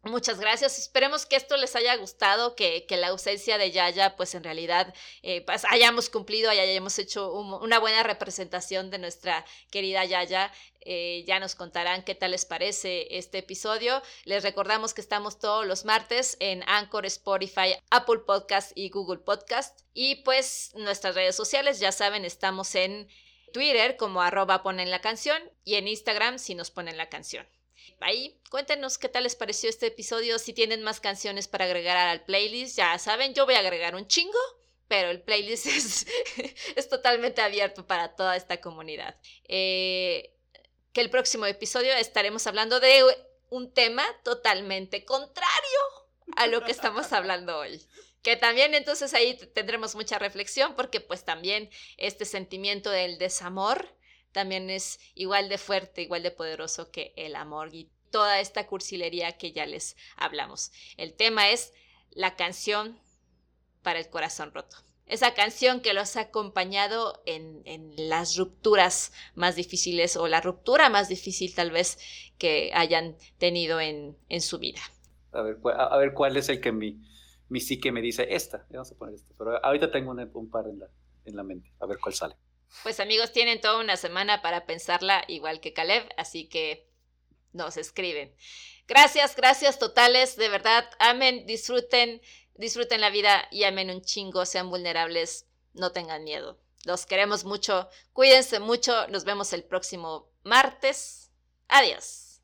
Muchas 0.04 0.40
gracias. 0.40 0.80
Esperemos 0.80 1.28
que 1.28 1.36
esto 1.36 1.58
les 1.58 1.76
haya 1.76 1.96
gustado, 1.96 2.56
que, 2.56 2.88
que 2.88 2.98
la 2.98 3.10
ausencia 3.10 3.60
de 3.60 3.70
Yaya, 3.70 4.16
pues 4.16 4.34
en 4.34 4.44
realidad 4.44 4.96
eh, 5.22 5.42
pues, 5.42 5.64
hayamos 5.66 6.10
cumplido 6.10 6.52
y 6.52 6.58
hayamos 6.58 6.98
hecho 6.98 7.32
una 7.32 7.78
buena 7.78 8.02
representación 8.02 8.90
de 8.90 8.98
nuestra 8.98 9.46
querida 9.70 10.04
Yaya. 10.04 10.52
Eh, 10.80 11.24
ya 11.28 11.40
nos 11.40 11.54
contarán 11.54 12.04
qué 12.04 12.16
tal 12.16 12.32
les 12.32 12.46
parece 12.46 13.16
este 13.16 13.38
episodio. 13.38 14.02
Les 14.24 14.42
recordamos 14.42 14.96
que 14.96 15.02
estamos 15.02 15.38
todos 15.38 15.68
los 15.68 15.86
martes 15.86 16.36
en 16.40 16.64
Anchor, 16.66 17.06
Spotify, 17.06 17.76
Apple 17.92 18.22
Podcast 18.26 18.72
y 18.74 18.90
Google 18.90 19.20
Podcast. 19.20 19.82
Y 19.94 20.16
pues 20.24 20.72
nuestras 20.74 21.14
redes 21.14 21.36
sociales, 21.36 21.80
ya 21.80 21.92
saben, 21.92 22.26
estamos 22.26 22.74
en 22.74 23.08
Twitter 23.54 23.98
como 23.98 24.24
arroba 24.24 24.64
ponen 24.64 24.90
la 24.90 25.02
canción 25.02 25.40
y 25.64 25.76
en 25.76 25.88
Instagram 25.88 26.40
si 26.40 26.56
nos 26.56 26.72
ponen 26.72 26.98
la 26.98 27.10
canción 27.10 27.46
ahí 28.00 28.40
cuéntenos 28.50 28.98
qué 28.98 29.10
tal 29.10 29.24
les 29.24 29.36
pareció 29.36 29.70
este 29.70 29.88
episodio, 29.88 30.40
si 30.40 30.54
tienen 30.54 30.84
más 30.84 31.00
canciones 31.00 31.48
para 31.48 31.66
agregar 31.66 31.98
al 31.98 32.24
playlist, 32.26 32.78
ya 32.78 32.98
saben, 33.00 33.34
yo 33.34 33.46
voy 33.46 33.56
a 33.56 33.60
agregar 33.60 33.96
un 33.96 34.08
chingo, 34.08 34.40
pero 34.88 35.10
el 35.10 35.22
playlist 35.22 35.66
es, 35.68 36.08
es 36.76 36.90
totalmente 36.90 37.42
abierto 37.42 37.88
para 37.88 38.16
toda 38.16 38.36
esta 38.36 38.60
comunidad. 38.60 39.16
Eh, 39.48 40.34
que 40.94 41.02
el 41.02 41.10
próximo 41.10 41.46
episodio 41.46 41.94
estaremos 41.94 42.48
hablando 42.48 42.80
de 42.80 43.04
un 43.50 43.74
tema 43.74 44.04
totalmente 44.24 45.06
contrario 45.06 45.80
a 46.36 46.48
lo 46.48 46.64
que 46.64 46.72
estamos 46.72 47.14
hablando 47.14 47.58
hoy. 47.58 47.82
Que 48.22 48.36
también 48.36 48.74
entonces 48.76 49.14
ahí 49.14 49.36
tendremos 49.54 49.96
mucha 49.96 50.20
reflexión 50.20 50.76
porque 50.76 51.00
pues 51.00 51.24
también 51.26 51.70
este 51.98 52.26
sentimiento 52.26 52.90
del 52.90 53.18
desamor 53.18 53.96
también 54.32 54.70
es 54.70 55.00
igual 55.16 55.50
de 55.50 55.58
fuerte, 55.58 56.02
igual 56.02 56.24
de 56.24 56.32
poderoso 56.32 56.92
que 56.92 57.14
el 57.16 57.36
amor 57.36 57.74
y 57.74 57.90
toda 58.12 58.40
esta 58.40 58.68
cursilería 58.68 59.38
que 59.38 59.52
ya 59.52 59.66
les 59.66 59.96
hablamos. 60.18 60.72
El 60.98 61.14
tema 61.14 61.50
es 61.50 61.74
la 62.12 62.36
canción 62.36 63.00
para 63.82 64.00
el 64.00 64.10
corazón 64.10 64.54
roto. 64.54 64.78
Esa 65.08 65.34
canción 65.34 65.82
que 65.82 65.94
los 65.94 66.16
ha 66.16 66.22
acompañado 66.22 67.22
en, 67.26 67.64
las 67.98 68.38
rupturas 68.38 69.12
más 69.36 69.56
difíciles 69.56 70.16
o 70.16 70.28
la 70.28 70.40
ruptura 70.40 70.90
más 70.90 71.10
difícil 71.10 71.54
tal 71.54 71.72
vez 71.72 71.98
que 72.38 72.72
hayan 72.74 73.18
tenido 73.38 73.82
en, 73.82 74.16
su 74.40 74.58
vida. 74.60 74.80
A 75.34 75.42
ver, 75.42 75.58
a, 75.78 75.98
ver 75.98 76.14
cuál 76.14 76.38
es 76.38 76.48
el 76.48 76.62
que 76.62 76.72
mi, 76.72 77.02
mi 77.50 77.60
psique 77.60 77.92
me 77.92 78.02
dice 78.02 78.28
esta. 78.30 78.66
Vamos 78.70 78.92
a 78.92 78.96
poner 78.96 79.16
esta. 79.16 79.34
Pero 79.38 79.66
ahorita 79.66 79.92
tengo 79.92 80.12
un, 80.12 80.50
par 80.50 80.68
en 80.68 80.80
la, 80.80 80.88
en 81.26 81.36
la 81.36 81.44
mente. 81.44 81.70
A 81.82 81.86
ver 81.86 81.98
cuál 82.00 82.14
sale. 82.14 82.36
Pues 82.84 83.00
amigos, 83.00 83.32
tienen 83.32 83.62
toda 83.62 83.80
una 83.80 83.98
semana 83.98 84.42
para 84.42 84.66
pensarla 84.66 85.24
igual 85.28 85.60
que 85.60 85.74
Caleb, 85.74 86.10
así 86.18 86.48
que 86.48 86.88
nos 87.54 87.78
escriben. 87.78 88.34
Gracias, 88.88 89.36
gracias 89.36 89.80
totales, 89.80 90.36
de 90.36 90.50
verdad, 90.50 90.90
amen, 91.00 91.46
disfruten, 91.46 92.22
disfruten 92.56 93.02
la 93.02 93.10
vida 93.10 93.48
y 93.52 93.64
amen 93.64 93.90
un 93.90 94.02
chingo, 94.02 94.46
sean 94.46 94.70
vulnerables, 94.70 95.46
no 95.74 95.92
tengan 95.92 96.24
miedo. 96.24 96.60
Los 96.84 97.06
queremos 97.06 97.44
mucho, 97.44 97.90
cuídense 98.14 98.60
mucho, 98.60 99.08
nos 99.08 99.24
vemos 99.24 99.54
el 99.54 99.64
próximo 99.64 100.30
martes. 100.44 101.30
Adiós. 101.68 102.42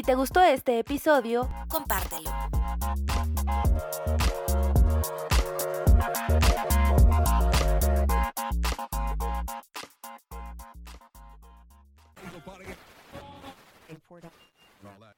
Si 0.00 0.04
te 0.04 0.14
gustó 0.14 0.40
este 0.40 0.78
episodio, 0.78 1.46
compártelo. 1.68 2.30